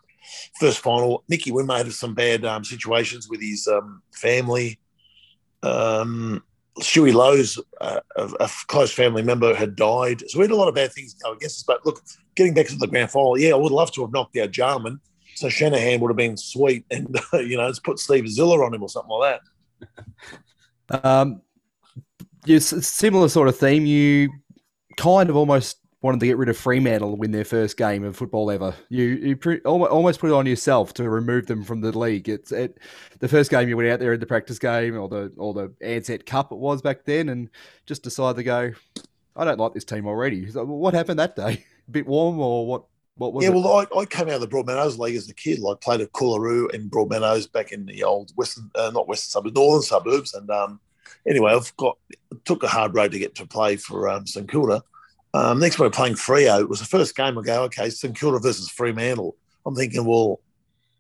first 0.60 0.80
final. 0.80 1.24
Nicky 1.30 1.52
Winmar 1.52 1.78
had 1.78 1.92
some 1.94 2.14
bad 2.14 2.46
um, 2.46 2.64
situations 2.64 3.30
with 3.30 3.42
his 3.42 3.68
um, 3.68 4.02
family. 4.14 4.80
Um, 5.64 6.44
Stewie 6.80 7.14
Loewe's, 7.14 7.60
uh, 7.82 8.00
a, 8.16 8.30
a, 8.40 8.50
close 8.68 8.92
family 8.92 9.24
member, 9.24 9.56
had 9.56 9.76
died. 9.76 10.22
So 10.28 10.38
we 10.38 10.44
had 10.44 10.52
a 10.52 10.56
lot 10.56 10.68
of 10.68 10.76
bad 10.76 10.94
things 10.94 11.16
go 11.16 11.34
against 11.34 11.60
us. 11.60 11.64
But 11.64 11.86
look, 11.86 12.04
getting 12.36 12.54
back 12.54 12.68
to 12.68 12.76
the 12.76 12.88
grand 12.88 13.10
final, 13.10 13.38
yeah, 13.38 13.52
I 13.52 13.56
would 13.56 13.72
love 13.72 13.92
to 13.94 14.02
have 14.02 14.12
knocked 14.12 14.38
out 14.38 14.52
Jarman. 14.52 15.00
So 15.36 15.50
Shanahan 15.50 16.00
would 16.00 16.10
have 16.10 16.18
been 16.18 16.38
sweet 16.38 16.86
and, 16.92 17.16
uh, 17.34 17.38
you 17.40 17.58
know, 17.58 17.68
just 17.70 17.84
put 17.84 18.00
Steve 18.00 18.26
Sziller 18.26 18.66
on 18.66 18.74
him 18.74 18.84
or 18.84 18.90
something 18.90 19.12
like 19.12 19.40
that. 19.80 19.88
Um, 20.90 21.42
you 22.48 22.60
similar 22.60 23.30
sort 23.30 23.48
of 23.48 23.58
theme. 23.58 23.86
You 23.86 24.30
kind 24.98 25.30
of 25.30 25.36
almost 25.36 25.78
wanted 26.02 26.20
to 26.20 26.26
get 26.28 26.38
rid 26.38 26.50
of 26.50 26.58
Fremantle 26.58 27.12
to 27.12 27.16
win 27.16 27.32
their 27.32 27.46
first 27.46 27.78
game 27.78 28.04
of 28.04 28.16
football 28.16 28.52
ever. 28.52 28.74
You 28.90 29.04
you 29.04 29.36
pre- 29.36 29.60
almost 29.62 30.20
put 30.20 30.30
it 30.30 30.34
on 30.34 30.46
yourself 30.46 30.94
to 30.96 31.10
remove 31.10 31.48
them 31.48 31.64
from 31.64 31.82
the 31.82 31.98
league. 31.98 32.30
It's 32.30 32.52
it, 32.52 32.80
the 33.20 33.28
first 33.28 33.50
game 33.50 33.68
you 33.70 33.78
went 33.78 33.90
out 33.90 34.00
there 34.00 34.14
in 34.14 34.20
the 34.20 34.26
practice 34.26 34.60
game 34.60 34.98
or 34.98 35.08
the 35.08 35.32
or 35.38 35.54
the 35.54 35.70
Ansett 35.84 36.26
Cup 36.26 36.52
it 36.52 36.58
was 36.58 36.82
back 36.82 37.06
then, 37.06 37.30
and 37.30 37.50
just 37.86 38.04
decided 38.04 38.38
to 38.38 38.44
go. 38.44 38.72
I 39.36 39.46
don't 39.46 39.60
like 39.60 39.74
this 39.74 39.86
team 39.86 40.08
already. 40.08 40.50
So 40.50 40.66
what 40.66 40.94
happened 40.94 41.20
that 41.20 41.36
day? 41.36 41.64
A 41.88 41.92
bit 41.92 42.08
warm 42.08 42.40
or 42.40 42.66
what? 42.66 42.86
What 43.16 43.34
was 43.34 43.44
yeah, 43.44 43.50
it? 43.50 43.56
well, 43.56 43.68
I, 43.68 44.00
I 44.00 44.06
came 44.06 44.28
out 44.28 44.36
of 44.36 44.42
the 44.42 44.48
Broadmeadows 44.48 45.00
League 45.00 45.16
as 45.16 45.28
a 45.28 45.34
kid. 45.34 45.60
I 45.68 45.74
played 45.82 46.02
at 46.02 46.12
Coolaroo 46.12 46.72
and 46.72 46.92
Broadmeadows 46.92 47.52
back 47.52 47.72
in 47.72 47.88
the 47.88 48.04
old 48.04 48.32
western, 48.36 48.70
uh, 48.76 48.92
not 48.94 49.08
western 49.08 49.30
suburbs, 49.32 49.56
northern 49.56 49.82
suburbs, 49.82 50.34
and 50.36 50.48
um, 50.52 50.80
anyway, 51.28 51.54
I've 51.54 51.76
got 51.78 51.98
took 52.46 52.64
a 52.64 52.68
hard 52.68 52.96
road 52.96 53.12
to 53.12 53.20
get 53.20 53.36
to 53.36 53.46
play 53.46 53.76
for 53.78 54.10
um, 54.10 54.28
St 54.28 54.50
Kilda. 54.50 54.84
Um, 55.34 55.60
next 55.60 55.78
we're 55.78 55.90
playing 55.90 56.16
Freo. 56.16 56.62
It 56.62 56.70
was 56.70 56.80
the 56.80 56.86
first 56.86 57.16
game. 57.16 57.38
I 57.38 57.42
go, 57.42 57.64
okay, 57.64 57.90
St 57.90 58.18
Kilda 58.18 58.40
versus 58.40 58.70
Fremantle. 58.70 59.36
I'm 59.66 59.76
thinking, 59.76 60.06
well, 60.06 60.40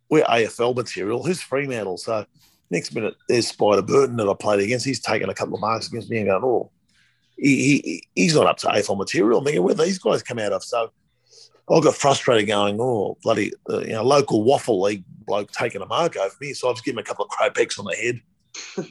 we're 0.10 0.24
AFL 0.24 0.76
material. 0.76 1.24
Who's 1.24 1.42
Fremantle? 1.42 1.98
So 1.98 2.26
next 2.70 2.94
minute, 2.94 3.16
there's 3.28 3.48
Spider 3.48 3.82
Burton 3.82 4.18
that 4.18 4.30
I 4.30 4.34
played 4.34 4.60
against. 4.60 4.86
He's 4.86 5.00
taken 5.00 5.30
a 5.30 5.34
couple 5.34 5.56
of 5.56 5.62
marks 5.62 5.88
against 5.88 6.10
me 6.10 6.18
and 6.18 6.28
going, 6.28 6.44
oh, 6.44 6.72
he, 7.38 7.82
he, 7.82 8.08
he's 8.16 8.36
not 8.36 8.48
up 8.48 8.58
to 8.58 8.68
AFL 8.68 8.98
material. 8.98 9.40
I'm 9.40 9.46
thinking, 9.46 9.64
where 9.64 9.76
these 9.76 10.00
guys 10.00 10.24
come 10.24 10.40
out 10.40 10.54
of? 10.54 10.64
So 10.64 10.92
I 11.70 11.80
got 11.80 11.96
frustrated 11.96 12.48
going, 12.48 12.78
oh, 12.80 13.18
bloody, 13.24 13.54
uh, 13.70 13.80
you 13.80 13.94
know, 13.94 14.04
local 14.04 14.44
waffle 14.44 14.82
league 14.82 15.04
bloke 15.26 15.52
taking 15.52 15.82
a 15.82 15.86
mark 15.86 16.16
over 16.18 16.34
me. 16.40 16.54
So 16.54 16.70
I 16.70 16.74
just 16.74 16.86
give 16.86 16.94
him 16.94 17.00
a 17.00 17.04
couple 17.04 17.26
of 17.26 17.32
crapecks 17.32 17.78
on 17.80 17.86
the 17.86 17.96
head. 17.96 18.22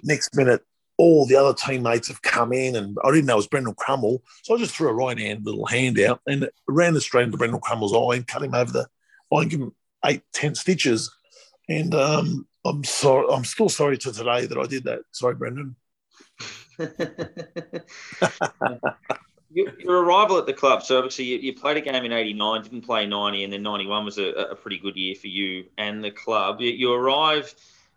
Next 0.04 0.34
minute, 0.36 0.62
all 0.98 1.26
the 1.26 1.36
other 1.36 1.54
teammates 1.54 2.08
have 2.08 2.22
come 2.22 2.52
in, 2.52 2.76
and 2.76 2.96
I 3.04 3.10
didn't 3.10 3.26
know 3.26 3.34
it 3.34 3.36
was 3.36 3.46
Brendan 3.46 3.74
Crummell. 3.74 4.22
So 4.42 4.54
I 4.54 4.58
just 4.58 4.74
threw 4.74 4.88
a 4.88 4.94
right 4.94 5.18
hand 5.18 5.44
little 5.44 5.66
hand 5.66 5.98
out 6.00 6.20
and 6.26 6.48
ran 6.66 6.94
the 6.94 7.00
straight 7.00 7.24
into 7.24 7.36
Brendan 7.36 7.60
Crummell's 7.60 7.94
eye 7.94 8.16
and 8.16 8.26
cut 8.26 8.42
him 8.42 8.54
over 8.54 8.72
the 8.72 8.88
I 9.34 9.44
give 9.44 9.60
him 9.60 9.74
eight, 10.04 10.22
ten 10.32 10.54
stitches. 10.54 11.14
And 11.68 11.94
um, 11.94 12.46
I'm 12.64 12.84
sorry, 12.84 13.26
I'm 13.30 13.44
still 13.44 13.68
sorry 13.68 13.98
to 13.98 14.12
today 14.12 14.46
that 14.46 14.58
I 14.58 14.66
did 14.66 14.84
that. 14.84 15.00
Sorry, 15.12 15.34
Brendan. 15.34 15.76
your 19.50 20.02
arrival 20.02 20.38
at 20.38 20.46
the 20.46 20.52
club, 20.52 20.82
so 20.82 20.98
obviously 20.98 21.24
you, 21.24 21.54
played 21.54 21.78
a 21.78 21.80
game 21.80 22.04
in 22.04 22.12
89, 22.12 22.62
didn't 22.62 22.82
play 22.82 23.06
90, 23.06 23.44
and 23.44 23.52
then 23.52 23.62
91 23.62 24.04
was 24.04 24.18
a, 24.18 24.28
a 24.28 24.54
pretty 24.54 24.78
good 24.78 24.96
year 24.96 25.14
for 25.14 25.28
you 25.28 25.64
and 25.78 26.04
the 26.04 26.10
club. 26.10 26.60
You, 26.60 26.70
you 26.70 26.92
arrive 26.92 27.54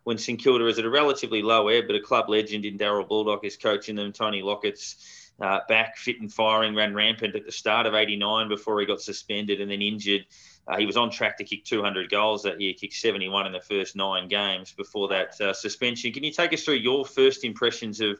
when 0.09 0.17
St 0.17 0.39
Kilda 0.39 0.65
is 0.65 0.79
at 0.79 0.85
a 0.85 0.89
relatively 0.89 1.43
low 1.43 1.67
ebb, 1.67 1.85
but 1.85 1.95
a 1.95 2.01
club 2.01 2.29
legend 2.29 2.65
in 2.65 2.77
Darrell 2.77 3.05
Baldock 3.05 3.45
is 3.45 3.55
coaching 3.55 3.95
them. 3.95 4.11
Tony 4.11 4.41
Lockett's 4.41 5.29
uh, 5.39 5.59
back, 5.67 5.97
fit 5.97 6.19
and 6.19 6.33
firing, 6.33 6.73
ran 6.73 6.95
rampant 6.95 7.35
at 7.35 7.45
the 7.45 7.51
start 7.51 7.85
of 7.85 7.93
89 7.93 8.49
before 8.49 8.79
he 8.79 8.87
got 8.87 9.03
suspended 9.03 9.61
and 9.61 9.69
then 9.69 9.83
injured. 9.83 10.25
Uh, 10.67 10.77
he 10.77 10.87
was 10.87 10.97
on 10.97 11.11
track 11.11 11.37
to 11.37 11.43
kick 11.43 11.63
200 11.63 12.09
goals 12.09 12.41
that 12.41 12.59
year, 12.59 12.73
kicked 12.73 12.95
71 12.95 13.45
in 13.45 13.53
the 13.53 13.59
first 13.59 13.95
nine 13.95 14.27
games 14.27 14.73
before 14.73 15.09
that 15.09 15.39
uh, 15.41 15.53
suspension. 15.53 16.11
Can 16.11 16.23
you 16.23 16.31
take 16.31 16.53
us 16.53 16.63
through 16.63 16.77
your 16.77 17.05
first 17.05 17.43
impressions 17.43 18.01
of 18.01 18.19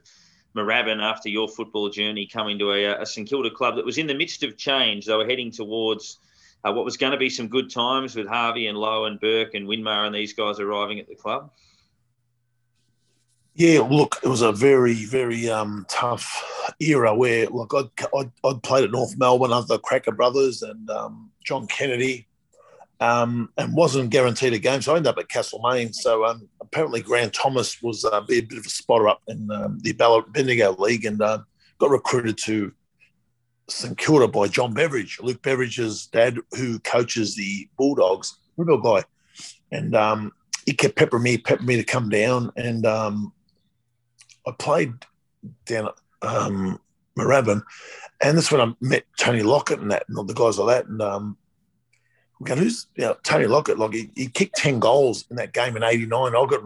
Moorabbin 0.55 1.01
after 1.01 1.27
your 1.27 1.47
football 1.47 1.89
journey 1.89 2.27
coming 2.27 2.59
to 2.59 2.71
a, 2.71 3.01
a 3.01 3.05
St 3.07 3.27
Kilda 3.27 3.49
club 3.49 3.77
that 3.77 3.85
was 3.85 3.97
in 3.97 4.05
the 4.05 4.13
midst 4.13 4.43
of 4.43 4.57
change? 4.57 5.07
They 5.07 5.15
were 5.15 5.25
heading 5.25 5.49
towards 5.49 6.19
uh, 6.63 6.71
what 6.71 6.85
was 6.85 6.97
going 6.97 7.13
to 7.13 7.17
be 7.17 7.31
some 7.31 7.47
good 7.47 7.71
times 7.71 8.15
with 8.15 8.27
Harvey 8.27 8.67
and 8.67 8.77
Loewe 8.77 9.05
and 9.05 9.19
Burke 9.19 9.55
and 9.55 9.67
Winmar 9.67 10.05
and 10.05 10.13
these 10.13 10.33
guys 10.33 10.59
arriving 10.59 10.99
at 10.99 11.07
the 11.07 11.15
club. 11.15 11.49
Yeah, 13.55 13.81
look, 13.81 14.17
it 14.23 14.27
was 14.27 14.41
a 14.41 14.51
very, 14.51 15.05
very 15.05 15.49
um, 15.49 15.85
tough 15.89 16.71
era 16.79 17.13
where, 17.13 17.47
look, 17.47 17.73
I'd, 17.75 18.05
I'd, 18.15 18.31
I'd, 18.43 18.63
played 18.63 18.85
at 18.85 18.91
North 18.91 19.17
Melbourne 19.17 19.51
under 19.51 19.67
the 19.67 19.79
Krakouer 19.79 20.15
brothers 20.15 20.61
and 20.61 20.89
um, 20.89 21.29
John 21.43 21.67
Kennedy 21.67 22.27
um, 22.99 23.49
and 23.57 23.75
wasn't 23.75 24.11
guaranteed 24.11 24.53
a 24.53 24.59
game. 24.59 24.81
So 24.81 24.93
I 24.93 24.97
ended 24.97 25.09
up 25.09 25.17
at 25.17 25.29
Castlemaine. 25.29 25.93
So 25.93 26.25
um, 26.25 26.47
apparently 26.61 27.01
Grant 27.01 27.33
Thomas 27.33 27.81
was 27.81 28.05
uh, 28.05 28.11
a 28.11 28.21
bit 28.21 28.51
of 28.51 28.65
a 28.65 28.69
spotter 28.69 29.09
up 29.09 29.21
in 29.27 29.49
um, 29.51 29.79
the 29.81 29.93
Bendigo 30.29 30.75
League 30.77 31.05
and 31.05 31.21
uh, 31.21 31.39
got 31.79 31.89
recruited 31.89 32.37
to 32.45 32.71
St 33.69 33.97
Kilda 33.97 34.27
by 34.27 34.47
John 34.47 34.73
Beveridge, 34.73 35.19
Luke 35.21 35.41
Beveridge's 35.41 36.07
dad, 36.07 36.37
who 36.51 36.79
coaches 36.79 37.35
the 37.35 37.69
Bulldogs, 37.77 38.37
real 38.57 38.77
guy. 38.77 39.03
And 39.71 39.95
um, 39.95 40.31
he 40.65 40.73
kept 40.73 40.95
peppering 40.95 41.23
me, 41.23 41.37
peppering 41.37 41.67
me 41.67 41.77
to 41.77 41.83
come 41.83 42.09
down. 42.09 42.51
And 42.57 42.85
I 44.49 44.53
played 44.57 44.93
down 45.65 45.87
at 45.87 46.27
um, 46.27 46.79
Moorabbin, 47.17 47.61
and 48.21 48.37
that's 48.37 48.51
when 48.51 48.61
I 48.61 48.73
met 48.81 49.05
Tony 49.17 49.43
Lockett 49.43 49.79
and 49.79 49.91
that, 49.91 50.05
and 50.07 50.17
all 50.17 50.23
the 50.23 50.33
guys 50.33 50.57
like 50.57 50.75
that. 50.83 50.89
And 50.89 51.01
um, 51.01 51.37
we 52.39 52.47
go, 52.47 52.55
who's 52.55 52.87
you 52.95 53.05
know, 53.05 53.17
Tony 53.23 53.47
Lockett? 53.47 53.79
Like 53.79 53.93
he, 53.93 54.09
he, 54.15 54.27
kicked 54.27 54.55
ten 54.55 54.79
goals 54.79 55.25
in 55.29 55.35
that 55.37 55.53
game 55.53 55.75
in 55.77 55.83
'89. 55.83 56.35
I 56.35 56.45
got 56.45 56.63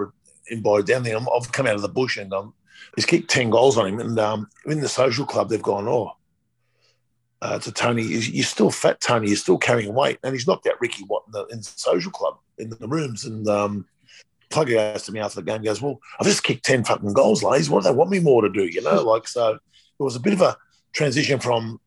invited 0.47 0.85
down 0.85 1.03
there. 1.03 1.17
i 1.17 1.19
have 1.19 1.51
come 1.51 1.67
out 1.67 1.75
of 1.75 1.81
the 1.81 1.89
bush 1.89 2.17
and 2.17 2.33
um, 2.33 2.53
he's 2.95 3.05
kicked 3.05 3.29
ten 3.29 3.49
goals 3.49 3.77
on 3.77 3.87
him. 3.87 3.99
And 3.99 4.19
um, 4.19 4.49
in 4.65 4.79
the 4.79 4.89
social 4.89 5.25
club, 5.25 5.49
they've 5.49 5.61
gone, 5.61 5.87
oh. 5.87 6.11
Uh, 7.41 7.59
to 7.59 7.73
Tony, 7.73 8.03
you're 8.03 8.45
still 8.45 8.71
fat, 8.71 9.01
Tony. 9.01 9.27
You're 9.27 9.35
still 9.35 9.57
carrying 9.57 9.93
weight, 9.93 10.17
and 10.23 10.31
he's 10.31 10.47
knocked 10.47 10.65
out 10.65 10.79
Ricky 10.79 11.03
Watt 11.03 11.23
in 11.27 11.33
the, 11.33 11.45
in 11.47 11.57
the 11.57 11.63
social 11.65 12.09
club 12.09 12.37
in 12.57 12.69
the 12.69 12.87
rooms. 12.87 13.25
And 13.25 13.45
um, 13.49 13.85
Plugger 14.53 14.93
goes 14.93 15.03
to 15.03 15.11
me 15.11 15.19
after 15.19 15.41
the 15.41 15.51
game, 15.51 15.63
goes, 15.63 15.81
Well, 15.81 15.99
I've 16.19 16.27
just 16.27 16.43
kicked 16.43 16.65
10 16.65 16.83
fucking 16.83 17.13
goals, 17.13 17.43
ladies. 17.43 17.69
What 17.69 17.83
do 17.83 17.89
they 17.89 17.95
want 17.95 18.11
me 18.11 18.19
more 18.19 18.41
to 18.43 18.49
do? 18.49 18.65
You 18.65 18.81
know, 18.81 19.03
like, 19.03 19.27
so 19.27 19.53
it 19.53 20.03
was 20.03 20.15
a 20.15 20.19
bit 20.19 20.33
of 20.33 20.41
a 20.41 20.55
transition 20.93 21.39
from 21.39 21.79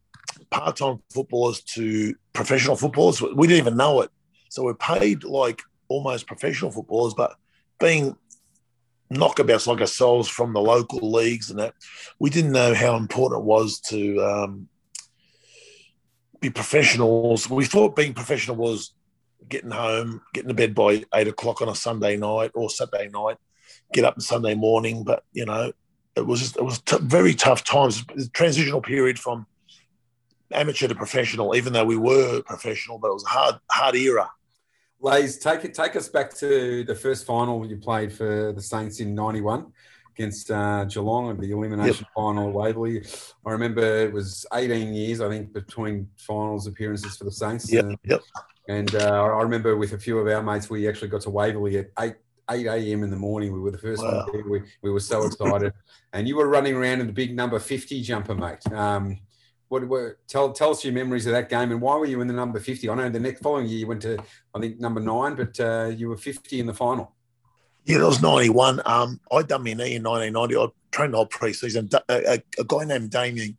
part 0.51 0.77
time 0.77 1.01
footballers 1.13 1.61
to 1.63 2.15
professional 2.33 2.77
footballers. 2.77 3.23
We 3.23 3.47
didn't 3.47 3.65
even 3.65 3.77
know 3.77 4.01
it. 4.03 4.11
So 4.49 4.65
we're 4.65 4.75
paid 4.75 5.25
like 5.25 5.63
almost 5.89 6.27
professional 6.27 6.71
footballers, 6.71 7.15
but 7.15 7.37
being 7.79 8.17
knockabouts 9.11 9.67
like 9.67 9.81
ourselves 9.81 10.29
from 10.29 10.53
the 10.53 10.61
local 10.61 11.13
leagues 11.13 11.51
and 11.51 11.59
that, 11.61 11.75
we 12.19 12.31
didn't 12.31 12.53
know 12.53 12.75
how 12.75 12.97
important 12.97 13.43
it 13.43 13.45
was 13.45 13.79
to 13.81 14.19
um, 14.25 14.69
be 16.41 16.51
professionals. 16.51 17.49
We 17.49 17.65
thought 17.65 17.95
being 17.95 18.15
professional 18.15 18.57
was 18.57 18.93
getting 19.49 19.71
home, 19.71 20.23
getting 20.33 20.49
to 20.49 20.55
bed 20.55 20.75
by 20.75 21.05
eight 21.15 21.29
o'clock 21.29 21.63
on 21.63 21.69
a 21.69 21.75
Sunday 21.75 22.17
night 22.17 22.51
or 22.55 22.71
Saturday 22.71 23.09
night, 23.09 23.37
get 23.93 24.05
up 24.05 24.15
on 24.15 24.21
Sunday 24.21 24.55
morning. 24.55 25.05
But 25.05 25.25
you 25.33 25.45
know, 25.45 25.73
it 26.15 26.27
was 26.27 26.41
just, 26.41 26.57
it 26.57 26.65
was 26.65 26.81
t- 26.81 26.99
very 27.01 27.35
tough 27.35 27.65
times. 27.65 28.05
Transitional 28.33 28.81
period 28.81 29.19
from 29.19 29.47
amateur 30.53 30.89
to 30.89 30.95
professional, 30.95 31.55
even 31.57 31.73
though 31.73 31.85
we 31.85 31.97
were 31.97 32.43
professional, 32.43 32.99
but 32.99 33.09
it 33.09 33.15
was 33.15 33.25
a 33.25 33.29
hard 33.29 33.57
hard 33.71 33.95
era. 33.95 34.31
Lays, 35.01 35.39
take 35.39 35.65
it, 35.65 35.75
take 35.75 35.95
us 35.95 36.09
back 36.09 36.35
to 36.37 36.83
the 36.85 36.95
first 36.95 37.27
final 37.27 37.67
you 37.67 37.77
played 37.77 38.13
for 38.13 38.53
the 38.53 38.63
Saints 38.63 39.01
in 39.01 39.15
'91 39.15 39.67
against 40.17 40.51
uh, 40.51 40.85
Geelong 40.85 41.31
and 41.31 41.41
the 41.41 41.51
elimination 41.51 42.05
yep. 42.05 42.13
final 42.15 42.49
at 42.49 42.55
Waverley. 42.55 43.05
I 43.45 43.51
remember 43.51 43.83
it 43.83 44.13
was 44.13 44.47
18 44.53 44.95
years, 44.95 45.21
I 45.21 45.29
think, 45.29 45.53
between 45.53 46.09
finals 46.17 46.67
appearances 46.67 47.17
for 47.17 47.25
the 47.25 47.33
Saints. 47.33 47.71
Yep. 47.71 47.85
And, 47.85 47.99
yep. 48.05 48.21
and 48.69 48.95
uh, 48.95 49.23
I 49.23 49.43
remember 49.43 49.77
with 49.77 49.93
a 49.93 49.99
few 49.99 50.19
of 50.19 50.27
our 50.27 50.43
mates, 50.43 50.71
we 50.71 50.89
actually 50.89 51.09
got 51.09 51.21
to 51.23 51.31
Waverley 51.31 51.79
at 51.79 51.91
8 51.99 52.15
8 52.49 52.67
a.m. 52.67 53.03
in 53.03 53.11
the 53.11 53.17
morning. 53.17 53.53
We 53.53 53.59
were 53.59 53.73
the 53.73 53.79
first 53.79 54.03
wow. 54.03 54.25
one 54.25 54.33
there. 54.33 54.45
We, 54.49 54.63
we 54.81 54.91
were 54.91 55.01
so 55.01 55.27
excited. 55.27 55.73
and 56.13 56.29
you 56.29 56.37
were 56.37 56.49
running 56.49 56.77
around 56.77 57.01
in 57.01 57.09
the 57.09 57.13
big 57.13 57.35
number 57.35 57.59
50 57.59 58.01
jumper, 58.03 58.37
mate. 58.37 58.65
Um, 58.73 59.19
what 59.69 59.87
were 59.89 60.19
tell 60.29 60.53
tell 60.53 60.71
us 60.71 60.85
your 60.85 60.95
memories 60.95 61.27
of 61.27 61.33
that 61.33 61.49
game 61.49 61.73
and 61.73 61.81
why 61.81 61.97
were 61.97 62.07
you 62.07 62.21
in 62.21 62.29
the 62.29 62.35
number 62.35 62.61
50? 62.61 62.89
I 62.89 62.95
know 62.95 63.09
the 63.09 63.19
next 63.19 63.43
following 63.43 63.67
year 63.67 63.81
you 63.81 63.87
went 63.89 64.03
to 64.03 64.17
I 64.55 64.61
think 64.61 64.79
number 64.79 65.01
nine, 65.01 65.35
but 65.35 65.59
uh, 65.59 65.87
you 65.87 66.09
were 66.09 66.17
50 66.17 66.61
in 66.61 66.67
the 66.67 66.73
final. 66.73 67.16
Yeah, 67.87 67.99
that 67.99 68.07
was 68.07 68.21
91. 68.21 68.83
Um, 68.85 69.21
I 69.33 69.43
done 69.43 69.63
my 69.63 69.73
knee 69.73 69.95
in 69.95 70.03
1990. 70.03 70.57
I 70.57 70.67
trained 70.91 71.15
the 71.15 71.19
whole 71.19 71.29
preseason. 71.29 71.93
A, 72.09 72.33
a, 72.35 72.43
a 72.59 72.65
guy 72.65 72.85
named 72.85 73.11
Damien 73.11 73.57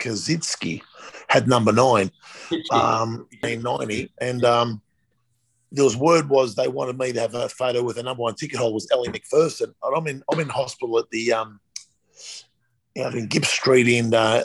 Kazitsky 0.00 0.82
had 1.28 1.46
number 1.46 1.72
nine 1.72 2.10
um, 2.72 3.28
in 3.44 3.62
90. 3.62 4.12
And 4.20 4.44
um, 4.44 4.82
there 5.70 5.84
was 5.84 5.96
word 5.96 6.28
was 6.28 6.56
they 6.56 6.66
wanted 6.66 6.98
me 6.98 7.12
to 7.12 7.20
have 7.20 7.34
a 7.34 7.48
photo 7.48 7.82
with 7.84 7.94
the 7.94 8.02
number 8.02 8.22
one 8.22 8.34
ticket 8.34 8.58
holder 8.58 8.74
was 8.74 8.88
Ellie 8.90 9.08
Macpherson. 9.08 9.72
And 9.82 9.96
I'm 9.96 10.06
in 10.08 10.22
I'm 10.30 10.40
in 10.40 10.48
hospital 10.48 10.98
at 10.98 11.08
the 11.10 11.32
um, 11.32 11.60
know, 12.96 13.08
in 13.10 13.26
Gibbs 13.26 13.48
Street 13.48 13.86
in 13.86 14.12
uh, 14.12 14.44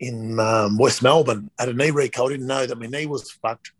in 0.00 0.40
um, 0.40 0.78
West 0.78 1.02
Melbourne. 1.02 1.48
I 1.58 1.62
had 1.62 1.68
a 1.68 1.74
knee 1.74 1.90
recall. 1.92 2.26
I 2.26 2.32
didn't 2.32 2.46
know 2.46 2.66
that 2.66 2.78
my 2.78 2.86
knee 2.86 3.06
was 3.06 3.30
fucked. 3.30 3.70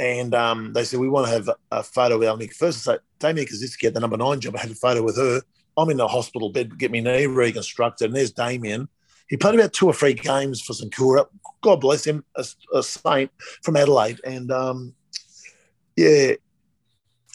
And 0.00 0.34
um, 0.34 0.72
they 0.72 0.84
said, 0.84 1.00
we 1.00 1.08
want 1.08 1.26
to 1.26 1.32
have 1.32 1.50
a 1.72 1.82
photo 1.82 2.18
with 2.18 2.28
Ellie 2.28 2.46
Macpherson. 2.46 2.72
So 2.72 2.98
Damien 3.18 3.46
Kazitsky 3.48 3.84
had 3.84 3.94
the 3.94 4.00
number 4.00 4.16
nine 4.16 4.40
job. 4.40 4.56
I 4.56 4.60
had 4.60 4.70
a 4.70 4.74
photo 4.74 5.02
with 5.02 5.16
her. 5.16 5.42
I'm 5.76 5.90
in 5.90 5.96
the 5.96 6.08
hospital 6.08 6.50
bed 6.50 6.78
get 6.78 6.92
my 6.92 7.00
knee 7.00 7.26
reconstructed. 7.26 8.06
And 8.06 8.16
there's 8.16 8.32
Damien. 8.32 8.88
He 9.28 9.36
played 9.36 9.54
about 9.54 9.72
two 9.72 9.86
or 9.86 9.92
three 9.92 10.14
games 10.14 10.60
for 10.60 10.72
St 10.72 10.94
Kilda. 10.94 11.26
God 11.60 11.80
bless 11.80 12.04
him, 12.04 12.24
a, 12.36 12.44
a 12.74 12.82
saint 12.82 13.30
from 13.62 13.76
Adelaide. 13.76 14.20
And 14.24 14.50
um, 14.50 14.94
yeah, 15.96 16.32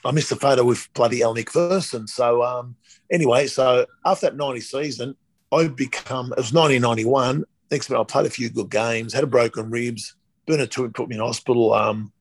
I 0.06 0.12
missed 0.12 0.30
the 0.30 0.36
photo 0.36 0.64
with 0.64 0.88
bloody 0.94 1.22
Al 1.22 1.34
Macpherson. 1.34 2.08
So 2.08 2.44
um, 2.44 2.76
anyway, 3.12 3.48
so 3.48 3.86
after 4.06 4.28
that 4.28 4.36
90 4.36 4.62
season, 4.62 5.16
I 5.52 5.68
become, 5.68 6.32
it 6.32 6.38
was 6.38 6.54
1991. 6.54 7.44
Next 7.72 7.90
minute, 7.90 8.02
I 8.02 8.06
played 8.06 8.26
a 8.26 8.30
few 8.30 8.50
good 8.50 8.70
games, 8.70 9.14
had 9.14 9.24
a 9.24 9.28
broken 9.28 9.70
ribs. 9.70 10.16
Bernard 10.48 10.72
Toohey 10.72 10.94
put 10.94 11.08
me 11.08 11.16
in 11.16 11.22
hospital 11.22 11.74
um, 11.74 12.12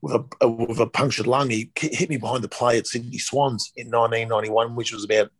with, 0.00 0.24
a, 0.40 0.48
with 0.48 0.78
a 0.78 0.86
punctured 0.86 1.26
lung. 1.26 1.50
He 1.50 1.70
hit 1.76 2.08
me 2.08 2.16
behind 2.16 2.44
the 2.44 2.48
play 2.48 2.78
at 2.78 2.86
Sydney 2.86 3.18
Swans 3.18 3.72
in 3.76 3.86
1991, 3.86 4.74
which 4.74 4.92
was 4.92 5.04
about, 5.04 5.30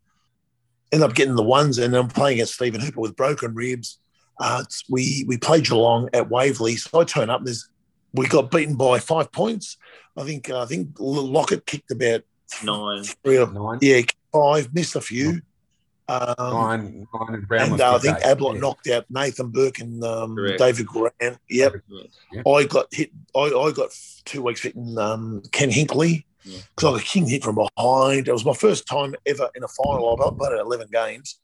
ended 0.92 1.08
up 1.08 1.14
getting 1.14 1.36
the 1.36 1.42
ones. 1.42 1.78
And 1.78 1.94
I'm 1.94 2.08
playing 2.08 2.38
against 2.38 2.54
Stephen 2.54 2.80
Hooper 2.80 3.00
with 3.00 3.16
broken 3.16 3.54
ribs. 3.54 3.98
Uh, 4.40 4.64
we 4.88 5.24
we 5.26 5.36
played 5.36 5.64
Geelong 5.64 6.08
at 6.12 6.30
Waverley. 6.30 6.76
So 6.76 7.00
I 7.00 7.04
turn 7.04 7.28
up 7.28 7.40
and 7.40 7.48
there's 7.48 7.68
we 8.12 8.26
got 8.28 8.50
beaten 8.50 8.76
by 8.76 8.98
five 8.98 9.32
points. 9.32 9.76
I 10.16 10.24
think 10.24 10.50
I 10.50 10.64
think 10.64 10.96
Lockett 10.98 11.66
kicked 11.66 11.90
about 11.90 12.22
nine, 12.62 13.04
three 13.04 13.38
or 13.38 13.50
nine. 13.50 13.78
Yeah, 13.80 14.02
five, 14.32 14.72
missed 14.74 14.96
a 14.96 15.00
few. 15.00 15.40
Um, 16.10 16.34
nine, 16.38 17.08
nine 17.12 17.34
and 17.34 17.46
Brown 17.46 17.72
and 17.72 17.80
uh, 17.80 17.96
I 17.96 17.98
think 17.98 18.18
Ablett 18.22 18.54
yeah. 18.54 18.60
knocked 18.60 18.88
out 18.88 19.04
Nathan 19.10 19.50
Burke 19.50 19.80
and 19.80 20.02
um, 20.02 20.36
David 20.56 20.86
Grant. 20.86 21.12
Yep. 21.20 21.40
yep. 21.50 22.46
I 22.46 22.64
got 22.64 22.86
hit. 22.90 23.10
I, 23.36 23.40
I 23.40 23.72
got 23.72 23.90
two 24.24 24.42
weeks 24.42 24.62
hitting 24.62 24.96
um, 24.96 25.42
Ken 25.52 25.70
Hinkley 25.70 26.24
because 26.44 26.54
yeah. 26.54 26.88
I 26.88 26.92
got 26.92 27.00
a 27.00 27.04
king 27.04 27.28
hit 27.28 27.44
from 27.44 27.56
behind. 27.56 28.26
It 28.26 28.32
was 28.32 28.44
my 28.44 28.54
first 28.54 28.88
time 28.88 29.14
ever 29.26 29.50
in 29.54 29.64
a 29.64 29.68
final. 29.68 30.18
I 30.18 30.30
played 30.36 30.52
at 30.54 30.60
11 30.60 30.88
games. 30.90 31.38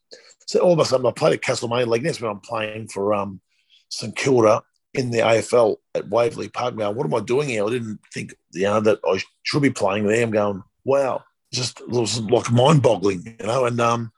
So 0.46 0.60
all 0.60 0.72
of 0.72 0.78
a 0.78 0.84
sudden, 0.84 1.06
I 1.06 1.12
played 1.12 1.34
at 1.34 1.42
Castlemaine 1.42 1.88
League. 1.88 2.02
That's 2.02 2.20
when 2.20 2.30
I'm 2.30 2.40
playing 2.40 2.88
for 2.88 3.14
um, 3.14 3.40
St 3.88 4.16
Kilda 4.16 4.62
in 4.94 5.10
the 5.10 5.18
AFL 5.18 5.76
at 5.94 6.08
Waverley 6.08 6.48
Park. 6.48 6.76
Now, 6.76 6.90
what 6.90 7.06
am 7.06 7.14
I 7.14 7.20
doing 7.20 7.48
here? 7.48 7.66
I 7.66 7.70
didn't 7.70 7.98
think 8.12 8.34
you 8.52 8.62
know 8.62 8.80
that 8.80 9.00
I 9.04 9.20
should 9.42 9.62
be 9.62 9.70
playing 9.70 10.06
there. 10.06 10.22
I'm 10.22 10.30
going, 10.30 10.62
wow, 10.84 11.24
just 11.52 11.80
it 11.80 11.88
was 11.88 12.20
like 12.20 12.50
mind 12.50 12.82
boggling, 12.82 13.36
you 13.40 13.46
know. 13.46 13.66
And 13.66 13.80
um, 13.80 14.12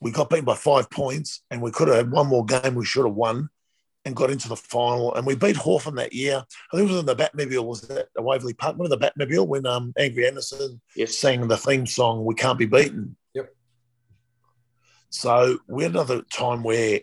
we 0.00 0.10
got 0.10 0.30
beaten 0.30 0.44
by 0.44 0.54
five 0.54 0.90
points, 0.90 1.42
and 1.50 1.60
we 1.60 1.70
could 1.70 1.88
have 1.88 1.96
had 1.96 2.10
one 2.10 2.28
more 2.28 2.44
game. 2.44 2.74
We 2.74 2.84
should 2.84 3.04
have 3.04 3.14
won 3.14 3.50
and 4.04 4.16
got 4.16 4.30
into 4.30 4.48
the 4.48 4.56
final. 4.56 5.14
And 5.14 5.26
we 5.26 5.34
beat 5.34 5.56
Hawthorn 5.56 5.96
that 5.96 6.12
year. 6.12 6.44
I 6.72 6.76
think 6.76 6.88
it 6.88 6.92
was 6.92 7.00
in 7.00 7.06
the 7.06 7.16
Batmobile. 7.16 7.64
Was 7.64 7.82
that 7.82 8.08
the 8.14 8.22
Waverley 8.22 8.54
Park? 8.54 8.76
One 8.76 8.90
of 8.90 8.98
the 8.98 9.06
Batmobile 9.06 9.46
when 9.46 9.66
um, 9.66 9.92
Angry 9.98 10.26
Anderson 10.26 10.80
yes. 10.96 11.16
sang 11.16 11.46
the 11.46 11.56
theme 11.56 11.86
song 11.86 12.24
"We 12.24 12.34
Can't 12.34 12.58
Be 12.58 12.66
Beaten." 12.66 13.16
Yep. 13.34 13.54
So 15.10 15.58
we 15.68 15.82
had 15.82 15.92
another 15.92 16.22
time 16.22 16.62
where 16.62 17.00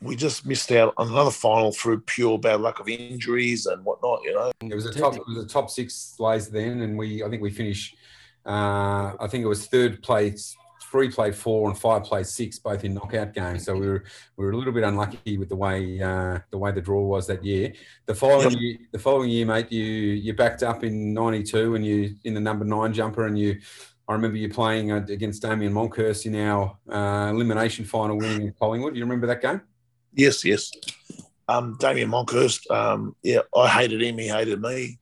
we 0.00 0.16
just 0.16 0.44
missed 0.44 0.72
out 0.72 0.94
on 0.96 1.08
another 1.08 1.30
final 1.30 1.70
through 1.72 2.00
pure 2.00 2.38
bad 2.38 2.60
luck 2.60 2.80
of 2.80 2.88
injuries 2.88 3.66
and 3.66 3.84
whatnot. 3.84 4.20
You 4.24 4.34
know, 4.34 4.52
it 4.60 4.74
was 4.74 4.86
a 4.86 4.92
top. 4.92 5.14
It 5.14 5.26
was 5.26 5.44
a 5.44 5.48
top 5.48 5.70
six 5.70 6.14
plays 6.16 6.48
then, 6.48 6.82
and 6.82 6.98
we 6.98 7.22
I 7.22 7.30
think 7.30 7.42
we 7.42 7.50
finished. 7.50 7.96
Uh, 8.44 9.14
I 9.20 9.28
think 9.28 9.44
it 9.44 9.48
was 9.48 9.66
third 9.66 10.02
place. 10.02 10.56
Three 10.92 11.08
played 11.08 11.34
four 11.34 11.70
and 11.70 11.78
five 11.78 12.04
played 12.04 12.26
six, 12.26 12.58
both 12.58 12.84
in 12.84 12.92
knockout 12.92 13.32
games. 13.32 13.64
So 13.64 13.74
we 13.74 13.88
were 13.88 14.04
we 14.36 14.44
were 14.44 14.50
a 14.50 14.56
little 14.58 14.74
bit 14.74 14.84
unlucky 14.84 15.38
with 15.38 15.48
the 15.48 15.56
way 15.56 15.98
uh, 16.02 16.40
the 16.50 16.58
way 16.58 16.70
the 16.70 16.82
draw 16.82 17.00
was 17.00 17.26
that 17.28 17.42
year. 17.42 17.72
The 18.04 18.14
following 18.14 18.58
year, 18.58 18.76
the 18.92 18.98
following 18.98 19.30
year, 19.30 19.46
mate, 19.46 19.72
you 19.72 19.82
you 19.84 20.34
backed 20.34 20.62
up 20.62 20.84
in 20.84 21.14
'92 21.14 21.76
and 21.76 21.86
you 21.86 22.14
in 22.24 22.34
the 22.34 22.40
number 22.40 22.66
nine 22.66 22.92
jumper, 22.92 23.26
and 23.26 23.38
you 23.38 23.58
I 24.06 24.12
remember 24.12 24.36
you 24.36 24.50
playing 24.50 24.92
against 24.92 25.40
Damien 25.40 25.72
Monkhorst 25.72 26.26
in 26.26 26.36
our 26.36 26.76
uh, 26.90 27.30
elimination 27.30 27.86
final, 27.86 28.18
winning 28.18 28.48
in 28.48 28.52
Collingwood. 28.52 28.94
You 28.94 29.04
remember 29.04 29.26
that 29.28 29.40
game? 29.40 29.62
Yes, 30.12 30.44
yes. 30.44 30.70
Um, 31.48 31.78
Damien 31.80 32.10
Monkhorst, 32.10 32.70
um, 32.70 33.16
yeah, 33.22 33.40
I 33.56 33.66
hated 33.66 34.02
him. 34.02 34.18
He 34.18 34.28
hated 34.28 34.60
me. 34.60 34.98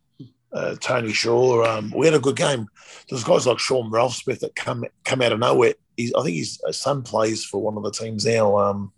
Uh, 0.52 0.74
Tony 0.80 1.12
Shaw. 1.12 1.64
Um, 1.64 1.92
we 1.96 2.06
had 2.06 2.14
a 2.14 2.20
good 2.20 2.36
game. 2.36 2.66
There's 3.08 3.24
guys 3.24 3.46
like 3.46 3.58
Sean 3.58 3.90
Ralphsmith 3.90 4.40
that 4.40 4.56
come 4.56 4.84
come 5.04 5.22
out 5.22 5.32
of 5.32 5.38
nowhere. 5.38 5.74
He's, 5.96 6.12
I 6.14 6.22
think 6.22 6.36
his 6.36 6.60
son 6.72 7.02
plays 7.02 7.44
for 7.44 7.62
one 7.62 7.76
of 7.76 7.82
the 7.82 7.92
teams 7.92 8.24
now. 8.24 8.58
Um, 8.58 8.92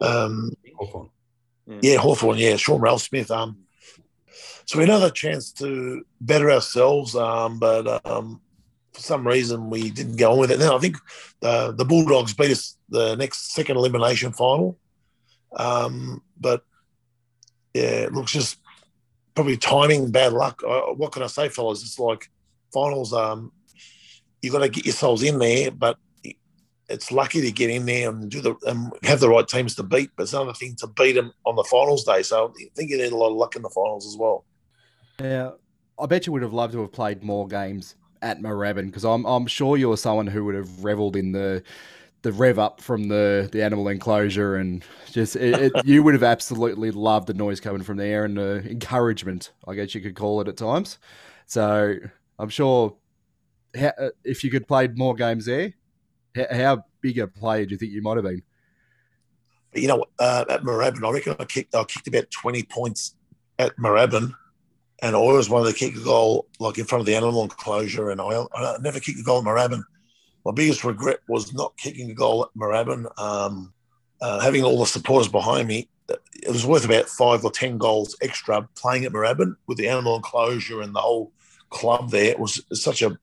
um, 0.00 0.52
Hawthorn. 0.76 1.10
Yeah. 1.66 1.78
yeah, 1.82 1.96
Hawthorn. 1.98 2.38
Yeah, 2.38 2.56
Sean 2.56 2.80
Ralphsmith. 2.80 3.30
Um, 3.30 3.58
so 4.64 4.78
we 4.78 4.84
had 4.84 4.90
another 4.90 5.10
chance 5.10 5.52
to 5.54 6.04
better 6.20 6.50
ourselves, 6.50 7.14
um, 7.16 7.58
but 7.58 8.06
um, 8.06 8.40
for 8.92 9.00
some 9.00 9.26
reason 9.26 9.70
we 9.70 9.90
didn't 9.90 10.16
go 10.16 10.32
on 10.32 10.38
with 10.38 10.50
it. 10.50 10.58
Now 10.58 10.76
I 10.76 10.78
think 10.78 10.96
the 11.40 11.72
the 11.72 11.84
Bulldogs 11.84 12.34
beat 12.34 12.52
us 12.52 12.76
the 12.88 13.16
next 13.16 13.52
second 13.52 13.76
elimination 13.76 14.32
final. 14.32 14.78
Um, 15.56 16.22
but 16.38 16.62
yeah, 17.74 18.04
it 18.04 18.12
looks 18.12 18.32
just 18.32 18.58
probably 19.34 19.56
timing, 19.56 20.10
bad 20.10 20.32
luck. 20.32 20.62
What 20.62 21.12
can 21.12 21.22
I 21.22 21.26
say, 21.26 21.48
fellas? 21.48 21.82
It's 21.82 21.98
like 21.98 22.30
finals. 22.72 23.12
Um, 23.12 23.52
you 24.40 24.50
got 24.50 24.60
to 24.60 24.68
get 24.68 24.84
yourselves 24.84 25.22
in 25.22 25.38
there, 25.38 25.70
but 25.70 25.98
it's 26.88 27.10
lucky 27.10 27.40
to 27.40 27.52
get 27.52 27.70
in 27.70 27.86
there 27.86 28.10
and 28.10 28.30
do 28.30 28.40
the 28.40 28.54
and 28.66 28.92
have 29.04 29.20
the 29.20 29.28
right 29.28 29.46
teams 29.46 29.74
to 29.76 29.82
beat. 29.82 30.10
But 30.16 30.24
it's 30.24 30.32
another 30.32 30.52
thing 30.52 30.76
to 30.76 30.86
beat 30.86 31.12
them 31.12 31.32
on 31.46 31.56
the 31.56 31.64
finals 31.64 32.04
day. 32.04 32.22
So 32.22 32.48
I 32.48 32.68
think 32.74 32.90
you 32.90 32.98
need 32.98 33.12
a 33.12 33.16
lot 33.16 33.30
of 33.30 33.36
luck 33.36 33.56
in 33.56 33.62
the 33.62 33.70
finals 33.70 34.06
as 34.06 34.16
well. 34.16 34.44
Yeah, 35.20 35.52
I 35.98 36.06
bet 36.06 36.26
you 36.26 36.32
would 36.32 36.42
have 36.42 36.52
loved 36.52 36.72
to 36.74 36.80
have 36.80 36.92
played 36.92 37.22
more 37.22 37.46
games 37.46 37.96
at 38.20 38.40
Moorabbin 38.40 38.86
because 38.86 39.04
I'm 39.04 39.24
I'm 39.24 39.46
sure 39.46 39.76
you're 39.76 39.96
someone 39.96 40.26
who 40.26 40.44
would 40.44 40.54
have 40.54 40.84
revelled 40.84 41.16
in 41.16 41.32
the 41.32 41.62
the 42.22 42.32
rev 42.32 42.58
up 42.58 42.80
from 42.80 43.08
the 43.08 43.48
the 43.52 43.62
animal 43.62 43.88
enclosure 43.88 44.56
and 44.56 44.84
just 45.10 45.36
it, 45.36 45.72
it, 45.74 45.84
you 45.84 46.02
would 46.02 46.14
have 46.14 46.22
absolutely 46.22 46.90
loved 46.90 47.26
the 47.26 47.34
noise 47.34 47.60
coming 47.60 47.82
from 47.82 47.96
there 47.96 48.24
and 48.24 48.36
the 48.36 48.64
encouragement 48.68 49.52
i 49.66 49.74
guess 49.74 49.94
you 49.94 50.00
could 50.00 50.14
call 50.14 50.40
it 50.40 50.48
at 50.48 50.56
times. 50.56 50.98
So 51.46 51.96
i'm 52.38 52.48
sure 52.48 52.96
uh, 53.78 53.90
if 54.24 54.44
you 54.44 54.50
could 54.50 54.66
played 54.66 54.96
more 54.96 55.14
games 55.14 55.46
there 55.46 55.74
how, 56.34 56.46
how, 56.50 56.84
big 57.00 57.18
a 57.18 57.26
player 57.26 57.66
do 57.66 57.72
you 57.72 57.78
think 57.78 57.90
you 57.90 58.00
might 58.00 58.16
have 58.16 58.24
been? 58.24 58.42
You 59.74 59.88
know 59.88 60.04
uh, 60.20 60.44
at 60.48 60.62
Moorabbin, 60.62 61.06
i 61.06 61.10
reckon 61.10 61.34
i 61.38 61.44
kicked 61.44 61.74
i 61.74 61.82
kicked 61.84 62.06
about 62.06 62.30
20 62.30 62.62
points 62.64 63.16
at 63.58 63.76
Moorabbin 63.76 64.32
and 65.02 65.16
I 65.16 65.18
always 65.18 65.50
wanted 65.50 65.72
to 65.72 65.76
kick 65.76 65.96
a 65.96 66.04
goal 66.04 66.46
like 66.60 66.78
in 66.78 66.84
front 66.84 67.00
of 67.00 67.06
the 67.06 67.16
animal 67.16 67.42
enclosure 67.42 68.10
and 68.10 68.20
I, 68.20 68.44
I 68.54 68.76
never 68.80 69.00
kicked 69.00 69.18
a 69.18 69.24
goal 69.24 69.40
at 69.40 69.44
Moorabbin 69.44 69.82
my 70.44 70.52
biggest 70.52 70.84
regret 70.84 71.20
was 71.28 71.52
not 71.52 71.76
kicking 71.76 72.10
a 72.10 72.14
goal 72.14 72.44
at 72.44 72.58
Moorabbin. 72.58 73.06
Um, 73.18 73.72
uh, 74.20 74.40
having 74.40 74.64
all 74.64 74.78
the 74.78 74.86
supporters 74.86 75.28
behind 75.28 75.68
me, 75.68 75.88
it 76.08 76.50
was 76.50 76.66
worth 76.66 76.84
about 76.84 77.08
five 77.08 77.44
or 77.44 77.50
ten 77.50 77.78
goals 77.78 78.16
extra 78.20 78.68
playing 78.74 79.04
at 79.04 79.12
Moorabbin 79.12 79.54
with 79.66 79.78
the 79.78 79.88
animal 79.88 80.16
enclosure 80.16 80.82
and 80.82 80.94
the 80.94 81.00
whole 81.00 81.32
club 81.70 82.10
there. 82.10 82.30
It 82.30 82.38
was 82.38 82.62
such 82.72 83.02
a 83.02 83.16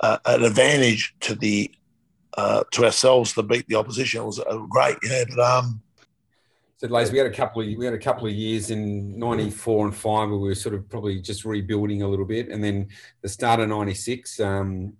uh, 0.00 0.18
an 0.26 0.44
advantage 0.44 1.14
to 1.20 1.34
the 1.34 1.70
uh, 2.36 2.64
to 2.72 2.84
ourselves 2.84 3.32
to 3.34 3.42
beat 3.42 3.66
the 3.68 3.76
opposition. 3.76 4.22
It 4.22 4.26
was 4.26 4.40
uh, 4.40 4.56
great, 4.68 4.96
yeah. 5.02 5.24
But 5.28 5.38
um, 5.40 5.82
so, 6.76 6.88
Lays, 6.88 7.12
we 7.12 7.18
had 7.18 7.26
a 7.26 7.32
couple 7.32 7.62
of 7.62 7.68
we 7.78 7.84
had 7.84 7.94
a 7.94 7.98
couple 7.98 8.26
of 8.26 8.32
years 8.32 8.70
in 8.70 9.18
'94 9.18 9.86
and 9.86 9.96
five 9.96 10.28
where 10.28 10.38
we 10.38 10.48
were 10.48 10.54
sort 10.54 10.74
of 10.74 10.88
probably 10.88 11.20
just 11.20 11.44
rebuilding 11.44 12.02
a 12.02 12.08
little 12.08 12.24
bit, 12.24 12.48
and 12.48 12.62
then 12.62 12.88
the 13.22 13.28
start 13.28 13.60
of 13.60 13.68
'96 13.68 14.40
um, 14.40 14.94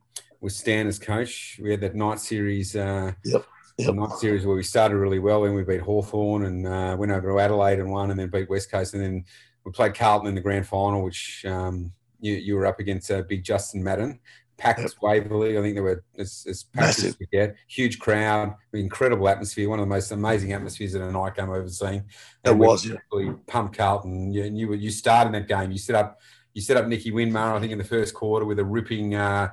with 0.45 0.53
Stan 0.53 0.87
as 0.87 0.99
coach, 0.99 1.59
we 1.63 1.71
had 1.71 1.81
that 1.81 1.95
night 1.95 2.21
series. 2.21 2.77
Uh, 2.77 3.13
yep. 3.25 3.47
Yep. 3.79 3.95
night 3.95 4.13
series 4.19 4.47
where 4.47 4.55
we 4.55 4.63
started 4.63 4.97
really 4.99 5.19
well, 5.19 5.43
then 5.43 5.55
we 5.55 5.65
beat 5.65 5.81
Hawthorn 5.81 6.45
and 6.45 6.67
uh, 6.67 6.95
went 6.97 7.11
over 7.11 7.29
to 7.29 7.41
Adelaide 7.41 7.81
and 7.81 7.91
won, 7.91 8.11
and 8.11 8.21
then 8.21 8.29
beat 8.29 8.49
West 8.49 8.71
Coast, 8.71 8.93
and 8.95 9.03
then 9.03 9.25
we 9.65 9.73
played 9.73 9.95
Carlton 9.95 10.29
in 10.29 10.35
the 10.35 10.41
grand 10.43 10.67
final, 10.67 11.03
which 11.03 11.45
um, 11.47 11.91
you, 12.21 12.35
you 12.35 12.55
were 12.57 12.67
up 12.67 12.79
against 12.79 13.11
uh, 13.11 13.23
big 13.23 13.43
Justin 13.43 13.83
Madden 13.83 14.21
packed 14.59 14.81
yep. 14.81 14.91
Waverley. 15.03 15.59
I 15.59 15.63
think 15.63 15.75
there 15.75 15.83
were 15.83 16.05
as, 16.19 16.47
as 16.49 16.63
packed 16.63 17.03
as 17.03 17.19
we 17.19 17.27
get. 17.33 17.57
Huge 17.67 17.99
crowd, 17.99 18.55
incredible 18.75 19.29
atmosphere. 19.29 19.69
One 19.69 19.81
of 19.81 19.87
the 19.87 19.95
most 19.95 20.13
amazing 20.13 20.53
atmospheres 20.53 20.93
that 20.93 21.03
a 21.03 21.11
night 21.11 21.35
game 21.35 21.51
I've 21.51 21.57
ever 21.57 21.69
seen. 21.69 22.05
It 22.45 22.57
was 22.57 22.87
yeah. 22.87 22.97
really 23.11 23.33
pumped 23.47 23.79
Carlton. 23.79 24.33
You, 24.33 24.45
you 24.45 24.75
you 24.75 24.91
started 24.91 25.33
that 25.35 25.49
game. 25.49 25.73
You 25.73 25.79
set 25.79 25.97
up 25.97 26.21
you 26.53 26.63
set 26.63 26.77
up 26.77 26.87
Nicky 26.87 27.11
Winmar, 27.11 27.57
I 27.57 27.61
think, 27.61 27.73
in 27.73 27.79
the 27.79 27.85
first 27.85 28.15
quarter 28.15 28.47
with 28.47 28.61
a 28.61 28.65
ripping 28.65 29.17
uh, 29.17 29.49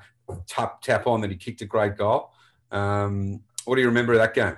tap 0.47 0.81
tap 0.81 1.07
on 1.07 1.21
that 1.21 1.31
he 1.31 1.37
kicked 1.37 1.61
a 1.61 1.65
great 1.65 1.97
goal. 1.97 2.31
Um, 2.71 3.41
what 3.65 3.75
do 3.75 3.81
you 3.81 3.87
remember 3.87 4.13
of 4.13 4.19
that 4.19 4.33
game? 4.33 4.57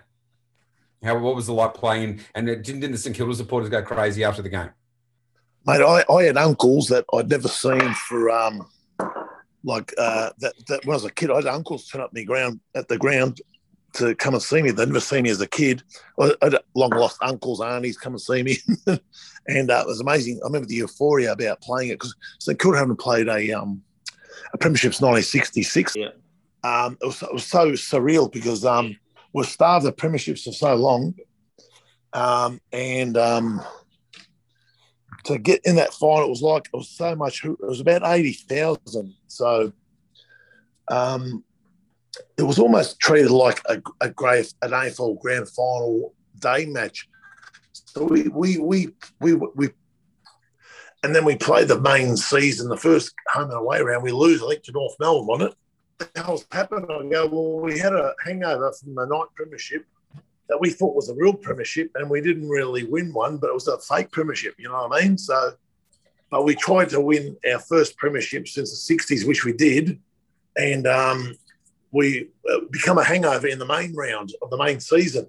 How 1.04 1.18
what 1.18 1.36
was 1.36 1.48
the 1.48 1.54
like 1.54 1.74
playing? 1.74 2.22
And 2.34 2.48
didn't, 2.48 2.64
didn't 2.64 2.92
the 2.92 2.98
St 2.98 3.16
Kilda 3.16 3.36
supporters 3.36 3.70
go 3.70 3.82
crazy 3.82 4.24
after 4.24 4.42
the 4.42 4.50
game? 4.50 4.70
Mate, 5.66 5.82
I, 5.82 6.04
I 6.12 6.24
had 6.24 6.38
uncles 6.38 6.88
that 6.88 7.06
I'd 7.14 7.30
never 7.30 7.48
seen 7.48 7.94
for 8.08 8.30
um, 8.30 8.68
like 9.64 9.94
uh, 9.98 10.32
that, 10.40 10.54
that 10.68 10.86
when 10.86 10.94
I 10.94 10.98
was 10.98 11.06
a 11.06 11.12
kid, 11.12 11.32
I 11.32 11.36
had 11.36 11.48
uncles 11.48 11.88
turn 11.88 12.02
up 12.02 12.12
the 12.12 12.26
ground 12.26 12.60
at 12.76 12.88
the 12.88 12.98
ground 12.98 13.42
to 13.94 14.16
come 14.16 14.34
and 14.34 14.44
see 14.44 14.62
me. 14.62 14.72
They'd 14.72 14.88
never 14.88 15.00
seen 15.00 15.24
me 15.24 15.30
as 15.30 15.42
a 15.42 15.48
kid. 15.48 15.84
I 16.20 16.34
had 16.42 16.58
long 16.76 16.90
lost 16.92 17.18
uncles, 17.22 17.62
aunties 17.62 17.98
come 17.98 18.14
and 18.14 18.22
see 18.22 18.44
me, 18.44 18.58
and 19.48 19.72
uh, 19.72 19.82
it 19.82 19.88
was 19.88 20.02
amazing. 20.02 20.40
I 20.44 20.48
remember 20.48 20.68
the 20.68 20.76
euphoria 20.76 21.32
about 21.32 21.62
playing 21.62 21.90
it 21.90 21.96
because 21.96 22.16
St 22.40 22.60
Kilda 22.60 22.78
haven't 22.78 23.00
played 23.00 23.28
a 23.28 23.52
um, 23.52 23.82
a 24.54 24.58
premiership 24.58 24.94
since 24.94 25.02
1966. 25.02 25.96
Yeah. 25.96 26.10
Um, 26.64 26.98
it 27.02 27.06
was 27.06 27.22
it 27.22 27.34
was 27.34 27.46
so 27.46 27.72
surreal 27.74 28.32
because 28.32 28.64
um, 28.66 28.96
we're 29.34 29.44
starved 29.44 29.86
of 29.86 29.96
premierships 29.96 30.44
for 30.44 30.54
so 30.54 30.76
long, 30.76 31.14
um, 32.14 32.62
and 32.72 33.18
um, 33.18 33.62
to 35.26 35.38
get 35.38 35.62
in 35.66 35.76
that 35.76 35.94
final, 35.94 36.26
it 36.26 36.30
was 36.30 36.42
like 36.42 36.70
it 36.74 36.78
was 36.78 36.90
so 36.90 37.16
much. 37.16 37.44
It 37.44 37.60
was 37.60 37.82
about 37.82 38.04
eighty 38.06 38.34
thousand. 38.34 39.14
So 39.28 39.74
um, 40.88 41.44
it 42.38 42.44
was 42.44 42.60
almost 42.60 43.00
treated 43.00 43.32
like 43.32 43.62
a, 43.68 43.82
a 44.00 44.10
great 44.10 44.54
an 44.62 44.72
AFL 44.72 45.20
Grand 45.20 45.50
Final 45.50 46.14
day 46.40 46.66
match. 46.66 47.10
So 47.74 48.06
we 48.06 48.28
we 48.30 48.58
we 48.58 48.90
we 49.20 49.34
we, 49.34 49.70
and 51.04 51.14
then 51.14 51.26
we 51.26 51.36
play 51.36 51.66
the 51.66 51.80
main 51.80 52.16
season, 52.16 52.70
the 52.70 52.78
first 52.78 53.14
home 53.28 53.50
and 53.50 53.60
away 53.60 53.82
round. 53.82 54.04
We 54.04 54.12
lose, 54.12 54.42
I 54.42 54.48
think, 54.50 54.64
to 54.64 54.72
North 54.72 54.96
Melbourne 55.00 55.42
on 55.42 55.48
it. 55.48 55.56
What 55.98 56.14
the 56.14 56.22
hell's 56.22 56.46
happened? 56.52 56.86
I 56.90 57.06
go, 57.10 57.28
well, 57.28 57.60
we 57.60 57.78
had 57.78 57.94
a 57.94 58.14
hangover 58.26 58.72
from 58.72 58.96
the 58.96 59.06
night 59.06 59.28
premiership 59.36 59.86
that 60.50 60.60
we 60.60 60.70
thought 60.70 60.96
was 60.96 61.10
a 61.10 61.16
real 61.16 61.34
premiership, 61.34 61.92
and 61.96 62.10
we 62.10 62.22
didn't 62.22 62.50
really 62.50 62.86
win 62.86 63.14
one, 63.14 63.38
but 63.38 63.50
it 63.50 63.54
was 63.54 63.68
a 63.68 63.80
fake 63.80 64.12
premiership. 64.12 64.56
You 64.58 64.70
know 64.70 64.88
what 64.88 65.02
I 65.02 65.06
mean? 65.06 65.18
So, 65.18 65.54
but 66.32 66.44
we 66.44 66.56
tried 66.56 66.90
to 66.90 67.02
win 67.02 67.38
our 67.52 67.60
first 67.60 67.98
premiership 67.98 68.48
since 68.48 68.88
the 68.88 68.96
'60s, 68.96 69.28
which 69.28 69.46
we 69.46 69.54
did, 69.54 70.00
and 70.56 70.88
um, 70.88 71.36
we 71.92 72.30
uh, 72.50 72.60
become 72.72 72.98
a 72.98 73.04
hangover 73.04 73.48
in 73.48 73.60
the 73.60 73.66
main 73.66 73.94
round 73.96 74.34
of 74.42 74.50
the 74.50 74.58
main 74.58 74.80
season. 74.80 75.28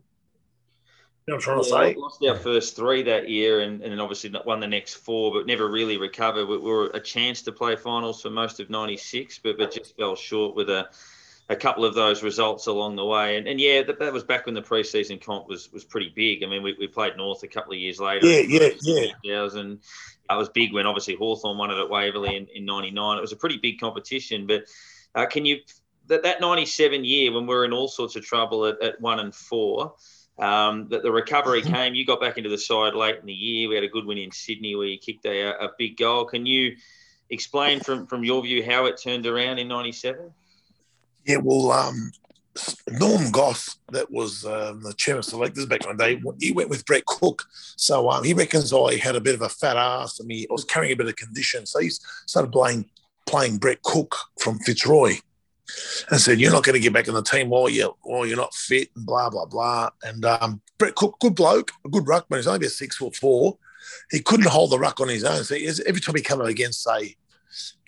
You 1.26 1.32
know 1.32 1.36
what 1.36 1.48
I'm 1.48 1.64
trying 1.64 1.86
yeah, 1.86 1.88
to 1.88 1.94
say? 1.94 2.00
Lost 2.00 2.24
our 2.24 2.36
first 2.36 2.76
three 2.76 3.02
that 3.04 3.30
year, 3.30 3.60
and, 3.60 3.82
and 3.82 3.92
then 3.92 4.00
obviously 4.00 4.30
won 4.44 4.60
the 4.60 4.68
next 4.68 4.94
four, 4.94 5.32
but 5.32 5.46
never 5.46 5.68
really 5.68 5.96
recovered. 5.96 6.46
We 6.46 6.58
were 6.58 6.90
a 6.92 7.00
chance 7.00 7.40
to 7.42 7.52
play 7.52 7.76
finals 7.76 8.20
for 8.20 8.28
most 8.28 8.60
of 8.60 8.68
'96, 8.68 9.38
but 9.38 9.56
but 9.56 9.72
just 9.72 9.96
fell 9.96 10.16
short 10.16 10.54
with 10.54 10.68
a 10.68 10.88
a 11.48 11.56
couple 11.56 11.84
of 11.84 11.94
those 11.94 12.22
results 12.22 12.66
along 12.66 12.96
the 12.96 13.04
way. 13.04 13.36
And, 13.36 13.46
and 13.46 13.60
yeah, 13.60 13.82
that, 13.82 13.98
that 13.98 14.12
was 14.12 14.24
back 14.24 14.46
when 14.46 14.54
the 14.54 14.62
preseason 14.62 15.20
comp 15.20 15.48
was 15.48 15.70
was 15.72 15.84
pretty 15.84 16.12
big. 16.14 16.42
I 16.42 16.46
mean, 16.46 16.62
we, 16.62 16.74
we 16.78 16.86
played 16.86 17.16
North 17.16 17.42
a 17.42 17.48
couple 17.48 17.72
of 17.72 17.78
years 17.78 18.00
later. 18.00 18.26
Yeah, 18.26 18.68
yeah, 18.82 19.12
yeah. 19.22 19.48
And 19.54 19.80
that 20.28 20.36
was 20.36 20.48
big 20.48 20.72
when 20.72 20.86
obviously 20.86 21.16
Hawthorn 21.16 21.58
won 21.58 21.70
it 21.70 21.78
at 21.78 21.90
Waverley 21.90 22.36
in, 22.36 22.46
in 22.54 22.64
99. 22.64 23.18
It 23.18 23.20
was 23.20 23.32
a 23.32 23.36
pretty 23.36 23.58
big 23.58 23.78
competition. 23.78 24.46
But 24.46 24.64
uh, 25.14 25.26
can 25.26 25.44
you, 25.44 25.60
that, 26.06 26.22
that 26.22 26.40
97 26.40 27.04
year 27.04 27.32
when 27.32 27.46
we 27.46 27.54
are 27.54 27.64
in 27.64 27.72
all 27.72 27.88
sorts 27.88 28.16
of 28.16 28.24
trouble 28.24 28.66
at, 28.66 28.82
at 28.82 29.00
one 29.00 29.20
and 29.20 29.34
four, 29.34 29.94
um, 30.38 30.88
that 30.88 31.02
the 31.02 31.12
recovery 31.12 31.62
came, 31.74 31.94
you 31.94 32.04
got 32.04 32.20
back 32.20 32.38
into 32.38 32.50
the 32.50 32.58
side 32.58 32.94
late 32.94 33.18
in 33.18 33.26
the 33.26 33.32
year. 33.32 33.68
We 33.68 33.74
had 33.74 33.84
a 33.84 33.88
good 33.88 34.04
win 34.04 34.18
in 34.18 34.32
Sydney 34.32 34.74
where 34.76 34.86
you 34.86 34.98
kicked 34.98 35.24
a, 35.26 35.64
a 35.64 35.70
big 35.78 35.96
goal. 35.96 36.24
Can 36.24 36.46
you 36.46 36.76
explain 37.30 37.80
from, 37.80 38.06
from 38.06 38.24
your 38.24 38.42
view 38.42 38.64
how 38.64 38.86
it 38.86 39.00
turned 39.02 39.26
around 39.26 39.58
in 39.58 39.68
97? 39.68 40.32
Yeah, 41.26 41.38
well, 41.42 41.72
um, 41.72 42.12
Norm 42.88 43.30
Goss, 43.30 43.78
that 43.90 44.10
was 44.10 44.44
um, 44.44 44.82
the 44.82 44.94
chairman 44.94 45.20
of 45.20 45.24
selectors 45.24 45.66
back 45.66 45.84
in 45.84 45.96
the 45.96 46.04
day, 46.04 46.22
he 46.40 46.52
went 46.52 46.68
with 46.68 46.84
Brett 46.84 47.04
Cook. 47.06 47.44
So 47.76 48.10
um, 48.10 48.24
he 48.24 48.34
reckons 48.34 48.72
I 48.72 48.96
had 48.96 49.16
a 49.16 49.20
bit 49.20 49.34
of 49.34 49.42
a 49.42 49.48
fat 49.48 49.76
ass 49.76 50.20
and 50.20 50.30
he 50.30 50.46
I 50.48 50.52
was 50.52 50.64
carrying 50.64 50.92
a 50.92 50.96
bit 50.96 51.08
of 51.08 51.16
condition. 51.16 51.66
So 51.66 51.80
he 51.80 51.90
started 52.26 52.52
playing, 52.52 52.90
playing 53.26 53.58
Brett 53.58 53.82
Cook 53.82 54.14
from 54.38 54.58
Fitzroy 54.60 55.16
and 56.10 56.20
said, 56.20 56.40
You're 56.40 56.52
not 56.52 56.64
going 56.64 56.74
to 56.74 56.80
get 56.80 56.92
back 56.92 57.08
in 57.08 57.14
the 57.14 57.22
team 57.22 57.48
while 57.48 57.68
you're, 57.68 57.94
while 58.02 58.26
you're 58.26 58.36
not 58.36 58.54
fit 58.54 58.90
and 58.96 59.06
blah, 59.06 59.30
blah, 59.30 59.46
blah. 59.46 59.90
And 60.02 60.24
um, 60.24 60.60
Brett 60.78 60.94
Cook, 60.94 61.18
good 61.20 61.34
bloke, 61.34 61.72
a 61.84 61.88
good 61.88 62.04
ruckman. 62.04 62.36
He's 62.36 62.46
only 62.46 62.58
about 62.58 62.70
six 62.70 62.96
foot 62.96 63.16
four. 63.16 63.58
He 64.10 64.20
couldn't 64.20 64.48
hold 64.48 64.70
the 64.70 64.78
ruck 64.78 65.00
on 65.00 65.08
his 65.08 65.24
own. 65.24 65.44
So 65.44 65.54
every 65.54 66.00
time 66.00 66.14
he 66.14 66.22
came 66.22 66.40
up 66.40 66.46
against, 66.46 66.82
say, 66.82 67.16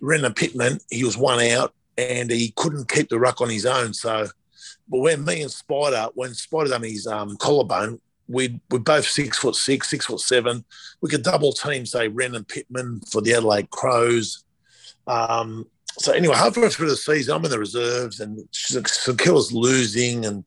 Rehn 0.03 0.25
and 0.25 0.37
Pittman, 0.37 0.79
he 0.91 1.05
was 1.05 1.17
one 1.17 1.41
out 1.41 1.75
and 1.99 2.31
he 2.31 2.53
couldn't 2.57 2.91
keep 2.91 3.09
the 3.09 3.19
ruck 3.19 3.41
on 3.41 3.49
his 3.49 3.67
own. 3.67 3.95
So, 3.95 4.29
but 4.89 4.99
when 4.99 5.25
me 5.25 5.43
and 5.43 5.51
Spider, 5.51 6.09
when 6.15 6.35
Spider 6.35 6.71
done 6.71 6.83
his 6.83 7.07
um, 7.07 7.37
collarbone, 7.39 8.01
we 8.29 8.61
we're 8.71 8.81
both 8.81 9.07
six 9.07 9.39
foot 9.39 9.55
six, 9.55 9.89
six 9.89 10.07
foot 10.07 10.21
seven. 10.21 10.65
We 11.01 11.09
could 11.09 11.23
double 11.23 11.53
team, 11.53 11.87
say 11.87 12.09
Rehn 12.09 12.35
and 12.35 12.47
Pittman 12.47 13.01
for 13.11 13.21
the 13.21 13.35
Adelaide 13.35 13.71
Crows. 13.71 14.45
Um, 15.07 15.67
so 15.99 16.13
anyway, 16.13 16.37
halfway 16.37 16.69
through 16.69 16.91
the 16.91 16.97
season, 16.97 17.35
I'm 17.35 17.45
in 17.45 17.51
the 17.51 17.59
reserves, 17.59 18.21
and 18.21 18.39
Kilda's 19.19 19.53
losing, 19.53 20.27
and 20.27 20.45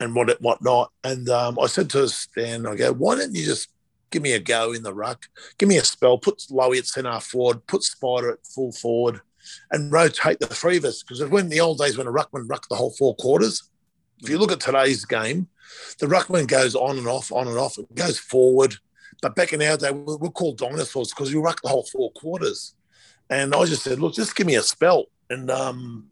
and 0.00 0.14
what 0.14 0.40
whatnot. 0.40 0.92
And 1.04 1.28
um, 1.28 1.58
I 1.58 1.66
said 1.66 1.90
to 1.90 2.08
Stan, 2.08 2.66
I 2.66 2.74
go, 2.74 2.92
why 2.92 3.16
don't 3.16 3.34
you 3.34 3.44
just 3.44 3.68
give 4.10 4.22
me 4.22 4.32
a 4.32 4.40
go 4.40 4.72
in 4.72 4.82
the 4.82 4.94
ruck, 4.94 5.26
give 5.58 5.68
me 5.68 5.76
a 5.76 5.84
spell, 5.84 6.18
put 6.18 6.42
Loewe 6.50 6.78
at 6.78 6.86
centre 6.86 7.20
forward, 7.20 7.66
put 7.66 7.82
Spider 7.82 8.32
at 8.32 8.46
full 8.46 8.72
forward, 8.72 9.20
and 9.70 9.92
rotate 9.92 10.40
the 10.40 10.46
three 10.46 10.76
of 10.76 10.84
us. 10.84 11.02
Because 11.02 11.24
when 11.26 11.48
the 11.48 11.60
old 11.60 11.78
days 11.78 11.96
when 11.96 12.06
a 12.06 12.12
ruckman 12.12 12.48
rucked 12.48 12.68
the 12.68 12.76
whole 12.76 12.94
four 12.98 13.14
quarters, 13.16 13.70
if 14.22 14.28
you 14.28 14.38
look 14.38 14.52
at 14.52 14.60
today's 14.60 15.04
game, 15.04 15.48
the 16.00 16.06
ruckman 16.06 16.46
goes 16.46 16.74
on 16.74 16.98
and 16.98 17.06
off, 17.06 17.32
on 17.32 17.48
and 17.48 17.58
off, 17.58 17.78
it 17.78 17.94
goes 17.94 18.18
forward. 18.18 18.74
But 19.22 19.34
back 19.34 19.52
in 19.52 19.62
our 19.62 19.76
day, 19.76 19.90
we 19.90 20.16
we're 20.16 20.30
called 20.30 20.58
dinosaurs 20.58 21.10
because 21.10 21.32
we 21.32 21.40
rucked 21.40 21.62
the 21.62 21.68
whole 21.68 21.86
four 21.92 22.10
quarters. 22.12 22.74
And 23.30 23.54
I 23.54 23.64
just 23.64 23.84
said, 23.84 24.00
look, 24.00 24.14
just 24.14 24.34
give 24.34 24.46
me 24.46 24.56
a 24.56 24.62
spell. 24.62 25.06
And 25.30 25.50
um, 25.50 26.08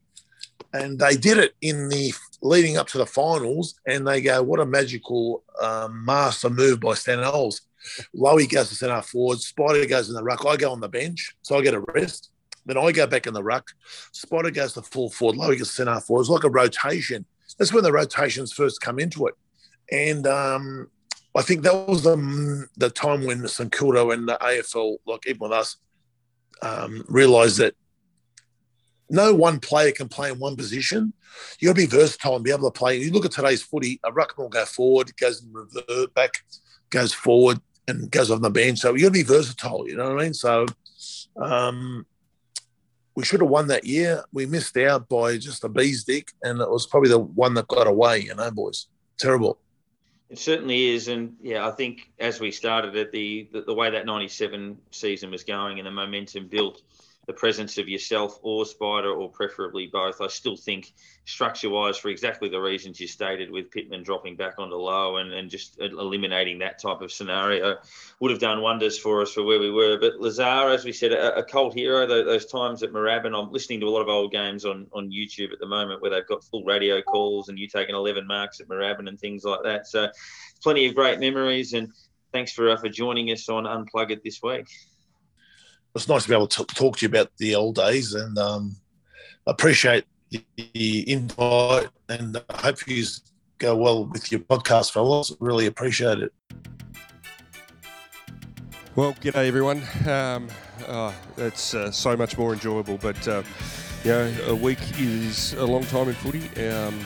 and 0.73 0.99
they 0.99 1.17
did 1.17 1.39
it 1.39 1.55
in 1.61 1.89
the 1.89 2.13
leading 2.43 2.77
up 2.77 2.87
to 2.89 2.99
the 2.99 3.07
finals. 3.07 3.75
And 3.87 4.07
they 4.07 4.21
go, 4.21 4.43
what 4.43 4.61
a 4.61 4.67
magical 4.67 5.43
um, 5.61 6.05
master 6.05 6.51
move 6.51 6.81
by 6.81 6.95
Stan 6.95 7.19
Alves. 7.19 7.63
Loewe 8.15 8.47
goes 8.49 8.69
to 8.69 8.75
centre 8.75 9.03
forward, 9.03 9.41
Spider 9.41 9.87
goes 9.87 10.09
in 10.09 10.15
the 10.15 10.23
ruck. 10.23 10.45
I 10.47 10.57
go 10.57 10.73
on 10.73 10.81
the 10.81 10.89
bench, 10.89 11.35
so 11.43 11.57
I 11.57 11.63
get 11.63 11.75
a 11.75 11.81
rest. 11.81 12.31
Then 12.67 12.77
I 12.77 12.93
go 12.93 13.07
back 13.07 13.27
in 13.27 13.35
the 13.35 13.43
ruck. 13.43 13.71
Spider 14.13 14.51
goes 14.51 14.75
to 14.75 14.83
full 14.83 15.11
forward. 15.11 15.37
Loewe 15.37 15.57
goes 15.57 15.71
centre 15.71 16.01
forward. 16.01 16.23
It's 16.23 16.31
like 16.31 16.45
a 16.45 16.51
rotation. 16.51 17.25
That's 17.57 17.73
when 17.73 17.83
the 17.83 17.93
rotations 17.93 18.53
first 18.53 18.81
come 18.81 18.99
into 18.99 19.27
it. 19.27 19.35
And 19.91 20.27
um, 20.27 20.91
I 21.35 21.43
think 21.43 21.63
that 21.63 21.89
was 21.89 22.03
the, 22.03 22.69
the 22.77 22.91
time 22.91 23.25
when 23.25 23.47
St 23.49 23.73
Kilda 23.73 24.09
and 24.11 24.29
the 24.29 24.37
AFL, 24.41 24.99
like 25.07 25.27
even 25.27 25.41
with 25.41 25.53
us, 25.53 25.77
um, 26.63 27.05
realised 27.09 27.59
that 27.59 27.75
no 29.11 29.35
one 29.35 29.59
player 29.59 29.93
can 29.93 30.09
play 30.09 30.31
in 30.31 30.39
one 30.39 30.57
position. 30.57 31.13
You 31.59 31.69
got 31.69 31.77
to 31.77 31.87
be 31.87 31.87
versatile 31.87 32.37
and 32.37 32.45
be 32.45 32.51
able 32.51 32.71
to 32.71 32.79
play. 32.79 32.99
You 32.99 33.11
look 33.11 33.25
at 33.25 33.33
today's 33.33 33.63
footy, 33.63 34.01
a 34.05 34.11
ruckman 34.11 34.39
will 34.39 34.49
go 34.49 34.65
forward, 34.65 35.17
goes 35.17 35.43
and 35.43 35.55
revert 35.55 36.13
back, 36.15 36.33
goes 36.91 37.13
forward, 37.13 37.61
and 37.87 38.11
goes 38.11 38.31
on 38.31 38.43
the 38.43 38.51
bench. 38.51 38.81
So 38.81 38.95
you 38.95 39.03
got 39.03 39.09
to 39.09 39.13
be 39.13 39.23
versatile. 39.23 39.89
You 39.89 39.97
know 39.97 40.11
what 40.13 40.21
I 40.21 40.25
mean? 40.25 40.35
So 40.35 40.67
um, 41.41 42.07
we 43.15 43.25
should 43.25 43.41
have 43.41 43.49
won 43.49 43.69
that 43.69 43.85
year. 43.85 44.25
We 44.33 44.47
missed 44.47 44.77
out 44.77 45.09
by 45.09 45.39
just 45.39 45.65
a 45.65 45.69
bee's 45.69 46.05
dick, 46.05 46.33
and 46.43 46.61
it 46.61 46.71
was 46.71 46.87
probably 46.87 47.11
the 47.11 47.19
one 47.19 47.55
that 47.55 47.69
got 47.69 47.87
away. 47.87 48.21
You 48.21 48.35
know, 48.35 48.51
boys, 48.51 48.87
terrible. 49.19 49.59
It 50.31 50.39
certainly 50.39 50.89
is, 50.91 51.09
and 51.09 51.37
yeah, 51.41 51.67
I 51.67 51.71
think 51.71 52.11
as 52.19 52.39
we 52.39 52.51
started 52.51 52.95
it, 52.97 53.13
the 53.13 53.49
the, 53.53 53.63
the 53.63 53.75
way 53.75 53.91
that 53.91 54.05
'97 54.05 54.79
season 54.91 55.31
was 55.31 55.45
going 55.45 55.79
and 55.79 55.87
the 55.87 55.91
momentum 55.91 56.49
built, 56.49 56.83
the 57.29 57.35
presence 57.35 57.77
of 57.77 57.91
yourself 57.91 58.39
or 58.41 58.65
Spider, 58.65 59.13
or 59.13 59.31
preferably 59.31 59.87
both. 59.87 60.23
I 60.23 60.29
still 60.29 60.57
think 60.57 60.95
structure 61.27 61.69
wise, 61.69 61.99
for 61.99 62.09
exactly 62.09 62.49
the 62.49 62.59
reasons 62.59 62.99
you 62.99 63.07
stated, 63.07 63.51
with 63.51 63.71
Pittman 63.71 64.03
dropping 64.03 64.37
back 64.37 64.55
onto 64.57 64.77
low 64.77 65.19
and, 65.19 65.35
and 65.35 65.51
just 65.51 65.79
eliminating 65.79 66.61
that 66.61 66.81
type 66.81 67.03
of 67.03 67.13
scenario, 67.13 67.77
would 68.19 68.31
have 68.31 68.41
done 68.41 68.63
wonders 68.63 68.99
for 68.99 69.21
us 69.21 69.35
for 69.35 69.45
where 69.45 69.61
we 69.61 69.71
were. 69.71 69.99
But 69.99 70.19
Lazar, 70.19 70.71
as 70.71 70.87
we 70.87 70.93
said, 70.93 71.13
a, 71.13 71.37
a 71.37 71.45
cult 71.45 71.75
hero. 71.75 72.07
Those 72.07 72.47
times 72.47 72.83
at 72.83 72.93
Moorabbin, 72.93 73.39
I'm 73.39 73.53
listening 73.53 73.81
to 73.81 73.89
a 73.89 73.91
lot 73.91 74.01
of 74.01 74.09
old 74.09 74.33
games 74.33 74.65
on, 74.65 74.87
on 74.95 75.11
YouTube 75.11 75.53
at 75.53 75.59
the 75.61 75.67
moment 75.67 76.01
where 76.01 76.11
they've 76.11 76.27
got 76.27 76.43
full 76.43 76.65
radio 76.65 77.03
calls 77.03 77.51
and 77.51 77.59
you 77.59 77.69
taking 77.69 77.95
11 77.95 78.27
marks 78.27 78.59
at 78.61 78.69
Moorabbin 78.69 79.07
and 79.07 79.21
things 79.21 79.45
like 79.45 79.63
that. 79.65 79.87
So 79.87 80.09
plenty 80.63 80.87
of 80.87 80.95
great 80.95 81.21
memories. 81.21 81.75
And 81.75 81.93
thanks 82.33 82.53
for, 82.53 82.71
uh, 82.71 82.79
for 82.79 82.89
joining 82.89 83.31
us 83.33 83.51
on 83.51 83.65
Unplug 83.65 84.13
It 84.13 84.25
this 84.25 84.43
week 84.43 84.67
it's 85.99 86.09
nice 86.09 86.23
to 86.23 86.29
be 86.29 86.35
able 86.35 86.47
to 86.47 86.65
talk 86.65 86.97
to 86.97 87.03
you 87.05 87.09
about 87.09 87.29
the 87.39 87.57
old 87.57 87.75
days 87.75 88.15
and 88.15 88.39
um, 88.39 88.77
appreciate 89.47 90.05
the 90.31 91.11
invite 91.11 91.89
and 92.09 92.41
I 92.49 92.57
hope 92.57 92.87
you 92.87 93.05
go 93.59 93.77
well 93.77 94.05
with 94.05 94.31
your 94.31 94.41
podcast, 94.43 94.93
fellas. 94.93 95.35
Really 95.41 95.67
appreciate 95.67 96.21
it. 96.21 96.33
Well, 98.95 99.13
g'day 99.15 99.49
everyone. 99.49 99.83
Um, 100.07 100.49
oh, 100.87 101.15
it's 101.37 101.75
uh, 101.75 101.91
so 101.91 102.17
much 102.17 102.39
more 102.39 102.53
enjoyable, 102.53 102.99
but 102.99 103.27
uh, 103.27 103.43
you 104.05 104.13
know, 104.13 104.33
a 104.47 104.55
week 104.55 104.79
is 104.99 105.55
a 105.55 105.65
long 105.65 105.85
time 105.85 106.09
in 106.09 106.15
footy. 106.15 106.49
Um, 106.69 106.99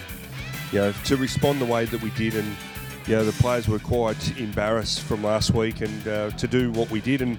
you 0.70 0.80
know, 0.80 0.92
to 1.04 1.16
respond 1.16 1.62
the 1.62 1.66
way 1.66 1.86
that 1.86 2.02
we 2.02 2.10
did, 2.10 2.34
and 2.34 2.56
you 3.06 3.16
know, 3.16 3.24
the 3.24 3.32
players 3.32 3.68
were 3.68 3.78
quite 3.78 4.38
embarrassed 4.38 5.02
from 5.02 5.22
last 5.22 5.52
week, 5.52 5.80
and 5.80 6.08
uh, 6.08 6.30
to 6.32 6.46
do 6.46 6.70
what 6.72 6.90
we 6.90 7.00
did, 7.00 7.22
and 7.22 7.38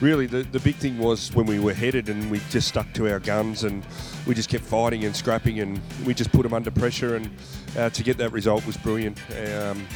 really 0.00 0.26
the, 0.26 0.42
the 0.42 0.60
big 0.60 0.76
thing 0.76 0.98
was 0.98 1.34
when 1.34 1.46
we 1.46 1.58
were 1.58 1.74
headed 1.74 2.08
and 2.08 2.30
we 2.30 2.40
just 2.50 2.68
stuck 2.68 2.92
to 2.94 3.10
our 3.10 3.18
guns 3.18 3.64
and 3.64 3.84
we 4.26 4.34
just 4.34 4.48
kept 4.48 4.64
fighting 4.64 5.04
and 5.04 5.14
scrapping 5.14 5.60
and 5.60 5.80
we 6.04 6.14
just 6.14 6.30
put 6.32 6.42
them 6.42 6.54
under 6.54 6.70
pressure 6.70 7.16
and 7.16 7.30
uh, 7.76 7.90
to 7.90 8.02
get 8.02 8.16
that 8.18 8.32
result 8.32 8.64
was 8.66 8.76
brilliant. 8.76 9.18
Um, 9.30 9.86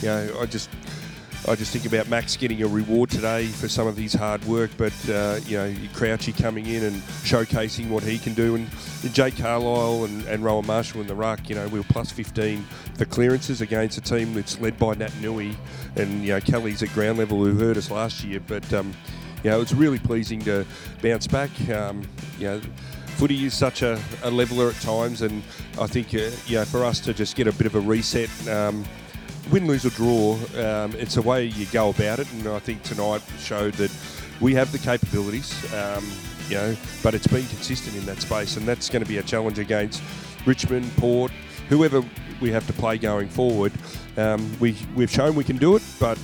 you 0.00 0.08
know, 0.08 0.36
I 0.40 0.46
just 0.46 0.68
I 1.48 1.56
just 1.56 1.72
think 1.72 1.86
about 1.86 2.08
Max 2.08 2.36
getting 2.36 2.62
a 2.62 2.68
reward 2.68 3.10
today 3.10 3.46
for 3.46 3.66
some 3.66 3.88
of 3.88 3.96
his 3.96 4.12
hard 4.12 4.44
work, 4.44 4.70
but 4.76 4.92
uh, 5.08 5.40
you 5.44 5.56
know 5.56 5.74
Crouchy 5.92 6.32
coming 6.32 6.66
in 6.66 6.84
and 6.84 7.02
showcasing 7.24 7.88
what 7.88 8.04
he 8.04 8.18
can 8.18 8.32
do, 8.34 8.54
and 8.54 8.68
Jake 9.12 9.36
Carlisle 9.36 10.04
and, 10.04 10.24
and 10.26 10.44
Rowan 10.44 10.66
Marshall 10.66 11.00
in 11.00 11.08
the 11.08 11.16
ruck. 11.16 11.48
You 11.48 11.56
know 11.56 11.66
we 11.66 11.80
were 11.80 11.86
plus 11.88 12.12
15 12.12 12.64
for 12.96 13.06
clearances 13.06 13.60
against 13.60 13.98
a 13.98 14.00
team 14.00 14.34
that's 14.34 14.60
led 14.60 14.78
by 14.78 14.94
Naitanui, 14.94 15.56
and 15.96 16.22
you 16.22 16.32
know 16.32 16.40
Kelly's 16.40 16.80
at 16.80 16.92
ground 16.92 17.18
level 17.18 17.44
who 17.44 17.54
hurt 17.54 17.76
us 17.76 17.90
last 17.90 18.22
year, 18.22 18.40
but. 18.46 18.72
Um, 18.72 18.94
you 19.42 19.50
know, 19.50 19.60
it's 19.60 19.72
really 19.72 19.98
pleasing 19.98 20.40
to 20.40 20.64
bounce 21.02 21.26
back. 21.26 21.50
Um, 21.68 22.02
you 22.38 22.46
know, 22.46 22.60
footy 23.16 23.44
is 23.44 23.54
such 23.54 23.82
a, 23.82 24.00
a, 24.22 24.30
leveler 24.30 24.68
at 24.68 24.80
times, 24.80 25.22
and 25.22 25.42
I 25.80 25.86
think 25.86 26.14
uh, 26.14 26.30
you 26.46 26.56
know 26.56 26.64
for 26.64 26.84
us 26.84 27.00
to 27.00 27.14
just 27.14 27.36
get 27.36 27.46
a 27.46 27.52
bit 27.52 27.66
of 27.66 27.74
a 27.74 27.80
reset, 27.80 28.30
um, 28.48 28.84
win, 29.50 29.66
lose 29.66 29.84
or 29.84 29.90
draw, 29.90 30.34
um, 30.56 30.94
it's 30.96 31.16
a 31.16 31.22
way 31.22 31.44
you 31.44 31.66
go 31.66 31.90
about 31.90 32.18
it, 32.18 32.32
and 32.32 32.48
I 32.48 32.58
think 32.58 32.82
tonight 32.82 33.22
showed 33.38 33.74
that 33.74 33.90
we 34.40 34.54
have 34.54 34.72
the 34.72 34.78
capabilities. 34.78 35.72
Um, 35.74 36.04
you 36.48 36.56
know, 36.56 36.76
but 37.02 37.14
it's 37.14 37.26
been 37.26 37.46
consistent 37.46 37.96
in 37.96 38.04
that 38.06 38.20
space, 38.20 38.56
and 38.56 38.66
that's 38.66 38.90
going 38.90 39.02
to 39.02 39.08
be 39.08 39.18
a 39.18 39.22
challenge 39.22 39.58
against 39.58 40.02
Richmond, 40.44 40.90
Port, 40.96 41.30
whoever 41.68 42.02
we 42.40 42.50
have 42.50 42.66
to 42.66 42.72
play 42.72 42.98
going 42.98 43.28
forward. 43.28 43.72
Um, 44.16 44.52
we 44.60 44.76
we've 44.94 45.10
shown 45.10 45.34
we 45.34 45.44
can 45.44 45.56
do 45.56 45.76
it, 45.76 45.82
but 45.98 46.18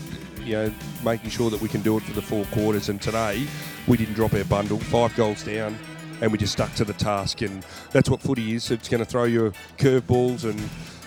you 0.49 0.55
know, 0.55 0.75
making 1.05 1.31
sure 1.31 1.51
that 1.51 1.61
we 1.61 1.69
can 1.69 1.83
do 1.83 1.97
it 1.97 2.03
for 2.03 2.13
the 2.13 2.23
four 2.23 2.45
quarters. 2.47 2.89
And 2.89 3.01
today, 3.01 3.47
we 3.87 3.97
didn't 3.97 4.15
drop 4.15 4.35
our 4.35 4.45
bundle, 4.45 4.79
five 4.79 5.15
goals 5.15 5.43
down, 5.45 5.79
and 6.21 6.33
we 6.33 6.39
just 6.39 6.53
stuck 6.53 6.75
to 6.77 6.85
the 6.85 6.95
task. 6.95 7.43
And 7.43 7.65
that's 7.91 8.09
what 8.09 8.21
footy 8.21 8.55
is. 8.55 8.71
It's 8.71 8.89
going 8.89 9.05
to 9.05 9.09
throw 9.09 9.25
you 9.25 9.53
curveballs 9.77 10.45
and 10.45 10.59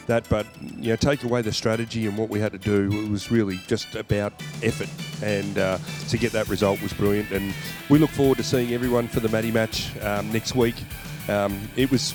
that, 0.07 0.27
but 0.29 0.45
you 0.77 0.89
know, 0.89 0.95
take 0.95 1.23
away 1.23 1.41
the 1.41 1.51
strategy 1.51 2.05
and 2.05 2.17
what 2.17 2.29
we 2.29 2.39
had 2.39 2.51
to 2.51 2.57
do. 2.57 2.89
It 2.91 3.09
was 3.09 3.31
really 3.31 3.59
just 3.67 3.95
about 3.95 4.33
effort, 4.61 4.89
and 5.23 5.57
uh, 5.57 5.77
to 6.09 6.17
get 6.17 6.31
that 6.33 6.47
result 6.49 6.81
was 6.81 6.93
brilliant. 6.93 7.31
And 7.31 7.53
we 7.89 7.97
look 7.97 8.09
forward 8.09 8.37
to 8.37 8.43
seeing 8.43 8.73
everyone 8.73 9.07
for 9.07 9.19
the 9.19 9.29
Maddie 9.29 9.51
match 9.51 9.95
um, 10.01 10.31
next 10.31 10.55
week. 10.55 10.75
Um, 11.29 11.69
it 11.75 11.89
was 11.89 12.13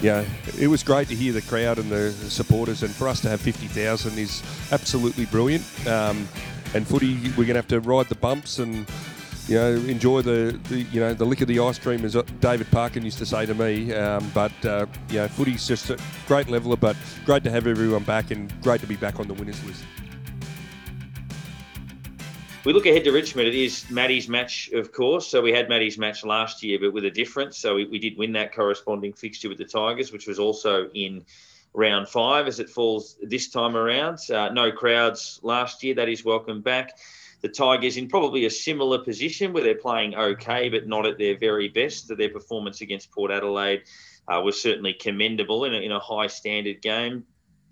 yeah, 0.00 0.24
it 0.58 0.68
was 0.68 0.82
great 0.82 1.08
to 1.08 1.14
hear 1.14 1.32
the 1.32 1.42
crowd 1.42 1.78
and 1.78 1.90
the 1.90 2.12
supporters, 2.12 2.82
and 2.82 2.94
for 2.94 3.08
us 3.08 3.20
to 3.22 3.28
have 3.28 3.40
50,000 3.40 4.18
is 4.18 4.42
absolutely 4.72 5.26
brilliant. 5.26 5.64
Um, 5.86 6.28
and 6.74 6.86
footy, 6.86 7.16
we're 7.30 7.46
going 7.46 7.48
to 7.48 7.54
have 7.54 7.68
to 7.68 7.80
ride 7.80 8.06
the 8.06 8.14
bumps 8.14 8.58
and 8.58 8.86
you 9.48 9.54
know 9.54 9.72
enjoy 9.72 10.20
the, 10.20 10.60
the, 10.68 10.82
you 10.82 11.00
know 11.00 11.14
the 11.14 11.24
lick 11.24 11.40
of 11.40 11.48
the 11.48 11.58
ice 11.58 11.78
cream, 11.78 12.04
as 12.04 12.16
David 12.40 12.70
Parkin 12.70 13.04
used 13.04 13.18
to 13.18 13.26
say 13.26 13.46
to 13.46 13.54
me. 13.54 13.92
Um, 13.92 14.30
but 14.34 14.52
uh, 14.64 14.86
you 15.08 15.16
know, 15.16 15.28
footy's 15.28 15.66
just 15.66 15.90
a 15.90 15.98
great 16.26 16.48
leveler, 16.48 16.76
but 16.76 16.96
great 17.24 17.42
to 17.44 17.50
have 17.50 17.66
everyone 17.66 18.04
back 18.04 18.30
and 18.30 18.52
great 18.62 18.80
to 18.82 18.86
be 18.86 18.96
back 18.96 19.18
on 19.18 19.26
the 19.26 19.34
winners 19.34 19.62
list 19.64 19.82
we 22.64 22.72
look 22.72 22.86
ahead 22.86 23.04
to 23.04 23.12
Richmond. 23.12 23.48
It 23.48 23.54
is 23.54 23.88
Maddie's 23.90 24.28
match, 24.28 24.70
of 24.72 24.92
course. 24.92 25.28
So 25.28 25.40
we 25.40 25.52
had 25.52 25.68
Maddie's 25.68 25.96
match 25.96 26.24
last 26.24 26.62
year, 26.62 26.78
but 26.80 26.92
with 26.92 27.04
a 27.04 27.10
difference. 27.10 27.58
So 27.58 27.76
we, 27.76 27.84
we 27.86 27.98
did 27.98 28.18
win 28.18 28.32
that 28.32 28.54
corresponding 28.54 29.12
fixture 29.12 29.48
with 29.48 29.58
the 29.58 29.64
Tigers, 29.64 30.12
which 30.12 30.26
was 30.26 30.38
also 30.38 30.88
in 30.94 31.24
round 31.72 32.08
five 32.08 32.48
as 32.48 32.58
it 32.58 32.68
falls 32.68 33.16
this 33.22 33.48
time 33.48 33.76
around. 33.76 34.18
Uh, 34.30 34.48
no 34.48 34.72
crowds 34.72 35.38
last 35.42 35.82
year. 35.82 35.94
That 35.94 36.08
is 36.08 36.24
welcome 36.24 36.60
back. 36.60 36.98
The 37.40 37.48
Tigers 37.48 37.96
in 37.96 38.08
probably 38.08 38.46
a 38.46 38.50
similar 38.50 38.98
position 38.98 39.52
where 39.52 39.62
they're 39.62 39.76
playing 39.76 40.16
okay, 40.16 40.68
but 40.68 40.88
not 40.88 41.06
at 41.06 41.18
their 41.18 41.38
very 41.38 41.68
best. 41.68 42.08
Their 42.08 42.30
performance 42.30 42.80
against 42.80 43.12
Port 43.12 43.30
Adelaide 43.30 43.84
uh, 44.26 44.40
was 44.40 44.60
certainly 44.60 44.94
commendable 44.94 45.64
in 45.64 45.74
a, 45.74 45.78
in 45.78 45.92
a 45.92 46.00
high 46.00 46.26
standard 46.26 46.82
game. 46.82 47.24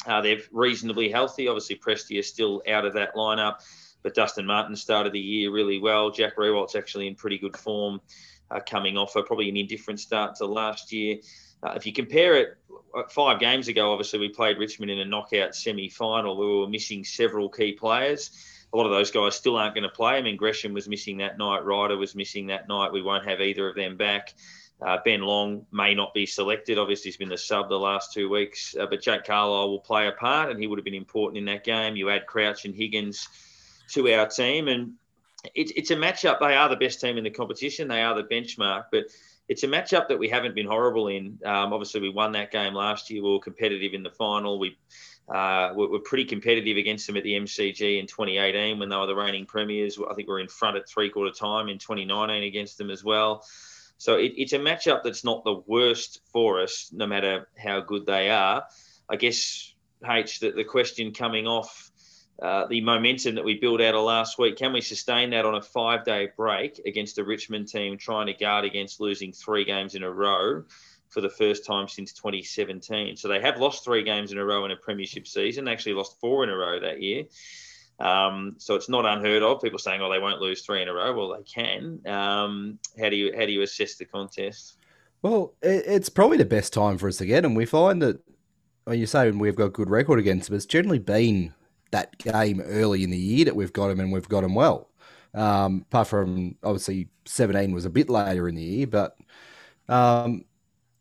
Uh, 0.07 0.21
they're 0.21 0.39
reasonably 0.53 1.11
healthy. 1.11 1.49
Obviously, 1.49 1.75
Prestia 1.75 2.21
is 2.21 2.29
still 2.29 2.63
out 2.69 2.85
of 2.85 2.95
that 2.95 3.17
lineup. 3.17 3.57
But 4.07 4.15
Dustin 4.15 4.47
Martin 4.47 4.77
started 4.77 5.13
the 5.13 5.19
year 5.19 5.51
really 5.51 5.81
well. 5.81 6.13
Jack 6.13 6.37
Riewoldt's 6.37 6.77
actually 6.77 7.09
in 7.09 7.17
pretty 7.17 7.39
good 7.39 7.57
form 7.57 8.01
uh, 8.53 8.61
coming 8.61 8.97
off 8.97 9.17
a 9.17 9.23
probably 9.25 9.49
an 9.49 9.57
indifferent 9.57 9.99
start 9.99 10.37
to 10.37 10.47
last 10.47 10.93
year. 10.93 11.17
Uh, 11.61 11.73
if 11.75 11.87
you 11.87 11.93
compare 11.93 12.37
it, 12.37 12.57
uh, 12.97 13.03
five 13.11 13.41
games 13.41 13.67
ago, 13.67 13.91
obviously 13.91 14.21
we 14.21 14.29
played 14.29 14.59
Richmond 14.59 14.93
in 14.93 15.01
a 15.01 15.05
knockout 15.05 15.57
semi-final 15.57 16.37
we 16.37 16.47
were 16.47 16.69
missing 16.69 17.03
several 17.03 17.49
key 17.49 17.73
players. 17.73 18.31
A 18.73 18.77
lot 18.77 18.87
of 18.87 18.93
those 18.93 19.11
guys 19.11 19.35
still 19.35 19.57
aren't 19.57 19.75
going 19.75 19.83
to 19.83 19.89
play. 19.89 20.13
I 20.13 20.23
mean, 20.23 20.37
Gresham 20.37 20.73
was 20.73 20.89
missing 20.89 21.17
that 21.17 21.37
night. 21.37 21.65
Ryder 21.65 21.97
was 21.97 22.15
missing 22.15 22.47
that 22.47 22.69
night. 22.69 22.93
We 22.93 23.03
won't 23.03 23.27
have 23.27 23.41
either 23.41 23.69
of 23.69 23.75
them 23.75 23.97
back. 23.97 24.35
Uh, 24.81 24.99
ben 25.05 25.23
Long 25.23 25.67
may 25.73 25.95
not 25.97 26.15
be 26.15 26.27
selected. 26.27 26.79
Obviously, 26.79 27.09
he's 27.09 27.17
been 27.17 27.29
the 27.29 27.37
sub 27.37 27.69
the 27.69 27.75
last 27.75 28.13
two 28.13 28.29
weeks. 28.29 28.77
Uh, 28.79 28.87
but 28.87 29.03
Jake 29.03 29.25
Carlisle 29.25 29.69
will 29.69 29.81
play 29.81 30.07
a 30.07 30.13
part, 30.13 30.53
and 30.53 30.61
he 30.61 30.69
would 30.69 30.79
have 30.79 30.85
been 30.85 30.95
important 30.95 31.39
in 31.39 31.47
that 31.47 31.65
game. 31.65 31.97
You 31.97 32.09
add 32.11 32.27
Crouch 32.27 32.67
and 32.67 32.73
Higgins 32.73 33.29
to 33.93 34.13
our 34.13 34.27
team. 34.27 34.69
And 34.69 34.93
it's, 35.55 35.73
it's 35.77 35.91
a 35.91 35.97
matchup. 35.97 36.41
They 36.41 36.55
are 36.57 36.69
the 36.69 36.77
best 36.77 37.01
team 37.01 37.19
in 37.19 37.25
the 37.25 37.31
competition. 37.31 37.89
They 37.89 38.03
are 38.03 38.15
the 38.15 38.25
benchmark, 38.25 38.87
but 38.91 39.05
it's 39.49 39.63
a 39.63 39.69
matchup 39.69 40.09
that 40.09 40.19
we 40.19 40.29
haven't 40.29 40.55
been 40.55 40.67
horrible 40.67 41.09
in. 41.09 41.39
Um, 41.45 41.73
obviously, 41.73 42.01
we 42.01 42.09
won 42.09 42.33
that 42.33 42.51
game 42.51 42.75
last 42.75 43.11
year. 43.11 43.23
We 43.23 43.31
were 43.31 43.39
competitive 43.39 43.95
in 43.95 44.03
the 44.03 44.11
final. 44.11 44.59
We 44.59 44.77
uh, 45.29 45.73
were, 45.75 45.99
pretty 46.01 46.25
competitive 46.25 46.77
against 46.77 47.07
them 47.07 47.17
at 47.17 47.25
the 47.25 47.33
MCG 47.33 47.99
in 47.99 48.07
2018 48.07 48.79
when 48.79 48.89
they 48.89 48.97
were 48.97 49.07
the 49.07 49.15
reigning 49.15 49.47
premiers. 49.47 49.99
I 49.99 50.15
think 50.15 50.29
we 50.29 50.35
are 50.35 50.41
in 50.41 50.49
front 50.49 50.77
at 50.77 50.89
three 50.89 51.11
quarter 51.11 51.33
time 51.33 51.69
in 51.69 51.79
2019 51.79 52.45
against 52.45 52.79
them 52.79 52.91
as 52.91 53.03
well. 53.05 53.45
So 53.99 54.17
it, 54.17 54.35
it's 54.37 54.53
a 54.53 54.59
matchup 54.59 55.03
that's 55.03 55.25
not 55.25 55.45
the 55.45 55.63
worst 55.67 56.21
for 56.33 56.61
us, 56.61 56.91
no 56.93 57.07
matter 57.07 57.49
how 57.57 57.81
good 57.81 58.07
they 58.07 58.31
are. 58.31 58.65
I 59.09 59.17
guess 59.17 59.73
H 60.09 60.41
that 60.41 60.57
the 60.57 60.65
question 60.65 61.13
coming 61.13 61.47
off 61.47 61.91
uh, 62.41 62.67
the 62.67 62.83
momentum 62.83 63.35
that 63.37 63.45
we 63.45 63.55
built 63.59 63.81
out 63.81 63.95
of 63.95 64.03
last 64.05 64.39
week, 64.39 64.57
can 64.57 64.73
we 64.73 64.81
sustain 64.81 65.31
that 65.31 65.47
on 65.47 65.55
a 65.55 65.63
five 65.63 66.05
day 66.05 66.29
break 66.37 66.81
against 66.85 67.19
a 67.19 67.25
Richmond 67.25 67.69
team 67.69 67.97
trying 67.97 68.27
to 68.27 68.35
guard 68.35 68.65
against 68.65 69.01
losing 69.01 69.33
three 69.33 69.65
games 69.65 69.95
in 69.95 70.03
a 70.03 70.11
row 70.11 70.65
for 71.09 71.23
the 71.23 71.31
first 71.31 71.65
time 71.65 71.89
since 71.89 72.13
2017? 72.13 73.17
So 73.17 73.29
they 73.29 73.41
have 73.41 73.59
lost 73.59 73.85
three 73.85 74.03
games 74.03 74.33
in 74.33 74.39
a 74.39 74.45
row 74.45 74.67
in 74.67 74.71
a 74.71 74.77
premiership 74.77 75.27
season. 75.27 75.65
They 75.65 75.73
actually 75.73 75.95
lost 75.95 76.21
four 76.21 76.45
in 76.45 76.51
a 76.51 76.57
row 76.57 76.79
that 76.81 77.01
year. 77.01 77.25
Um, 77.99 78.57
so 78.59 78.75
it's 78.75 78.91
not 78.91 79.07
unheard 79.07 79.43
of. 79.43 79.63
People 79.63 79.79
saying, 79.79 80.03
"Oh, 80.03 80.13
they 80.13 80.19
won't 80.19 80.43
lose 80.43 80.61
three 80.61 80.83
in 80.83 80.89
a 80.89 80.93
row." 80.93 81.17
Well, 81.17 81.39
they 81.39 81.43
can. 81.45 82.07
Um, 82.07 82.79
how 83.01 83.09
do 83.09 83.17
you 83.17 83.33
how 83.35 83.47
do 83.47 83.53
you 83.53 83.63
assess 83.63 83.95
the 83.95 84.05
contest? 84.05 84.77
Well, 85.23 85.55
it's 85.63 86.11
probably 86.11 86.37
the 86.37 86.45
best 86.45 86.75
time 86.75 86.99
for 86.99 87.09
us 87.09 87.17
to 87.17 87.27
get 87.27 87.41
them. 87.41 87.55
We 87.55 87.65
find 87.65 88.03
that 88.03 88.21
when 88.85 89.01
you 89.01 89.07
say 89.07 89.31
we've 89.31 89.57
got 89.57 89.73
good 89.73 89.89
record 89.89 90.19
against 90.19 90.49
them, 90.49 90.57
it's 90.57 90.67
generally 90.67 90.99
been 90.99 91.55
that 91.91 92.17
game 92.19 92.61
early 92.61 93.03
in 93.05 93.11
the 93.11 93.19
year 93.19 93.45
that 93.45 93.57
we've 93.57 93.73
got 93.73 93.91
him 93.91 94.01
and 94.01 94.13
we've 94.13 94.29
got 94.29 94.45
him 94.45 94.55
well. 94.55 94.89
Um, 95.35 95.85
apart 95.89 96.09
from 96.09 96.57
obviously 96.63 97.09
17 97.27 97.73
was 97.73 97.85
a 97.85 97.91
bit 97.91 98.09
later 98.09 98.49
in 98.49 98.55
the 98.55 98.63
year, 98.63 98.87
but 98.87 99.17
um, 99.89 100.45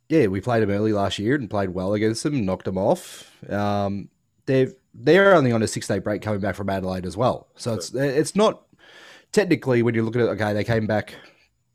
yeah, 0.10 0.28
we 0.28 0.42
played 0.42 0.62
them 0.62 0.72
early 0.72 0.94
last 0.94 1.20
year 1.20 1.36
and 1.36 1.50
played 1.50 1.70
well 1.70 1.94
against 1.94 2.24
them, 2.24 2.46
knocked 2.46 2.66
them 2.66 2.78
off. 2.78 3.32
Um, 3.50 4.10
they've 4.46 4.74
they're 4.94 5.36
only 5.36 5.52
on 5.52 5.64
a 5.64 5.68
six 5.68 5.88
day 5.88 6.00
break 6.00 6.22
coming 6.22 6.40
back 6.40 6.56
from 6.56 6.70
Adelaide 6.70 7.06
as 7.06 7.18
well, 7.18 7.48
so 7.56 7.74
it's 7.74 7.94
it's 7.94 8.36
not 8.36 8.64
technically 9.32 9.84
when 9.84 9.96
you 9.96 10.04
look 10.04 10.16
at 10.16 10.22
it. 10.22 10.30
Okay, 10.30 10.54
they 10.54 10.64
came 10.64 10.88
back 10.88 11.16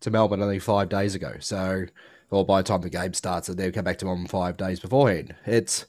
to 0.01 0.11
Melbourne 0.11 0.43
only 0.43 0.59
five 0.59 0.89
days 0.89 1.15
ago. 1.15 1.35
So, 1.41 1.87
or 2.31 2.45
by 2.45 2.63
the 2.63 2.69
time 2.69 2.81
the 2.81 2.91
game 2.91 3.13
starts, 3.15 3.49
they'll 3.49 3.73
come 3.73 3.85
back 3.85 3.99
to 3.99 4.07
Melbourne 4.07 4.27
five 4.27 4.57
days 4.57 4.81
beforehand. 4.81 5.35
It's 5.47 5.87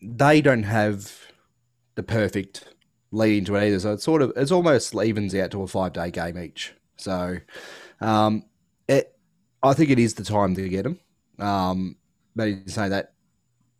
they 0.00 0.40
don't 0.40 0.62
have 0.64 1.27
the 1.98 2.02
perfect 2.04 2.64
lead 3.10 3.38
into 3.38 3.56
it 3.56 3.66
either. 3.66 3.80
So 3.80 3.92
it's 3.94 4.04
sort 4.04 4.22
of 4.22 4.32
it's 4.36 4.52
almost 4.52 4.94
evens 4.94 5.34
out 5.34 5.50
to 5.50 5.62
a 5.62 5.66
five 5.66 5.92
day 5.92 6.12
game 6.12 6.38
each. 6.38 6.72
So, 6.96 7.38
um, 8.00 8.44
it 8.86 9.18
I 9.64 9.74
think 9.74 9.90
it 9.90 9.98
is 9.98 10.14
the 10.14 10.22
time 10.22 10.54
to 10.54 10.68
get 10.68 10.84
them. 10.84 11.00
Um, 11.40 11.96
but 12.36 12.44
you 12.44 12.62
say 12.66 12.88
that 12.88 13.14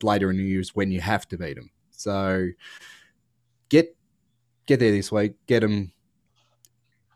later 0.03 0.31
in 0.31 0.37
the 0.37 0.43
years 0.43 0.75
when 0.75 0.91
you 0.91 1.01
have 1.01 1.29
to 1.29 1.39
beat 1.39 1.55
them. 1.55 1.71
So 1.93 2.49
get 3.69 3.97
get 4.66 4.81
there 4.81 4.91
this 4.91 5.12
week. 5.12 5.35
Get 5.47 5.61
them 5.61 5.93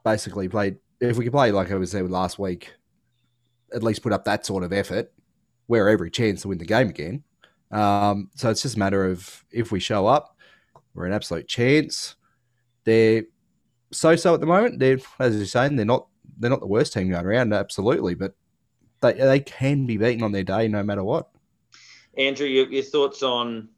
basically 0.05 0.49
played. 0.49 0.77
If 1.01 1.17
we 1.17 1.25
can 1.25 1.33
play 1.33 1.51
like 1.51 1.73
I 1.73 1.75
was 1.75 1.91
there 1.91 2.05
last 2.05 2.39
week, 2.39 2.73
at 3.75 3.83
least 3.83 4.03
put 4.03 4.13
up 4.13 4.25
that 4.27 4.47
sort 4.47 4.63
of 4.63 4.73
effort, 4.73 5.13
we're 5.67 5.89
every 5.89 6.13
chance 6.13 6.43
to 6.43 6.49
win 6.49 6.59
the 6.59 6.65
game 6.65 6.91
again. 6.91 7.25
Um, 7.73 8.31
so 8.37 8.51
it's 8.51 8.63
just 8.63 8.77
a 8.77 8.79
matter 8.79 9.05
of 9.05 9.45
if 9.51 9.73
we 9.73 9.81
show 9.81 10.07
up, 10.07 10.32
we're 10.95 11.07
an 11.07 11.13
absolute 11.13 11.49
chance. 11.49 12.17
They're 12.85 13.25
so-so 13.93 14.35
at 14.35 14.41
the 14.41 14.47
moment. 14.47 14.79
They're, 14.79 14.99
as 15.19 15.37
you're 15.37 15.47
saying, 15.47 15.77
they're 15.77 15.87
not 15.87 16.07
they're 16.39 16.51
not 16.51 16.61
the 16.61 16.67
worst 16.67 16.93
team 16.93 17.11
going 17.11 17.27
around, 17.27 17.53
absolutely, 17.53 18.15
but 18.15 18.35
they 19.01 19.13
they 19.15 19.41
can 19.41 19.87
be 19.87 19.97
beaten 19.97 20.23
on 20.23 20.33
their 20.33 20.43
day 20.43 20.69
no 20.69 20.83
matter 20.83 21.05
what. 21.05 21.29
Andrew, 22.17 22.47
your, 22.47 22.69
your 22.69 22.83
thoughts 22.83 23.23
on, 23.23 23.69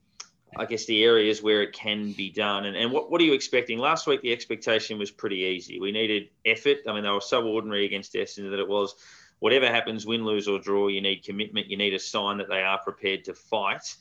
I 0.57 0.65
guess, 0.65 0.87
the 0.87 1.05
areas 1.05 1.43
where 1.43 1.63
it 1.63 1.73
can 1.73 2.13
be 2.13 2.31
done, 2.31 2.67
and, 2.67 2.77
and 2.77 2.91
what, 2.91 3.11
what 3.11 3.21
are 3.21 3.25
you 3.25 3.33
expecting? 3.33 3.79
Last 3.79 4.07
week, 4.07 4.23
the 4.23 4.33
expectation 4.33 4.99
was 4.99 5.11
pretty 5.11 5.39
easy. 5.39 5.79
We 5.79 5.93
needed 5.93 6.31
effort. 6.45 6.79
I 6.89 6.93
mean, 6.93 7.05
they 7.05 7.11
were 7.11 7.21
so 7.21 7.47
ordinary 7.47 7.85
against 7.85 8.15
Essendon 8.15 8.51
that 8.51 8.61
it 8.61 8.69
was 8.69 8.95
whatever 9.39 9.67
happens, 9.67 10.07
win, 10.07 10.25
lose, 10.25 10.49
or 10.49 10.59
draw, 10.59 10.89
you 10.89 11.01
need 11.01 11.25
commitment. 11.25 11.67
You 11.67 11.77
need 11.77 11.95
a 11.95 11.99
sign 11.99 12.39
that 12.39 12.49
they 12.49 12.63
are 12.63 12.81
prepared 12.83 13.25
to 13.25 13.35
fight. 13.35 13.95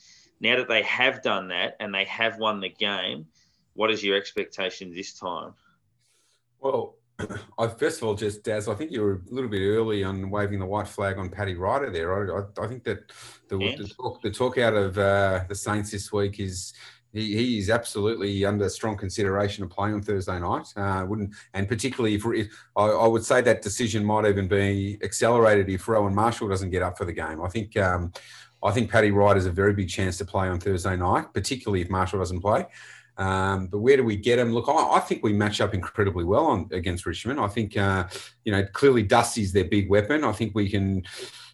Now 0.44 0.58
that 0.58 0.68
they 0.68 0.82
have 0.82 1.24
done 1.24 1.48
that 1.48 1.78
and 1.80 1.96
they 1.96 2.04
have 2.04 2.38
won 2.38 2.60
the 2.60 2.68
game, 2.68 3.28
what 3.76 3.90
is 3.90 4.04
your 4.04 4.18
expectation 4.18 4.94
this 4.94 5.14
time? 5.14 5.54
Well, 6.60 6.98
I 7.58 7.68
first 7.68 8.02
of 8.02 8.10
all, 8.10 8.14
just 8.14 8.44
Daz, 8.44 8.68
I 8.68 8.76
think 8.76 8.92
you 8.92 9.04
were 9.04 9.22
a 9.26 9.34
little 9.34 9.50
bit 9.50 9.62
early 9.62 10.04
on 10.04 10.30
waving 10.30 10.60
the 10.60 10.66
white 10.66 10.90
flag 10.90 11.18
on 11.18 11.30
Paddy 11.30 11.56
Ryder 11.56 11.92
there. 11.92 12.36
I, 12.36 12.42
I, 12.42 12.66
I 12.66 12.68
think 12.68 12.84
that 12.84 13.10
the, 13.48 13.58
the, 13.58 13.88
talk, 13.88 14.22
the 14.22 14.32
talk 14.32 14.58
out 14.58 14.74
of 14.74 14.98
uh, 14.98 15.46
the 15.48 15.56
Saints 15.56 15.92
this 15.92 16.12
week 16.12 16.42
is 16.42 16.74
he, 17.14 17.38
he, 17.38 17.60
is 17.60 17.70
absolutely 17.70 18.44
under 18.44 18.68
strong 18.68 18.98
consideration 18.98 19.64
of 19.64 19.70
playing 19.70 19.94
on 19.94 20.02
Thursday 20.02 20.40
night. 20.40 20.68
Uh, 20.76 21.06
wouldn't 21.08 21.34
and 21.54 21.70
particularly 21.70 22.16
if, 22.16 22.26
if 22.26 22.48
I, 22.76 22.88
I, 22.88 23.08
would 23.08 23.24
say 23.24 23.40
that 23.40 23.62
decision 23.62 24.04
might 24.04 24.26
even 24.26 24.50
be 24.50 24.98
accelerated 25.04 25.70
if 25.70 25.88
Rowan 25.88 26.14
Marshall 26.14 26.50
doesn't 26.50 26.72
get 26.72 26.82
up 26.82 26.98
for 26.98 27.06
the 27.06 27.14
game. 27.14 27.42
I 27.42 27.48
think 27.48 27.78
um, 27.78 28.12
I 28.64 28.72
think 28.72 28.90
Paddy 28.90 29.12
Ryder 29.12 29.38
is 29.38 29.46
a 29.46 29.52
very 29.52 29.74
big 29.74 29.90
chance 29.90 30.18
to 30.20 30.26
play 30.26 30.48
on 30.48 30.60
Thursday 30.60 30.96
night, 30.96 31.34
particularly 31.34 31.82
if 31.82 31.90
Marshall 31.90 32.20
doesn't 32.20 32.42
play. 32.42 32.66
Um, 33.18 33.68
but 33.68 33.80
where 33.80 33.98
do 33.98 34.04
we 34.04 34.16
get 34.16 34.40
him? 34.40 34.54
Look, 34.54 34.68
I, 34.68 34.96
I, 34.96 35.00
think 35.00 35.24
we 35.24 35.34
match 35.34 35.62
up 35.62 35.76
incredibly 35.76 36.24
well 36.24 36.48
on 36.48 36.68
against 36.72 37.06
Richmond. 37.06 37.40
I 37.40 37.48
think, 37.48 37.78
uh, 37.78 38.08
you 38.44 38.52
know, 38.52 38.66
clearly 38.74 39.04
Dusty's 39.04 39.54
their 39.54 39.66
big 39.66 39.88
weapon. 39.88 40.24
I 40.24 40.32
think 40.32 40.56
we 40.56 40.68
can, 40.68 41.04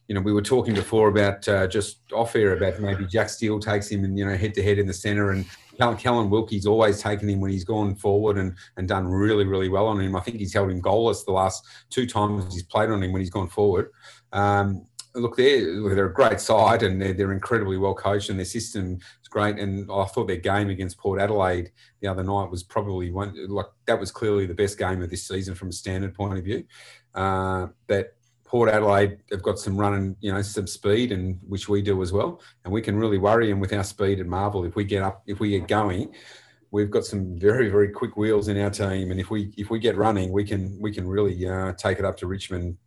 you 0.08 0.16
know, 0.16 0.22
we 0.22 0.32
were 0.32 0.42
talking 0.42 0.74
before 0.74 1.10
about 1.10 1.46
uh, 1.50 1.68
just 1.68 2.00
off 2.14 2.36
air 2.38 2.56
about 2.56 2.80
maybe 2.80 3.06
Jack 3.06 3.30
Steele 3.30 3.60
takes 3.60 3.90
him 3.90 4.06
and, 4.06 4.18
you 4.18 4.26
know, 4.26 4.38
head 4.38 4.54
to 4.54 4.64
head 4.64 4.80
in 4.80 4.88
the 4.88 4.94
centre 4.94 5.32
and 5.32 5.46
Callum 5.80 6.30
Wilkie's 6.30 6.66
always 6.66 7.02
taken 7.02 7.30
him 7.30 7.40
when 7.40 7.52
he's 7.52 7.64
gone 7.64 7.96
forward 7.96 8.38
and, 8.38 8.56
and 8.78 8.88
done 8.88 9.08
really, 9.08 9.46
really 9.46 9.70
well 9.70 9.88
on 9.88 10.00
him. 10.00 10.16
I 10.16 10.20
think 10.20 10.38
he's 10.38 10.54
held 10.54 10.70
him 10.70 10.82
goalless 10.82 11.26
the 11.26 11.32
last 11.32 11.66
two 11.90 12.06
times 12.06 12.54
he's 12.54 12.64
played 12.64 12.90
on 12.90 13.02
him 13.02 13.14
when 13.14 13.22
he's 13.22 13.30
gone 13.30 13.48
forward. 13.48 13.92
Um, 14.34 14.86
look, 15.16 15.38
they're, 15.38 15.96
they're 15.96 16.06
a 16.06 16.14
great 16.14 16.40
side 16.40 16.84
and 16.84 17.02
they're, 17.02 17.14
they're 17.14 17.32
incredibly 17.32 17.78
well 17.78 17.94
coached 17.94 18.30
and 18.30 18.40
their 18.40 18.46
system 18.46 19.00
is 19.22 19.28
great. 19.28 19.58
And 19.58 19.90
I 19.92 20.06
thought 20.06 20.28
their 20.28 20.38
game 20.38 20.70
against 20.70 20.98
Port 20.98 21.20
Adelaide 21.20 21.72
the 22.02 22.08
other 22.08 22.24
night 22.24 22.50
was 22.50 22.64
probably 22.64 23.12
one, 23.12 23.36
like 23.48 23.68
that 23.86 24.00
was 24.00 24.12
clearly 24.12 24.46
the 24.46 24.54
best 24.54 24.78
game 24.78 25.02
of 25.02 25.10
this 25.10 25.28
season 25.28 25.56
from 25.56 25.70
a 25.70 25.74
standard 25.74 26.14
point 26.14 26.38
of 26.38 26.44
view. 26.44 26.64
Uh, 27.16 27.68
that 27.88 28.14
Port 28.50 28.68
Adelaide 28.68 29.20
have 29.30 29.44
got 29.44 29.60
some 29.60 29.78
running, 29.78 30.16
you 30.22 30.34
know, 30.34 30.42
some 30.42 30.66
speed, 30.66 31.12
and 31.12 31.40
which 31.48 31.70
we 31.70 31.84
do 31.84 32.02
as 32.02 32.12
well. 32.12 32.42
And 32.64 32.74
we 32.74 32.82
can 32.82 32.98
really 32.98 33.20
worry 33.20 33.48
them 33.48 33.60
with 33.60 33.72
our 33.74 33.84
speed 33.84 34.20
and 34.20 34.28
Marvel 34.28 34.66
if 34.66 34.76
we 34.76 34.84
get 34.84 35.04
up, 35.04 35.22
if 35.28 35.40
we 35.40 35.52
get 35.52 35.68
going. 35.68 36.16
We've 36.72 36.90
got 36.90 37.06
some 37.06 37.38
very, 37.38 37.70
very 37.70 37.90
quick 37.90 38.18
wheels 38.18 38.48
in 38.48 38.60
our 38.60 38.72
team, 38.72 39.12
and 39.12 39.20
if 39.20 39.30
we 39.30 39.54
if 39.56 39.70
we 39.70 39.78
get 39.78 39.98
running, 39.98 40.32
we 40.32 40.44
can 40.44 40.80
we 40.80 40.92
can 40.92 41.08
really 41.08 41.48
uh, 41.48 41.74
take 41.74 42.00
it 42.00 42.06
up 42.06 42.18
to 42.18 42.28
Richmond 42.28 42.78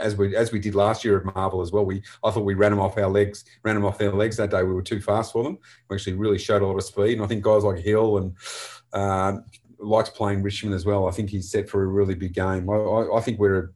as 0.00 0.16
we 0.16 0.36
as 0.36 0.52
we 0.52 0.58
did 0.58 0.74
last 0.74 1.04
year 1.04 1.18
at 1.18 1.34
Marvel 1.34 1.60
as 1.60 1.72
well. 1.72 1.84
We 1.84 2.02
I 2.24 2.30
thought 2.30 2.44
we 2.44 2.54
ran 2.54 2.72
them 2.72 2.80
off 2.80 2.98
our 2.98 3.08
legs, 3.08 3.44
ran 3.62 3.74
them 3.74 3.84
off 3.84 3.98
their 3.98 4.12
legs 4.12 4.36
that 4.36 4.50
day. 4.50 4.62
We 4.62 4.72
were 4.72 4.82
too 4.82 5.00
fast 5.00 5.32
for 5.32 5.42
them. 5.42 5.58
We 5.88 5.96
actually 5.96 6.14
really 6.14 6.38
showed 6.38 6.62
a 6.62 6.66
lot 6.66 6.76
of 6.76 6.84
speed, 6.84 7.14
and 7.14 7.22
I 7.22 7.26
think 7.26 7.42
guys 7.42 7.64
like 7.64 7.78
Hill 7.78 8.18
and 8.18 8.36
uh, 8.92 9.38
likes 9.78 10.10
playing 10.10 10.42
Richmond 10.42 10.74
as 10.74 10.84
well. 10.84 11.08
I 11.08 11.10
think 11.10 11.30
he's 11.30 11.50
set 11.50 11.68
for 11.68 11.82
a 11.82 11.86
really 11.86 12.14
big 12.14 12.34
game. 12.34 12.68
I, 12.70 12.74
I, 12.74 13.18
I 13.18 13.20
think 13.20 13.38
we're 13.38 13.58
a, 13.58 13.68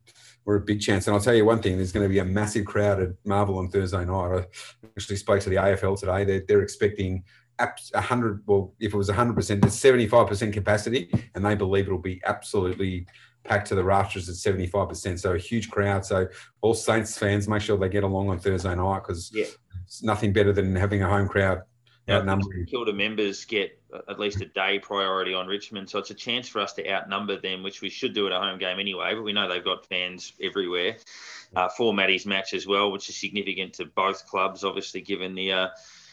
we're 0.44 0.56
a 0.56 0.60
big 0.60 0.80
chance. 0.80 1.06
And 1.06 1.14
I'll 1.14 1.22
tell 1.22 1.34
you 1.34 1.44
one 1.44 1.60
thing: 1.60 1.76
there's 1.76 1.92
going 1.92 2.04
to 2.06 2.12
be 2.12 2.20
a 2.20 2.24
massive 2.24 2.64
crowd 2.64 3.02
at 3.02 3.10
Marvel 3.24 3.58
on 3.58 3.68
Thursday 3.68 4.04
night. 4.04 4.38
I 4.38 4.46
actually 4.96 5.16
spoke 5.16 5.40
to 5.40 5.50
the 5.50 5.56
AFL 5.56 5.98
today. 5.98 6.24
They're, 6.24 6.44
they're 6.46 6.62
expecting 6.62 7.24
hundred. 7.94 8.42
Well, 8.46 8.74
if 8.80 8.94
it 8.94 8.96
was 8.96 9.10
hundred 9.10 9.34
percent, 9.34 9.60
there's 9.60 9.78
seventy-five 9.78 10.26
percent 10.26 10.52
capacity, 10.52 11.10
and 11.34 11.44
they 11.44 11.54
believe 11.54 11.86
it'll 11.86 11.98
be 11.98 12.22
absolutely 12.24 13.06
packed 13.46 13.68
to 13.68 13.74
the 13.74 13.84
rafters 13.84 14.28
at 14.28 14.34
75%. 14.34 15.18
So 15.18 15.34
a 15.34 15.38
huge 15.38 15.70
crowd. 15.70 16.04
So 16.04 16.28
all 16.60 16.74
Saints 16.74 17.16
fans, 17.18 17.48
make 17.48 17.62
sure 17.62 17.76
they 17.76 17.88
get 17.88 18.04
along 18.04 18.30
on 18.30 18.38
Thursday 18.38 18.74
night 18.74 19.00
because 19.00 19.30
yeah. 19.34 19.46
it's 19.84 20.02
nothing 20.02 20.32
better 20.32 20.52
than 20.52 20.74
having 20.74 21.02
a 21.02 21.08
home 21.08 21.28
crowd. 21.28 21.62
Now, 22.08 22.38
Kilda 22.68 22.92
members 22.92 23.44
get 23.44 23.80
at 24.08 24.20
least 24.20 24.40
a 24.40 24.46
day 24.46 24.78
priority 24.78 25.34
on 25.34 25.48
Richmond, 25.48 25.90
so 25.90 25.98
it's 25.98 26.10
a 26.10 26.14
chance 26.14 26.48
for 26.48 26.60
us 26.60 26.72
to 26.74 26.88
outnumber 26.88 27.40
them, 27.40 27.64
which 27.64 27.80
we 27.80 27.88
should 27.88 28.14
do 28.14 28.26
at 28.28 28.32
a 28.32 28.38
home 28.38 28.58
game 28.58 28.78
anyway. 28.78 29.12
But 29.14 29.22
we 29.22 29.32
know 29.32 29.48
they've 29.48 29.64
got 29.64 29.84
fans 29.86 30.32
everywhere 30.40 30.98
uh, 31.56 31.68
for 31.68 31.92
Maddie's 31.92 32.24
match 32.24 32.54
as 32.54 32.64
well, 32.64 32.92
which 32.92 33.08
is 33.08 33.16
significant 33.16 33.74
to 33.74 33.86
both 33.86 34.24
clubs, 34.26 34.62
obviously 34.62 35.00
given 35.00 35.34
the 35.34 35.52
uh, 35.52 35.68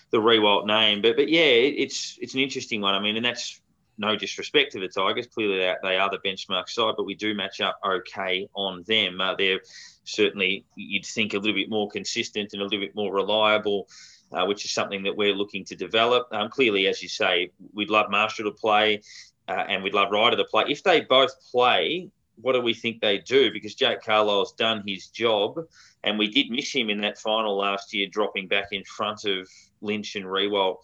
the 0.09 0.17
Riewoldt 0.17 0.65
name. 0.65 1.01
But 1.03 1.15
but 1.15 1.29
yeah, 1.29 1.41
it's 1.41 2.17
it's 2.19 2.33
an 2.33 2.39
interesting 2.39 2.81
one. 2.81 2.95
I 2.95 2.99
mean, 2.99 3.15
and 3.15 3.25
that's 3.25 3.61
no 3.97 4.15
disrespect 4.15 4.71
to 4.73 4.79
the 4.79 4.87
Tigers. 4.87 5.27
Clearly, 5.27 5.73
they 5.83 5.97
are 5.97 6.09
the 6.09 6.19
benchmark 6.25 6.69
side, 6.69 6.95
but 6.97 7.05
we 7.05 7.15
do 7.15 7.33
match 7.33 7.61
up 7.61 7.79
okay 7.85 8.47
on 8.55 8.83
them. 8.87 9.21
Uh, 9.21 9.35
they're 9.35 9.61
certainly, 10.03 10.65
you'd 10.75 11.05
think, 11.05 11.33
a 11.33 11.37
little 11.37 11.53
bit 11.53 11.69
more 11.69 11.89
consistent 11.89 12.53
and 12.53 12.61
a 12.61 12.65
little 12.65 12.79
bit 12.79 12.95
more 12.95 13.13
reliable, 13.13 13.87
uh, 14.31 14.45
which 14.45 14.65
is 14.65 14.71
something 14.71 15.03
that 15.03 15.15
we're 15.15 15.35
looking 15.35 15.63
to 15.65 15.75
develop. 15.75 16.27
Um, 16.31 16.49
clearly, 16.49 16.87
as 16.87 17.03
you 17.03 17.09
say, 17.09 17.51
we'd 17.73 17.89
love 17.89 18.09
Marshall 18.09 18.45
to 18.45 18.51
play 18.51 19.01
uh, 19.47 19.65
and 19.67 19.83
we'd 19.83 19.93
love 19.93 20.11
Ryder 20.11 20.37
to 20.37 20.45
play. 20.45 20.65
If 20.67 20.83
they 20.83 21.01
both 21.01 21.31
play, 21.51 22.09
what 22.35 22.53
do 22.53 22.61
we 22.61 22.73
think 22.73 22.99
they 22.99 23.19
do? 23.19 23.51
Because 23.51 23.75
Jake 23.75 24.01
Carlisle's 24.01 24.53
done 24.53 24.83
his 24.87 25.07
job, 25.07 25.59
and 26.03 26.17
we 26.17 26.29
did 26.29 26.49
miss 26.49 26.73
him 26.73 26.89
in 26.89 27.01
that 27.01 27.17
final 27.17 27.57
last 27.57 27.93
year, 27.93 28.07
dropping 28.07 28.47
back 28.47 28.69
in 28.71 28.83
front 28.83 29.25
of 29.25 29.47
Lynch 29.81 30.15
and 30.15 30.25
Riewoldt 30.25 30.77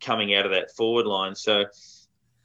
coming 0.00 0.34
out 0.34 0.46
of 0.46 0.52
that 0.52 0.70
forward 0.72 1.06
line. 1.06 1.34
So, 1.34 1.64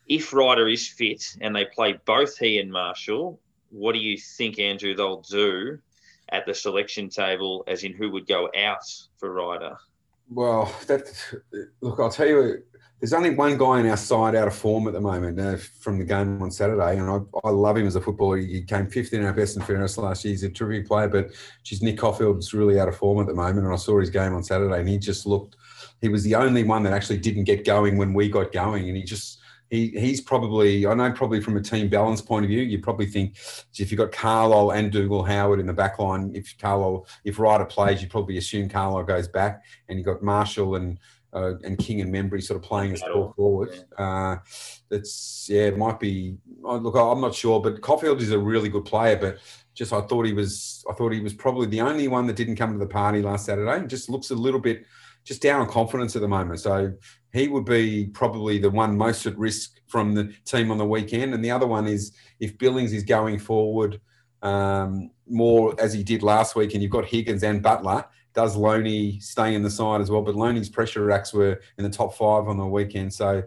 if 0.08 0.34
Ryder 0.34 0.68
is 0.68 0.88
fit 0.88 1.38
and 1.42 1.56
they 1.56 1.66
play 1.66 2.00
both 2.06 2.38
he 2.38 2.60
and 2.60 2.72
Marshall, 2.72 3.40
what 3.70 3.94
do 3.94 4.00
you 4.00 4.18
think, 4.18 4.60
Andrew, 4.60 4.96
they'll 4.96 5.22
do 5.22 5.80
at 6.30 6.46
the 6.46 6.54
selection 6.54 7.10
table, 7.10 7.64
as 7.68 7.84
in 7.84 7.94
who 7.94 8.12
would 8.12 8.28
go 8.28 8.50
out 8.58 8.84
for 9.18 9.34
Ryder? 9.34 9.78
Well, 10.30 10.74
that 10.88 11.10
look, 11.82 12.00
I'll 12.00 12.10
tell 12.10 12.28
you, 12.28 12.64
there's 13.00 13.14
only 13.14 13.30
one 13.30 13.58
guy 13.58 13.80
in 13.80 13.88
our 13.88 13.98
side 13.98 14.36
out 14.36 14.48
of 14.48 14.56
form 14.56 14.88
at 14.88 14.94
the 14.94 15.00
moment 15.00 15.40
uh, 15.40 15.58
from 15.58 16.00
the 16.00 16.04
game 16.04 16.42
on 16.42 16.50
Saturday, 16.50 16.98
and 16.98 17.10
I, 17.10 17.20
I 17.48 17.52
love 17.52 17.78
him 17.78 17.86
as 17.86 17.96
a 17.96 18.02
footballer. 18.02 18.38
He 18.38 18.64
came 18.64 18.88
fifth 18.88 19.14
in 19.14 19.24
our 19.24 19.34
best 19.34 19.56
and 19.56 19.66
fairness 19.66 19.98
last 19.98 20.26
year. 20.26 20.32
He's 20.32 20.44
a 20.44 20.50
terrific 20.50 20.88
player, 20.88 21.08
but 21.08 21.30
she's 21.64 21.82
Nick 21.82 21.98
Coffield's 21.98 22.54
really 22.54 22.80
out 22.80 22.88
of 22.88 22.98
form 22.98 23.20
at 23.20 23.28
the 23.28 23.36
moment, 23.36 23.66
and 23.66 23.74
I 23.74 23.78
saw 23.78 24.00
his 24.00 24.10
game 24.10 24.34
on 24.34 24.44
Saturday, 24.44 24.80
and 24.80 24.90
he 24.90 24.98
just 24.98 25.26
looked. 25.26 25.56
He 26.02 26.10
was 26.10 26.24
the 26.24 26.36
only 26.36 26.64
one 26.64 26.84
that 26.84 26.94
actually 26.94 27.20
didn't 27.20 27.44
get 27.44 27.66
going 27.66 27.98
when 27.98 28.14
we 28.14 28.30
got 28.30 28.52
going, 28.52 28.88
and 28.88 28.98
he 28.98 29.04
just 29.04 29.40
he 29.70 29.90
he's 29.90 30.22
probably 30.22 30.86
I 30.86 30.94
know 30.94 31.12
probably 31.12 31.42
from 31.42 31.58
a 31.58 31.62
team 31.62 31.90
balance 31.90 32.22
point 32.22 32.46
of 32.46 32.50
view, 32.50 32.62
you 32.62 32.80
probably 32.80 33.06
think 33.06 33.38
if 33.78 33.92
you've 33.92 33.98
got 33.98 34.12
Carlisle 34.12 34.72
and 34.72 34.92
Dougal 34.92 35.24
Howard 35.24 35.60
in 35.60 35.66
the 35.66 35.74
back 35.74 36.00
line, 36.00 36.32
if 36.34 36.58
Carlisle 36.58 37.08
if 37.24 37.40
Ryder 37.40 37.66
plays, 37.66 38.02
you 38.02 38.08
probably 38.08 38.38
assume 38.38 38.70
Carlisle 38.70 39.04
goes 39.04 39.28
back, 39.28 39.64
and 39.88 39.98
you've 39.98 40.06
got 40.06 40.24
Marshall 40.24 40.76
and 40.76 41.00
uh, 41.34 41.54
and 41.64 41.78
King 41.78 42.02
and 42.02 42.14
Membrey 42.14 42.42
sort 42.42 42.58
of 42.58 42.64
playing 42.64 42.94
as 42.94 43.02
core 43.02 43.34
forward. 43.36 43.86
Uh, 43.98 44.38
that's 44.90 45.48
yeah, 45.50 45.64
it 45.64 45.78
might 45.78 46.00
be. 46.00 46.38
Look, 46.62 46.96
I'm 46.96 47.22
not 47.22 47.36
sure, 47.36 47.62
but 47.62 47.82
Coffield 47.82 48.22
is 48.22 48.32
a 48.32 48.40
really 48.40 48.70
good 48.70 48.86
player, 48.86 49.18
but 49.18 49.40
just 49.74 49.94
I 49.94 50.02
thought 50.02 50.26
he 50.26 50.34
was 50.34 50.84
I 50.90 50.94
thought 50.94 51.14
he 51.14 51.20
was 51.20 51.34
probably 51.34 51.68
the 51.68 51.82
only 51.82 52.08
one 52.08 52.26
that 52.28 52.36
didn't 52.36 52.56
come 52.56 52.74
to 52.74 52.80
the 52.80 52.88
party 52.88 53.22
last 53.22 53.46
Saturday. 53.46 53.78
And 53.78 53.90
just 53.90 54.10
looks 54.10 54.32
a 54.32 54.36
little 54.36 54.60
bit 54.60 54.86
just 55.24 55.42
down 55.42 55.62
on 55.62 55.70
confidence 55.70 56.16
at 56.16 56.22
the 56.22 56.28
moment. 56.28 56.60
So 56.62 56.94
he 57.34 57.48
would 57.48 57.66
be 57.66 58.08
probably 58.08 58.58
the 58.58 58.70
one 58.70 58.98
most 58.98 59.26
at 59.26 59.38
risk 59.38 59.82
from 59.88 60.14
the 60.14 60.34
team 60.46 60.72
on 60.72 60.78
the 60.78 60.86
weekend. 60.86 61.34
And 61.34 61.44
the 61.44 61.52
other 61.52 61.68
one 61.68 61.88
is 61.88 62.12
if 62.40 62.58
Billings 62.58 62.94
is 62.94 63.04
going 63.04 63.40
forward, 63.40 64.00
um, 64.42 65.12
more 65.28 65.76
as 65.80 65.94
he 65.94 66.04
did 66.04 66.24
last 66.24 66.56
week, 66.56 66.74
and 66.74 66.82
you've 66.82 66.92
got 66.92 67.06
Higgins 67.06 67.44
and 67.44 67.62
Butler. 67.62 68.06
Does 68.34 68.56
Lonie 68.56 69.20
stay 69.20 69.56
in 69.56 69.64
the 69.64 69.70
side 69.70 70.00
as 70.00 70.12
well? 70.12 70.22
But 70.22 70.36
Lonie's 70.36 70.70
pressure 70.70 71.04
racks 71.04 71.34
were 71.34 71.60
in 71.78 71.84
the 71.84 71.90
top 71.90 72.14
five 72.16 72.48
on 72.48 72.58
the 72.58 72.66
weekend, 72.66 73.14
so 73.14 73.44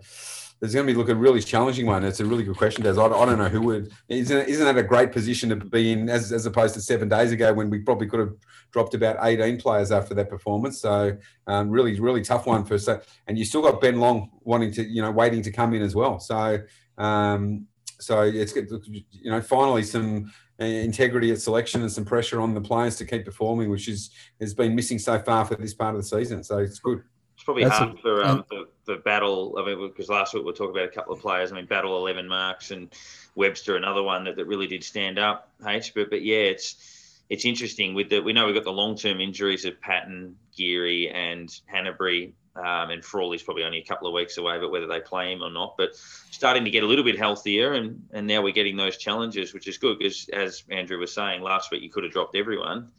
there's 0.60 0.74
going 0.74 0.86
to 0.86 0.92
be 0.92 0.96
look 0.96 1.08
a 1.08 1.14
really 1.14 1.40
challenging 1.40 1.86
one. 1.86 2.04
It's 2.04 2.20
a 2.20 2.24
really 2.24 2.44
good 2.44 2.56
question, 2.56 2.84
Des. 2.84 3.00
I, 3.00 3.06
I 3.06 3.26
don't 3.26 3.38
know 3.38 3.48
who 3.48 3.62
would. 3.62 3.92
Isn't, 4.08 4.46
isn't 4.46 4.64
that 4.64 4.76
a 4.76 4.82
great 4.82 5.10
position 5.10 5.48
to 5.48 5.56
be 5.56 5.92
in 5.92 6.08
as, 6.10 6.32
as 6.32 6.44
opposed 6.44 6.74
to 6.74 6.82
seven 6.82 7.08
days 7.08 7.32
ago 7.32 7.52
when 7.54 7.70
we 7.70 7.78
probably 7.78 8.06
could 8.06 8.20
have 8.20 8.34
dropped 8.70 8.94
about 8.94 9.16
18 9.20 9.58
players 9.58 9.90
after 9.90 10.14
that 10.14 10.28
performance. 10.28 10.78
So 10.78 11.16
um, 11.46 11.70
really, 11.70 11.98
really 11.98 12.22
tough 12.22 12.46
one 12.46 12.64
for 12.64 12.78
so. 12.78 13.00
And 13.26 13.38
you 13.38 13.44
still 13.44 13.62
got 13.62 13.80
Ben 13.80 13.98
Long 13.98 14.30
wanting 14.42 14.72
to, 14.72 14.84
you 14.86 15.00
know, 15.00 15.10
waiting 15.10 15.42
to 15.42 15.50
come 15.50 15.72
in 15.72 15.82
as 15.82 15.94
well. 15.94 16.20
So 16.20 16.60
um, 16.98 17.66
so 17.98 18.22
it's 18.22 18.52
good. 18.52 18.68
You 18.86 19.30
know, 19.30 19.40
finally 19.40 19.82
some 19.82 20.32
uh, 20.60 20.64
integrity 20.64 21.30
at 21.32 21.40
selection 21.40 21.82
and 21.82 21.92
some 21.92 22.04
pressure 22.04 22.40
on 22.40 22.54
the 22.54 22.60
players 22.60 22.96
to 22.96 23.04
keep 23.04 23.24
performing, 23.24 23.70
which 23.70 23.88
is 23.88 24.10
has 24.40 24.54
been 24.54 24.74
missing 24.74 24.98
so 24.98 25.18
far 25.18 25.44
for 25.44 25.54
this 25.54 25.74
part 25.74 25.94
of 25.94 26.02
the 26.02 26.06
season. 26.06 26.44
So 26.44 26.58
it's 26.58 26.78
good. 26.78 27.02
It's 27.40 27.44
probably 27.46 27.64
That's 27.64 27.78
hard 27.78 27.94
a, 27.94 28.02
for 28.02 28.22
um, 28.22 28.44
the, 28.50 28.68
the 28.84 28.96
battle. 28.96 29.56
I 29.58 29.64
mean, 29.64 29.88
because 29.88 30.10
last 30.10 30.34
week 30.34 30.44
we 30.44 30.52
talked 30.52 30.76
about 30.76 30.84
a 30.84 30.92
couple 30.92 31.14
of 31.14 31.20
players. 31.20 31.50
I 31.50 31.54
mean, 31.54 31.64
battle 31.64 31.96
eleven 31.96 32.28
marks 32.28 32.70
and 32.70 32.92
Webster, 33.34 33.76
another 33.76 34.02
one 34.02 34.24
that, 34.24 34.36
that 34.36 34.44
really 34.44 34.66
did 34.66 34.84
stand 34.84 35.18
up. 35.18 35.48
H, 35.66 35.94
but 35.94 36.10
but 36.10 36.20
yeah, 36.20 36.36
it's 36.36 37.22
it's 37.30 37.46
interesting 37.46 37.94
with 37.94 38.10
the 38.10 38.20
we 38.20 38.34
know 38.34 38.44
we've 38.44 38.54
got 38.54 38.64
the 38.64 38.72
long 38.72 38.94
term 38.94 39.22
injuries 39.22 39.64
of 39.64 39.80
Patton, 39.80 40.36
Geary, 40.54 41.08
and 41.08 41.48
Hannebery. 41.72 42.32
Um, 42.56 42.90
and 42.90 43.02
Frawley's 43.02 43.42
probably 43.42 43.64
only 43.64 43.78
a 43.78 43.84
couple 43.84 44.06
of 44.06 44.12
weeks 44.12 44.36
away, 44.36 44.58
but 44.58 44.70
whether 44.70 44.86
they 44.86 45.00
play 45.00 45.32
him 45.32 45.42
or 45.42 45.50
not, 45.50 45.76
but 45.78 45.96
starting 45.96 46.64
to 46.64 46.70
get 46.70 46.82
a 46.82 46.86
little 46.86 47.04
bit 47.04 47.16
healthier, 47.16 47.72
and 47.72 48.06
and 48.12 48.26
now 48.26 48.42
we're 48.42 48.52
getting 48.52 48.76
those 48.76 48.98
challenges, 48.98 49.54
which 49.54 49.66
is 49.66 49.78
good 49.78 49.98
because 49.98 50.28
as 50.28 50.62
Andrew 50.68 50.98
was 50.98 51.14
saying 51.14 51.40
last 51.40 51.70
week, 51.70 51.80
you 51.80 51.88
could 51.88 52.04
have 52.04 52.12
dropped 52.12 52.36
everyone 52.36 52.90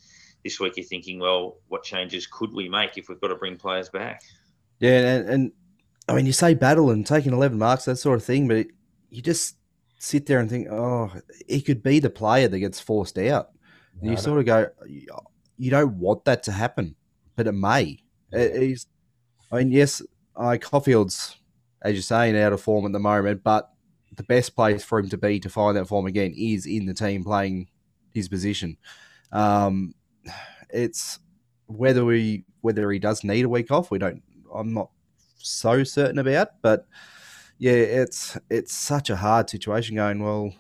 this 0.43 0.59
week 0.59 0.77
you're 0.77 0.85
thinking, 0.85 1.19
well, 1.19 1.57
what 1.67 1.83
changes 1.83 2.27
could 2.27 2.51
we 2.53 2.69
make 2.69 2.97
if 2.97 3.09
we've 3.09 3.21
got 3.21 3.27
to 3.29 3.35
bring 3.35 3.57
players 3.57 3.89
back? 3.89 4.21
Yeah, 4.79 4.99
and, 4.99 5.29
and 5.29 5.51
I 6.07 6.13
mean, 6.13 6.25
you 6.25 6.33
say 6.33 6.53
battle 6.53 6.89
and 6.89 7.05
taking 7.05 7.33
11 7.33 7.57
marks, 7.57 7.85
that 7.85 7.97
sort 7.97 8.17
of 8.17 8.25
thing, 8.25 8.47
but 8.47 8.57
it, 8.57 8.67
you 9.09 9.21
just 9.21 9.57
sit 9.99 10.25
there 10.25 10.39
and 10.39 10.49
think, 10.49 10.67
oh, 10.69 11.11
he 11.47 11.61
could 11.61 11.83
be 11.83 11.99
the 11.99 12.09
player 12.09 12.47
that 12.47 12.59
gets 12.59 12.79
forced 12.79 13.17
out. 13.17 13.49
And 14.01 14.09
you 14.09 14.17
sort 14.17 14.39
of 14.39 14.45
go, 14.45 14.67
you 15.57 15.69
don't 15.69 15.95
want 15.99 16.25
that 16.25 16.43
to 16.43 16.51
happen, 16.51 16.95
but 17.35 17.45
it 17.45 17.51
may. 17.51 17.99
It, 18.31 18.85
I 19.51 19.57
mean, 19.57 19.71
yes, 19.71 20.01
uh, 20.35 20.57
Coffield's, 20.59 21.37
as 21.83 21.93
you're 21.93 22.01
saying, 22.01 22.37
out 22.37 22.53
of 22.53 22.61
form 22.61 22.85
at 22.85 22.93
the 22.93 22.99
moment, 22.99 23.43
but 23.43 23.69
the 24.15 24.23
best 24.23 24.55
place 24.55 24.83
for 24.83 24.99
him 24.99 25.09
to 25.09 25.17
be 25.17 25.39
to 25.39 25.49
find 25.49 25.77
that 25.77 25.87
form 25.87 26.07
again 26.07 26.33
is 26.35 26.65
in 26.65 26.85
the 26.85 26.93
team 26.93 27.23
playing 27.23 27.67
his 28.13 28.27
position. 28.27 28.77
Um, 29.31 29.93
it's 30.69 31.19
whether 31.67 32.05
we 32.05 32.43
whether 32.61 32.91
he 32.91 32.99
does 32.99 33.23
need 33.23 33.45
a 33.45 33.49
week 33.49 33.71
off, 33.71 33.91
we 33.91 33.99
don't. 33.99 34.21
I'm 34.53 34.73
not 34.73 34.89
so 35.37 35.83
certain 35.83 36.19
about, 36.19 36.49
but 36.61 36.87
yeah, 37.57 37.73
it's 37.73 38.37
it's 38.49 38.73
such 38.73 39.09
a 39.09 39.15
hard 39.15 39.49
situation. 39.49 39.95
Going 39.95 40.23
well, 40.23 40.53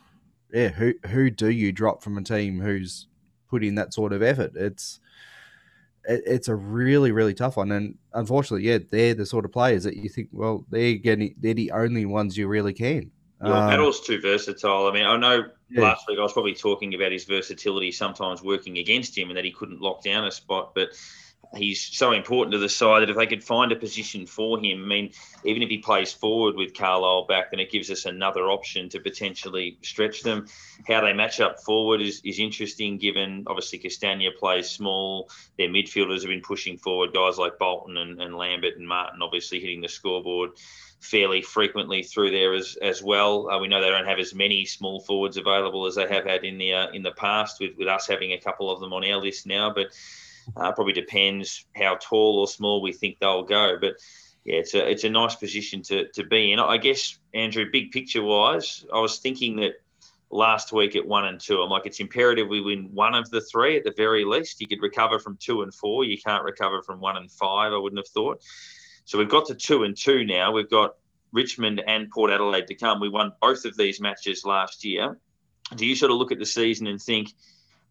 yeah. 0.53 0.69
Who 0.69 0.93
who 1.07 1.29
do 1.29 1.49
you 1.49 1.71
drop 1.71 2.03
from 2.03 2.17
a 2.17 2.23
team 2.23 2.59
who's 2.59 3.07
put 3.49 3.63
in 3.63 3.75
that 3.75 3.93
sort 3.93 4.13
of 4.13 4.21
effort? 4.21 4.51
It's 4.55 4.99
it, 6.05 6.23
it's 6.25 6.47
a 6.47 6.55
really 6.55 7.11
really 7.11 7.33
tough 7.33 7.57
one, 7.57 7.71
and 7.71 7.97
unfortunately, 8.13 8.67
yeah, 8.67 8.79
they're 8.89 9.13
the 9.13 9.25
sort 9.25 9.45
of 9.45 9.51
players 9.51 9.83
that 9.83 9.97
you 9.97 10.09
think, 10.09 10.29
well, 10.31 10.65
they're 10.69 10.95
getting 10.95 11.35
they're 11.39 11.53
the 11.53 11.71
only 11.71 12.05
ones 12.05 12.37
you 12.37 12.47
really 12.47 12.73
can. 12.73 13.11
Your 13.43 13.55
um, 13.55 13.69
Battle's 13.69 14.01
too 14.01 14.21
versatile. 14.21 14.87
I 14.87 14.93
mean, 14.93 15.05
I 15.05 15.17
know 15.17 15.45
yeah. 15.71 15.81
last 15.81 16.05
week 16.07 16.19
I 16.19 16.23
was 16.23 16.33
probably 16.33 16.53
talking 16.53 16.93
about 16.93 17.11
his 17.11 17.25
versatility 17.25 17.91
sometimes 17.91 18.41
working 18.41 18.77
against 18.77 19.17
him 19.17 19.29
and 19.29 19.37
that 19.37 19.45
he 19.45 19.51
couldn't 19.51 19.81
lock 19.81 20.03
down 20.03 20.25
a 20.25 20.31
spot, 20.31 20.73
but 20.75 20.89
he's 21.55 21.81
so 21.81 22.11
important 22.11 22.53
to 22.53 22.59
the 22.59 22.69
side 22.69 23.01
that 23.01 23.09
if 23.09 23.17
they 23.17 23.27
could 23.27 23.43
find 23.43 23.71
a 23.71 23.75
position 23.75 24.25
for 24.25 24.59
him, 24.59 24.83
I 24.83 24.87
mean, 24.87 25.11
even 25.43 25.61
if 25.61 25.69
he 25.69 25.79
plays 25.79 26.11
forward 26.11 26.55
with 26.55 26.73
Carlisle 26.73 27.25
back, 27.27 27.51
then 27.51 27.59
it 27.59 27.71
gives 27.71 27.91
us 27.91 28.05
another 28.05 28.49
option 28.49 28.89
to 28.89 28.99
potentially 28.99 29.77
stretch 29.81 30.23
them. 30.23 30.47
How 30.87 31.01
they 31.01 31.13
match 31.13 31.39
up 31.39 31.59
forward 31.59 32.01
is, 32.01 32.21
is 32.23 32.39
interesting, 32.39 32.97
given 32.97 33.43
obviously 33.47 33.79
Castagna 33.79 34.29
plays 34.37 34.69
small. 34.69 35.29
Their 35.57 35.69
midfielders 35.69 36.21
have 36.21 36.29
been 36.29 36.41
pushing 36.41 36.77
forward, 36.77 37.13
guys 37.13 37.37
like 37.37 37.59
Bolton 37.59 37.97
and, 37.97 38.21
and 38.21 38.35
Lambert 38.35 38.77
and 38.77 38.87
Martin, 38.87 39.21
obviously 39.21 39.59
hitting 39.59 39.81
the 39.81 39.89
scoreboard 39.89 40.51
fairly 41.01 41.41
frequently 41.41 42.03
through 42.03 42.31
there 42.31 42.53
as 42.53 42.77
as 42.81 43.03
well. 43.03 43.49
Uh, 43.49 43.59
we 43.59 43.67
know 43.67 43.81
they 43.81 43.89
don't 43.89 44.05
have 44.05 44.19
as 44.19 44.33
many 44.33 44.65
small 44.65 44.99
forwards 45.01 45.35
available 45.37 45.85
as 45.85 45.95
they 45.95 46.07
have 46.07 46.25
had 46.25 46.43
in 46.45 46.57
the 46.57 46.73
uh, 46.73 46.91
in 46.91 47.03
the 47.03 47.11
past, 47.11 47.59
with 47.59 47.71
with 47.77 47.87
us 47.87 48.07
having 48.07 48.33
a 48.33 48.39
couple 48.39 48.71
of 48.71 48.79
them 48.79 48.93
on 48.93 49.03
our 49.03 49.17
list 49.17 49.45
now. 49.45 49.73
But 49.73 49.87
uh, 50.55 50.71
probably 50.71 50.93
depends 50.93 51.65
how 51.75 51.97
tall 51.99 52.39
or 52.39 52.47
small 52.47 52.81
we 52.81 52.93
think 52.93 53.17
they'll 53.19 53.43
go. 53.43 53.77
But 53.81 53.95
yeah, 54.45 54.57
it's 54.57 54.73
a 54.73 54.89
it's 54.89 55.03
a 55.03 55.09
nice 55.09 55.35
position 55.35 55.81
to 55.83 56.07
to 56.09 56.23
be 56.23 56.53
in. 56.53 56.59
I 56.59 56.77
guess 56.77 57.17
Andrew, 57.33 57.65
big 57.71 57.91
picture 57.91 58.23
wise, 58.23 58.85
I 58.93 58.99
was 58.99 59.17
thinking 59.19 59.57
that 59.57 59.73
last 60.29 60.71
week 60.71 60.95
at 60.95 61.05
one 61.05 61.25
and 61.25 61.39
two. 61.39 61.61
I'm 61.61 61.69
like, 61.69 61.85
it's 61.85 61.99
imperative 61.99 62.47
we 62.47 62.61
win 62.61 62.89
one 62.93 63.15
of 63.15 63.29
the 63.29 63.41
three 63.41 63.77
at 63.77 63.83
the 63.83 63.93
very 63.97 64.23
least. 64.23 64.61
You 64.61 64.67
could 64.67 64.81
recover 64.81 65.19
from 65.19 65.37
two 65.37 65.63
and 65.63 65.73
four. 65.73 66.05
You 66.05 66.17
can't 66.17 66.43
recover 66.43 66.81
from 66.81 66.99
one 66.99 67.17
and 67.17 67.29
five. 67.31 67.73
I 67.73 67.77
wouldn't 67.77 67.99
have 67.99 68.07
thought. 68.07 68.41
So 69.05 69.17
we've 69.17 69.29
got 69.29 69.47
to 69.47 69.55
two 69.55 69.83
and 69.83 69.95
two 69.95 70.25
now. 70.25 70.51
We've 70.51 70.69
got 70.69 70.95
Richmond 71.31 71.81
and 71.85 72.09
Port 72.09 72.31
Adelaide 72.31 72.67
to 72.67 72.75
come. 72.75 72.99
We 72.99 73.09
won 73.09 73.33
both 73.41 73.65
of 73.65 73.77
these 73.77 74.01
matches 74.01 74.45
last 74.45 74.83
year. 74.83 75.17
Do 75.75 75.85
you 75.85 75.95
sort 75.95 76.11
of 76.11 76.17
look 76.17 76.31
at 76.31 76.39
the 76.39 76.45
season 76.45 76.87
and 76.87 77.01
think 77.01 77.33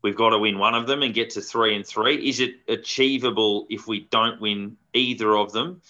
we've 0.02 0.16
got 0.16 0.30
to 0.30 0.38
win 0.38 0.58
one 0.58 0.74
of 0.74 0.86
them 0.86 1.02
and 1.02 1.14
get 1.14 1.30
to 1.30 1.40
three 1.40 1.74
and 1.74 1.86
three? 1.86 2.28
Is 2.28 2.40
it 2.40 2.56
achievable 2.68 3.66
if 3.70 3.86
we 3.86 4.08
don't 4.11 4.40
win 4.40 4.76
either 4.92 5.36
of 5.36 5.52
them? 5.52 5.80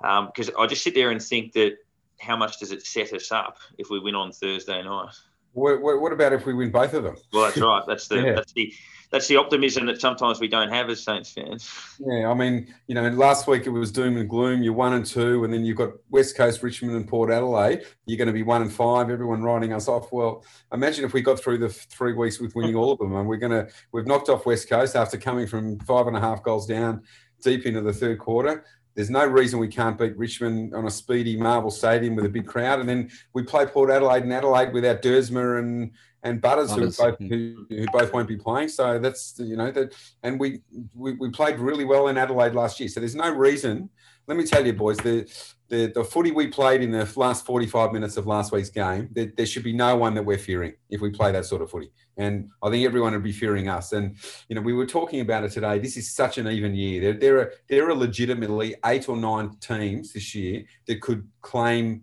Because 0.00 0.48
um, 0.48 0.54
I 0.58 0.66
just 0.66 0.82
sit 0.82 0.94
there 0.94 1.10
and 1.10 1.20
think 1.20 1.52
that 1.52 1.76
how 2.20 2.36
much 2.36 2.58
does 2.58 2.72
it 2.72 2.86
set 2.86 3.12
us 3.12 3.32
up 3.32 3.58
if 3.78 3.90
we 3.90 3.98
win 3.98 4.14
on 4.14 4.32
Thursday 4.32 4.82
night? 4.82 5.14
What, 5.54 5.80
what, 5.80 6.12
about 6.12 6.32
if 6.32 6.46
we 6.46 6.52
win 6.52 6.70
both 6.70 6.94
of 6.94 7.04
them? 7.04 7.16
Well, 7.32 7.44
that's 7.44 7.56
right. 7.56 7.82
That's 7.86 8.08
the 8.08 8.16
yeah. 8.26 8.32
that's 8.34 8.52
the 8.52 8.74
that's 9.10 9.28
the 9.28 9.36
optimism 9.36 9.86
that 9.86 10.00
sometimes 10.00 10.40
we 10.40 10.48
don't 10.48 10.70
have 10.70 10.90
as 10.90 11.04
Saints 11.04 11.30
fans. 11.30 11.70
Yeah, 12.00 12.28
I 12.28 12.34
mean, 12.34 12.74
you 12.88 12.96
know, 12.96 13.08
last 13.10 13.46
week 13.46 13.64
it 13.64 13.70
was 13.70 13.92
doom 13.92 14.16
and 14.16 14.28
gloom. 14.28 14.64
You're 14.64 14.72
one 14.72 14.94
and 14.94 15.06
two, 15.06 15.44
and 15.44 15.52
then 15.52 15.64
you've 15.64 15.76
got 15.76 15.90
West 16.10 16.36
Coast, 16.36 16.64
Richmond, 16.64 16.96
and 16.96 17.06
Port 17.06 17.30
Adelaide. 17.30 17.82
You're 18.06 18.18
going 18.18 18.26
to 18.26 18.32
be 18.32 18.42
one 18.42 18.62
and 18.62 18.72
five. 18.72 19.10
Everyone 19.10 19.44
writing 19.44 19.72
us 19.72 19.86
off. 19.86 20.12
Well, 20.12 20.44
imagine 20.72 21.04
if 21.04 21.12
we 21.12 21.22
got 21.22 21.38
through 21.38 21.58
the 21.58 21.68
three 21.68 22.14
weeks 22.14 22.40
with 22.40 22.56
winning 22.56 22.74
all 22.74 22.90
of 22.90 22.98
them, 22.98 23.14
and 23.14 23.28
we're 23.28 23.36
going 23.36 23.52
to 23.52 23.72
we've 23.92 24.06
knocked 24.06 24.28
off 24.28 24.46
West 24.46 24.68
Coast 24.68 24.96
after 24.96 25.16
coming 25.16 25.46
from 25.46 25.78
five 25.80 26.08
and 26.08 26.16
a 26.16 26.20
half 26.20 26.42
goals 26.42 26.66
down 26.66 27.02
deep 27.40 27.66
into 27.66 27.82
the 27.82 27.92
third 27.92 28.18
quarter. 28.18 28.64
There's 28.94 29.10
no 29.10 29.26
reason 29.26 29.58
we 29.58 29.68
can't 29.68 29.98
beat 29.98 30.16
Richmond 30.16 30.74
on 30.74 30.86
a 30.86 30.90
speedy 30.90 31.36
Marvel 31.36 31.70
Stadium 31.70 32.14
with 32.14 32.26
a 32.26 32.28
big 32.28 32.46
crowd, 32.46 32.80
and 32.80 32.88
then 32.88 33.10
we 33.32 33.42
play 33.42 33.66
Port 33.66 33.90
Adelaide 33.90 34.22
and 34.22 34.32
Adelaide 34.32 34.72
without 34.72 35.02
Duursma 35.02 35.58
and 35.58 35.90
and 36.22 36.40
Butters, 36.40 36.70
Butters. 36.70 36.96
Who, 36.96 37.04
both, 37.04 37.18
who, 37.18 37.66
who, 37.68 37.86
both 37.92 38.12
won't 38.12 38.28
be 38.28 38.36
playing. 38.36 38.68
So 38.68 38.98
that's 38.98 39.34
you 39.38 39.56
know 39.56 39.70
that, 39.70 39.94
and 40.22 40.40
we, 40.40 40.62
we 40.94 41.12
we 41.14 41.30
played 41.30 41.58
really 41.58 41.84
well 41.84 42.08
in 42.08 42.16
Adelaide 42.16 42.54
last 42.54 42.80
year. 42.80 42.88
So 42.88 43.00
there's 43.00 43.14
no 43.14 43.30
reason. 43.30 43.90
Let 44.26 44.36
me 44.36 44.44
tell 44.44 44.64
you, 44.66 44.72
boys, 44.72 44.96
the 44.98 45.30
the, 45.68 45.86
the 45.86 46.04
footy 46.04 46.30
we 46.30 46.48
played 46.48 46.82
in 46.82 46.90
the 46.90 47.10
last 47.16 47.46
45 47.46 47.92
minutes 47.92 48.16
of 48.16 48.26
last 48.26 48.52
week's 48.52 48.68
game, 48.68 49.08
there, 49.12 49.32
there 49.34 49.46
should 49.46 49.64
be 49.64 49.72
no 49.72 49.96
one 49.96 50.14
that 50.14 50.22
we're 50.22 50.38
fearing 50.38 50.74
if 50.90 51.00
we 51.00 51.10
play 51.10 51.32
that 51.32 51.46
sort 51.46 51.62
of 51.62 51.70
footy. 51.70 51.90
And 52.16 52.50
I 52.62 52.70
think 52.70 52.84
everyone 52.84 53.12
would 53.14 53.22
be 53.22 53.32
fearing 53.32 53.68
us. 53.68 53.92
And 53.92 54.16
you 54.48 54.54
know, 54.54 54.60
we 54.60 54.72
were 54.72 54.86
talking 54.86 55.20
about 55.20 55.42
it 55.42 55.52
today. 55.52 55.78
This 55.78 55.96
is 55.96 56.14
such 56.14 56.38
an 56.38 56.46
even 56.48 56.74
year. 56.74 57.00
There, 57.00 57.12
there 57.14 57.38
are 57.38 57.52
there 57.68 57.88
are 57.88 57.94
legitimately 57.94 58.76
eight 58.84 59.08
or 59.08 59.16
nine 59.16 59.56
teams 59.60 60.12
this 60.12 60.34
year 60.34 60.64
that 60.86 61.00
could 61.00 61.26
claim 61.40 62.02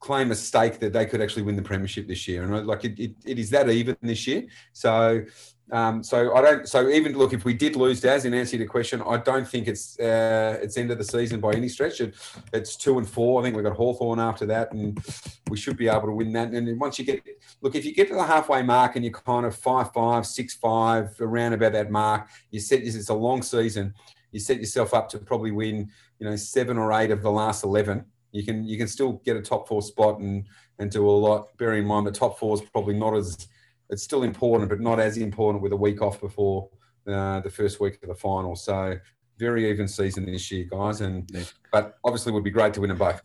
claim 0.00 0.30
a 0.30 0.34
stake 0.34 0.80
that 0.80 0.92
they 0.92 1.06
could 1.06 1.22
actually 1.22 1.42
win 1.42 1.56
the 1.56 1.62
premiership 1.62 2.06
this 2.06 2.28
year. 2.28 2.42
And 2.42 2.66
like 2.66 2.84
it, 2.84 2.98
it, 2.98 3.12
it 3.24 3.38
is 3.38 3.48
that 3.50 3.70
even 3.70 3.96
this 4.02 4.26
year. 4.26 4.44
So 4.72 5.24
um, 5.72 6.02
so 6.02 6.34
I 6.34 6.42
don't. 6.42 6.68
So 6.68 6.88
even 6.88 7.16
look, 7.16 7.32
if 7.32 7.44
we 7.44 7.54
did 7.54 7.74
lose 7.74 8.00
Daz, 8.00 8.24
in 8.26 8.34
answer 8.34 8.52
to 8.52 8.58
the 8.58 8.66
question, 8.66 9.02
I 9.06 9.16
don't 9.16 9.48
think 9.48 9.66
it's 9.66 9.98
uh, 9.98 10.58
it's 10.62 10.76
end 10.76 10.90
of 10.90 10.98
the 10.98 11.04
season 11.04 11.40
by 11.40 11.52
any 11.52 11.68
stretch. 11.68 12.00
It, 12.00 12.14
it's 12.52 12.76
two 12.76 12.98
and 12.98 13.08
four. 13.08 13.40
I 13.40 13.44
think 13.44 13.56
we've 13.56 13.64
got 13.64 13.74
Hawthorn 13.74 14.20
after 14.20 14.44
that, 14.46 14.72
and 14.72 15.02
we 15.48 15.56
should 15.56 15.76
be 15.76 15.88
able 15.88 16.02
to 16.02 16.12
win 16.12 16.32
that. 16.34 16.50
And 16.50 16.78
once 16.78 16.98
you 16.98 17.04
get 17.04 17.22
look, 17.62 17.74
if 17.74 17.84
you 17.84 17.94
get 17.94 18.08
to 18.08 18.14
the 18.14 18.24
halfway 18.24 18.62
mark 18.62 18.96
and 18.96 19.04
you're 19.04 19.14
kind 19.14 19.46
of 19.46 19.56
five 19.56 19.92
five, 19.92 20.26
six 20.26 20.54
five, 20.54 21.18
around 21.20 21.54
about 21.54 21.72
that 21.72 21.90
mark, 21.90 22.28
you 22.50 22.60
set 22.60 22.82
it's 22.82 23.08
a 23.08 23.14
long 23.14 23.42
season. 23.42 23.94
You 24.32 24.40
set 24.40 24.58
yourself 24.58 24.92
up 24.92 25.08
to 25.10 25.18
probably 25.18 25.52
win, 25.52 25.90
you 26.18 26.28
know, 26.28 26.36
seven 26.36 26.76
or 26.76 26.92
eight 26.92 27.10
of 27.10 27.22
the 27.22 27.30
last 27.30 27.64
eleven 27.64 28.04
you 28.34 28.44
can 28.44 28.66
you 28.66 28.76
can 28.76 28.88
still 28.88 29.12
get 29.24 29.36
a 29.36 29.40
top 29.40 29.68
four 29.68 29.80
spot 29.80 30.18
and 30.18 30.44
and 30.78 30.90
do 30.90 31.08
a 31.08 31.10
lot. 31.10 31.56
Bearing 31.56 31.82
in 31.82 31.88
mind 31.88 32.06
the 32.06 32.10
top 32.10 32.38
four 32.38 32.54
is 32.54 32.60
probably 32.60 32.94
not 32.94 33.16
as 33.16 33.46
it's 33.90 34.02
still 34.02 34.22
important, 34.22 34.70
but 34.70 34.80
not 34.80 35.00
as 35.00 35.16
important 35.16 35.62
with 35.62 35.72
a 35.72 35.76
week 35.76 36.02
off 36.02 36.20
before 36.20 36.68
uh, 37.06 37.40
the 37.40 37.50
first 37.50 37.80
week 37.80 37.98
of 38.02 38.08
the 38.08 38.14
final. 38.14 38.56
So 38.56 38.98
very 39.38 39.70
even 39.70 39.88
season 39.88 40.26
this 40.26 40.50
year, 40.50 40.66
guys. 40.70 41.00
And 41.00 41.30
but 41.72 41.98
obviously, 42.04 42.32
it 42.32 42.34
would 42.34 42.44
be 42.44 42.50
great 42.50 42.74
to 42.74 42.80
win 42.80 42.88
them 42.88 42.98
both. 42.98 43.20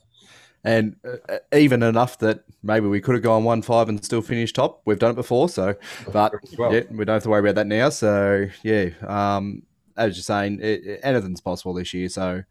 and 0.63 0.95
uh, 1.05 1.37
even 1.53 1.83
enough 1.83 2.17
that 2.19 2.43
maybe 2.63 2.87
we 2.87 2.99
could 2.99 3.15
have 3.15 3.23
gone 3.23 3.43
one 3.43 3.61
five 3.61 3.89
and 3.89 4.03
still 4.03 4.21
finished 4.21 4.55
top. 4.55 4.81
We've 4.85 4.99
done 4.99 5.11
it 5.11 5.15
before, 5.15 5.49
so 5.49 5.75
but 6.11 6.33
well. 6.57 6.73
yeah, 6.73 6.81
we 6.91 7.05
don't 7.05 7.15
have 7.15 7.23
to 7.23 7.29
worry 7.29 7.39
about 7.39 7.55
that 7.55 7.67
now. 7.67 7.89
So 7.89 8.47
yeah, 8.63 8.89
um, 9.07 9.63
as 9.95 10.17
you're 10.17 10.23
saying, 10.23 10.59
it, 10.61 10.85
it, 10.85 10.99
anything's 11.03 11.41
possible 11.41 11.73
this 11.73 11.93
year. 11.93 12.09
So, 12.09 12.43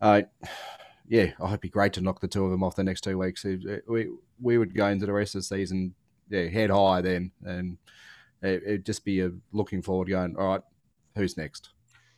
uh, 0.00 0.22
yeah, 1.08 1.32
I 1.40 1.44
hope 1.44 1.50
it'd 1.50 1.60
be 1.60 1.68
great 1.70 1.94
to 1.94 2.00
knock 2.00 2.20
the 2.20 2.28
two 2.28 2.44
of 2.44 2.50
them 2.50 2.62
off 2.62 2.76
the 2.76 2.84
next 2.84 3.02
two 3.02 3.18
weeks. 3.18 3.44
We 3.86 4.08
we 4.40 4.58
would 4.58 4.74
go 4.74 4.86
into 4.88 5.06
the 5.06 5.12
rest 5.12 5.34
of 5.34 5.40
the 5.40 5.44
season, 5.44 5.94
yeah, 6.30 6.46
head 6.48 6.70
high 6.70 7.00
then, 7.00 7.30
and 7.44 7.78
it, 8.42 8.62
would 8.66 8.86
just 8.86 9.04
be 9.04 9.20
a 9.20 9.30
looking 9.52 9.82
forward, 9.82 10.08
going, 10.08 10.36
all 10.36 10.48
right, 10.48 10.62
who's 11.14 11.36
next? 11.36 11.70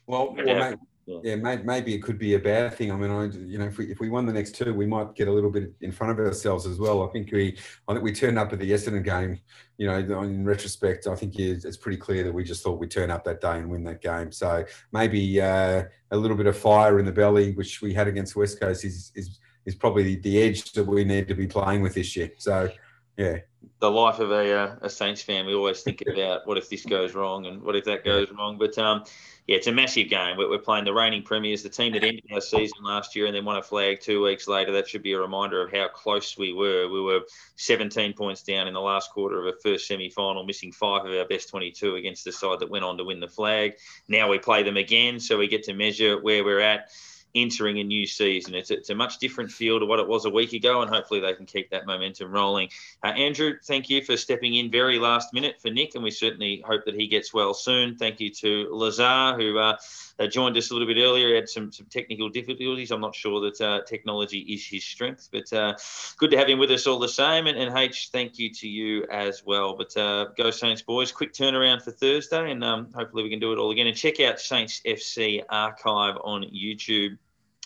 Well, 0.06 0.34
well 0.34 0.70
mate, 0.70 0.78
yeah, 1.22 1.36
maybe 1.36 1.94
it 1.94 2.02
could 2.02 2.18
be 2.18 2.34
a 2.34 2.38
bad 2.38 2.74
thing. 2.74 2.92
I 2.92 2.96
mean, 2.96 3.10
I, 3.10 3.24
you 3.24 3.58
know, 3.58 3.66
if 3.66 3.78
we 3.78 3.90
if 3.90 4.00
we 4.00 4.08
won 4.08 4.26
the 4.26 4.32
next 4.32 4.54
two, 4.54 4.72
we 4.72 4.86
might 4.86 5.14
get 5.14 5.28
a 5.28 5.32
little 5.32 5.50
bit 5.50 5.72
in 5.80 5.92
front 5.92 6.12
of 6.12 6.24
ourselves 6.24 6.66
as 6.66 6.78
well. 6.78 7.02
I 7.02 7.12
think 7.12 7.32
we, 7.32 7.58
I 7.88 7.92
think 7.92 8.04
we 8.04 8.12
turned 8.12 8.38
up 8.38 8.52
at 8.52 8.58
the 8.58 8.70
Essendon 8.70 9.04
game. 9.04 9.40
You 9.76 9.86
know, 9.86 10.22
in 10.22 10.44
retrospect, 10.44 11.06
I 11.06 11.14
think 11.14 11.38
it's 11.38 11.76
pretty 11.76 11.98
clear 11.98 12.22
that 12.24 12.32
we 12.32 12.44
just 12.44 12.62
thought 12.62 12.78
we'd 12.78 12.90
turn 12.90 13.10
up 13.10 13.24
that 13.24 13.40
day 13.40 13.58
and 13.58 13.70
win 13.70 13.84
that 13.84 14.02
game. 14.02 14.30
So 14.30 14.64
maybe 14.92 15.40
uh, 15.40 15.84
a 16.10 16.16
little 16.16 16.36
bit 16.36 16.46
of 16.46 16.56
fire 16.56 16.98
in 16.98 17.06
the 17.06 17.12
belly, 17.12 17.52
which 17.52 17.82
we 17.82 17.92
had 17.92 18.06
against 18.06 18.36
West 18.36 18.60
Coast, 18.60 18.84
is 18.84 19.10
is 19.14 19.40
is 19.66 19.74
probably 19.74 20.16
the 20.16 20.40
edge 20.42 20.72
that 20.72 20.86
we 20.86 21.04
need 21.04 21.28
to 21.28 21.34
be 21.34 21.46
playing 21.46 21.82
with 21.82 21.94
this 21.94 22.16
year. 22.16 22.30
So, 22.38 22.70
yeah 23.16 23.38
the 23.80 23.90
life 23.90 24.18
of 24.18 24.30
a, 24.30 24.54
uh, 24.54 24.76
a 24.82 24.90
Saints 24.90 25.22
fan, 25.22 25.46
we 25.46 25.54
always 25.54 25.80
think 25.80 26.02
about 26.06 26.46
what 26.46 26.58
if 26.58 26.68
this 26.68 26.84
goes 26.84 27.14
wrong 27.14 27.46
and 27.46 27.62
what 27.62 27.74
if 27.74 27.84
that 27.86 28.04
goes 28.04 28.30
wrong. 28.30 28.58
But 28.58 28.76
um, 28.78 29.04
yeah, 29.46 29.56
it's 29.56 29.66
a 29.66 29.72
massive 29.72 30.10
game. 30.10 30.36
We're, 30.36 30.50
we're 30.50 30.58
playing 30.58 30.84
the 30.84 30.92
reigning 30.92 31.22
premiers, 31.22 31.62
the 31.62 31.70
team 31.70 31.92
that 31.94 32.04
ended 32.04 32.24
our 32.32 32.42
season 32.42 32.84
last 32.84 33.16
year 33.16 33.24
and 33.24 33.34
then 33.34 33.46
won 33.46 33.56
a 33.56 33.62
flag 33.62 34.00
two 34.00 34.22
weeks 34.22 34.46
later. 34.46 34.70
That 34.70 34.86
should 34.86 35.02
be 35.02 35.12
a 35.12 35.18
reminder 35.18 35.64
of 35.64 35.72
how 35.72 35.88
close 35.88 36.36
we 36.36 36.52
were. 36.52 36.88
We 36.88 37.00
were 37.00 37.22
17 37.56 38.12
points 38.12 38.42
down 38.42 38.68
in 38.68 38.74
the 38.74 38.80
last 38.80 39.10
quarter 39.12 39.40
of 39.40 39.46
a 39.46 39.58
first 39.62 39.88
semi 39.88 40.10
final, 40.10 40.44
missing 40.44 40.72
five 40.72 41.06
of 41.06 41.12
our 41.12 41.24
best 41.24 41.48
22 41.48 41.96
against 41.96 42.24
the 42.24 42.32
side 42.32 42.60
that 42.60 42.70
went 42.70 42.84
on 42.84 42.98
to 42.98 43.04
win 43.04 43.18
the 43.18 43.28
flag. 43.28 43.76
Now 44.08 44.28
we 44.28 44.38
play 44.38 44.62
them 44.62 44.76
again, 44.76 45.18
so 45.18 45.38
we 45.38 45.48
get 45.48 45.64
to 45.64 45.72
measure 45.72 46.20
where 46.20 46.44
we're 46.44 46.60
at 46.60 46.90
entering 47.34 47.78
a 47.78 47.84
new 47.84 48.06
season. 48.06 48.54
It's, 48.54 48.70
it's 48.70 48.90
a 48.90 48.94
much 48.94 49.18
different 49.18 49.50
feel 49.50 49.78
to 49.78 49.86
what 49.86 50.00
it 50.00 50.08
was 50.08 50.24
a 50.24 50.30
week 50.30 50.52
ago, 50.52 50.82
and 50.82 50.90
hopefully 50.90 51.20
they 51.20 51.34
can 51.34 51.46
keep 51.46 51.70
that 51.70 51.86
momentum 51.86 52.30
rolling. 52.30 52.68
Uh, 53.02 53.08
Andrew, 53.08 53.54
thank 53.64 53.88
you 53.88 54.02
for 54.02 54.16
stepping 54.16 54.54
in 54.54 54.70
very 54.70 54.98
last 54.98 55.32
minute 55.32 55.60
for 55.60 55.70
Nick, 55.70 55.94
and 55.94 56.04
we 56.04 56.10
certainly 56.10 56.62
hope 56.66 56.84
that 56.84 56.94
he 56.94 57.06
gets 57.06 57.32
well 57.32 57.54
soon. 57.54 57.96
Thank 57.96 58.20
you 58.20 58.30
to 58.30 58.68
Lazar, 58.72 59.34
who 59.36 59.58
uh, 59.58 59.76
uh, 60.20 60.26
joined 60.26 60.56
us 60.56 60.70
a 60.70 60.74
little 60.74 60.86
bit 60.86 61.00
earlier. 61.00 61.28
He 61.28 61.34
had 61.34 61.48
some, 61.48 61.72
some 61.72 61.86
technical 61.86 62.28
difficulties. 62.28 62.90
I'm 62.90 63.00
not 63.00 63.14
sure 63.14 63.40
that 63.40 63.60
uh, 63.60 63.80
technology 63.86 64.40
is 64.40 64.66
his 64.66 64.84
strength, 64.84 65.28
but 65.32 65.50
uh, 65.52 65.74
good 66.18 66.30
to 66.32 66.36
have 66.36 66.48
him 66.48 66.58
with 66.58 66.70
us 66.70 66.86
all 66.86 66.98
the 66.98 67.08
same. 67.08 67.46
And, 67.46 67.56
and 67.56 67.76
H, 67.76 68.10
thank 68.12 68.38
you 68.38 68.52
to 68.54 68.68
you 68.68 69.06
as 69.10 69.44
well. 69.44 69.76
But 69.76 69.96
uh, 69.96 70.26
go 70.36 70.50
Saints, 70.50 70.82
boys. 70.82 71.10
Quick 71.10 71.32
turnaround 71.32 71.82
for 71.82 71.90
Thursday, 71.90 72.50
and 72.50 72.62
um, 72.62 72.92
hopefully 72.94 73.22
we 73.22 73.30
can 73.30 73.40
do 73.40 73.52
it 73.52 73.58
all 73.58 73.70
again. 73.70 73.86
And 73.86 73.96
check 73.96 74.20
out 74.20 74.38
Saints 74.38 74.82
FC 74.86 75.42
archive 75.48 76.16
on 76.22 76.44
YouTube 76.44 77.16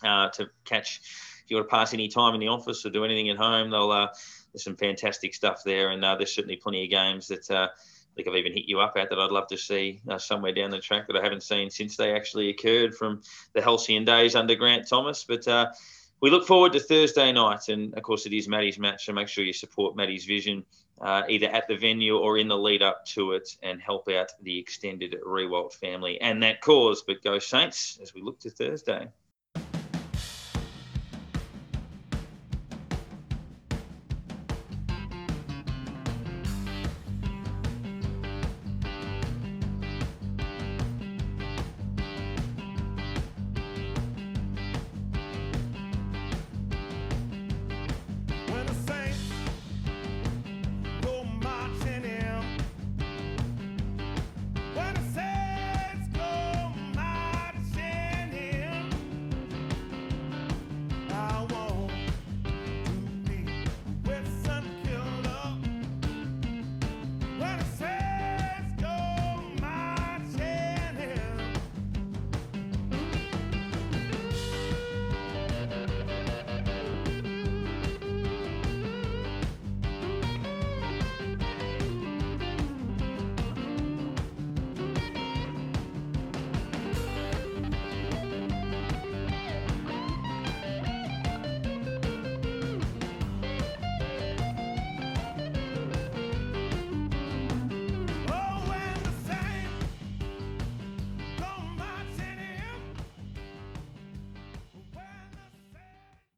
uh, 0.05 0.29
to 0.31 0.49
catch. 0.65 1.01
If 1.45 1.51
you 1.51 1.57
want 1.57 1.69
to 1.69 1.77
pass 1.77 1.93
any 1.93 2.09
time 2.09 2.35
in 2.35 2.41
the 2.41 2.49
office 2.49 2.87
or 2.87 2.91
do 2.91 3.05
anything 3.05 3.29
at 3.31 3.37
home, 3.37 3.71
they'll 3.71 3.91
uh, 3.91 4.09
there's 4.53 4.65
some 4.65 4.77
fantastic 4.77 5.35
stuff 5.35 5.63
there, 5.65 5.91
and 5.91 6.03
there's 6.03 6.35
certainly 6.35 6.57
plenty 6.57 6.85
of 6.85 6.91
games 6.91 7.29
that. 7.29 7.71
Think 8.17 8.29
I've 8.29 8.37
even 8.37 8.53
hit 8.53 8.67
you 8.67 8.81
up 8.81 8.97
at 8.97 9.11
that 9.11 9.19
I'd 9.19 9.31
love 9.31 9.49
to 9.49 9.57
see 9.57 10.01
uh, 10.09 10.19
somewhere 10.19 10.53
down 10.53 10.71
the 10.71 10.79
track 10.79 11.07
that 11.09 11.17
I 11.17 11.23
haven't 11.23 11.43
seen 11.43 11.69
since 11.69 11.97
they 11.97 12.15
actually 12.15 12.51
occurred 12.51 12.95
from 12.95 13.23
the 13.55 13.63
halcyon 13.63 14.05
days 14.05 14.37
under 14.37 14.55
Grant 14.55 14.89
Thomas. 14.89 15.25
But 15.25 15.47
uh, 15.49 15.73
we 16.21 16.31
look 16.31 16.47
forward 16.47 16.73
to 16.75 16.81
Thursday 16.81 17.33
night, 17.33 17.69
and 17.69 17.93
of 17.95 18.03
course 18.03 18.25
it 18.25 18.33
is 18.33 18.49
Maddie's 18.49 18.79
match, 18.79 19.07
so 19.07 19.13
make 19.13 19.29
sure 19.29 19.45
you 19.45 19.53
support 19.53 19.97
Maddie's 19.97 20.25
vision 20.25 20.65
uh, 21.01 21.23
either 21.29 21.49
at 21.49 21.67
the 21.69 21.77
venue 21.77 22.17
or 22.17 22.39
in 22.39 22.49
the 22.49 22.57
lead 22.57 22.83
up 22.83 23.05
to 23.05 23.33
it 23.33 23.57
and 23.63 23.81
help 23.81 24.09
out 24.09 24.31
the 24.43 24.59
extended 24.59 25.17
Riewoldt 25.27 25.75
family 25.75 26.21
and 26.21 26.43
that 26.43 26.61
cause. 26.61 27.03
But 27.03 27.23
go 27.23 27.39
Saints 27.39 27.99
as 28.01 28.15
we 28.15 28.23
look 28.23 28.39
to 28.41 28.51
Thursday. 28.51 29.09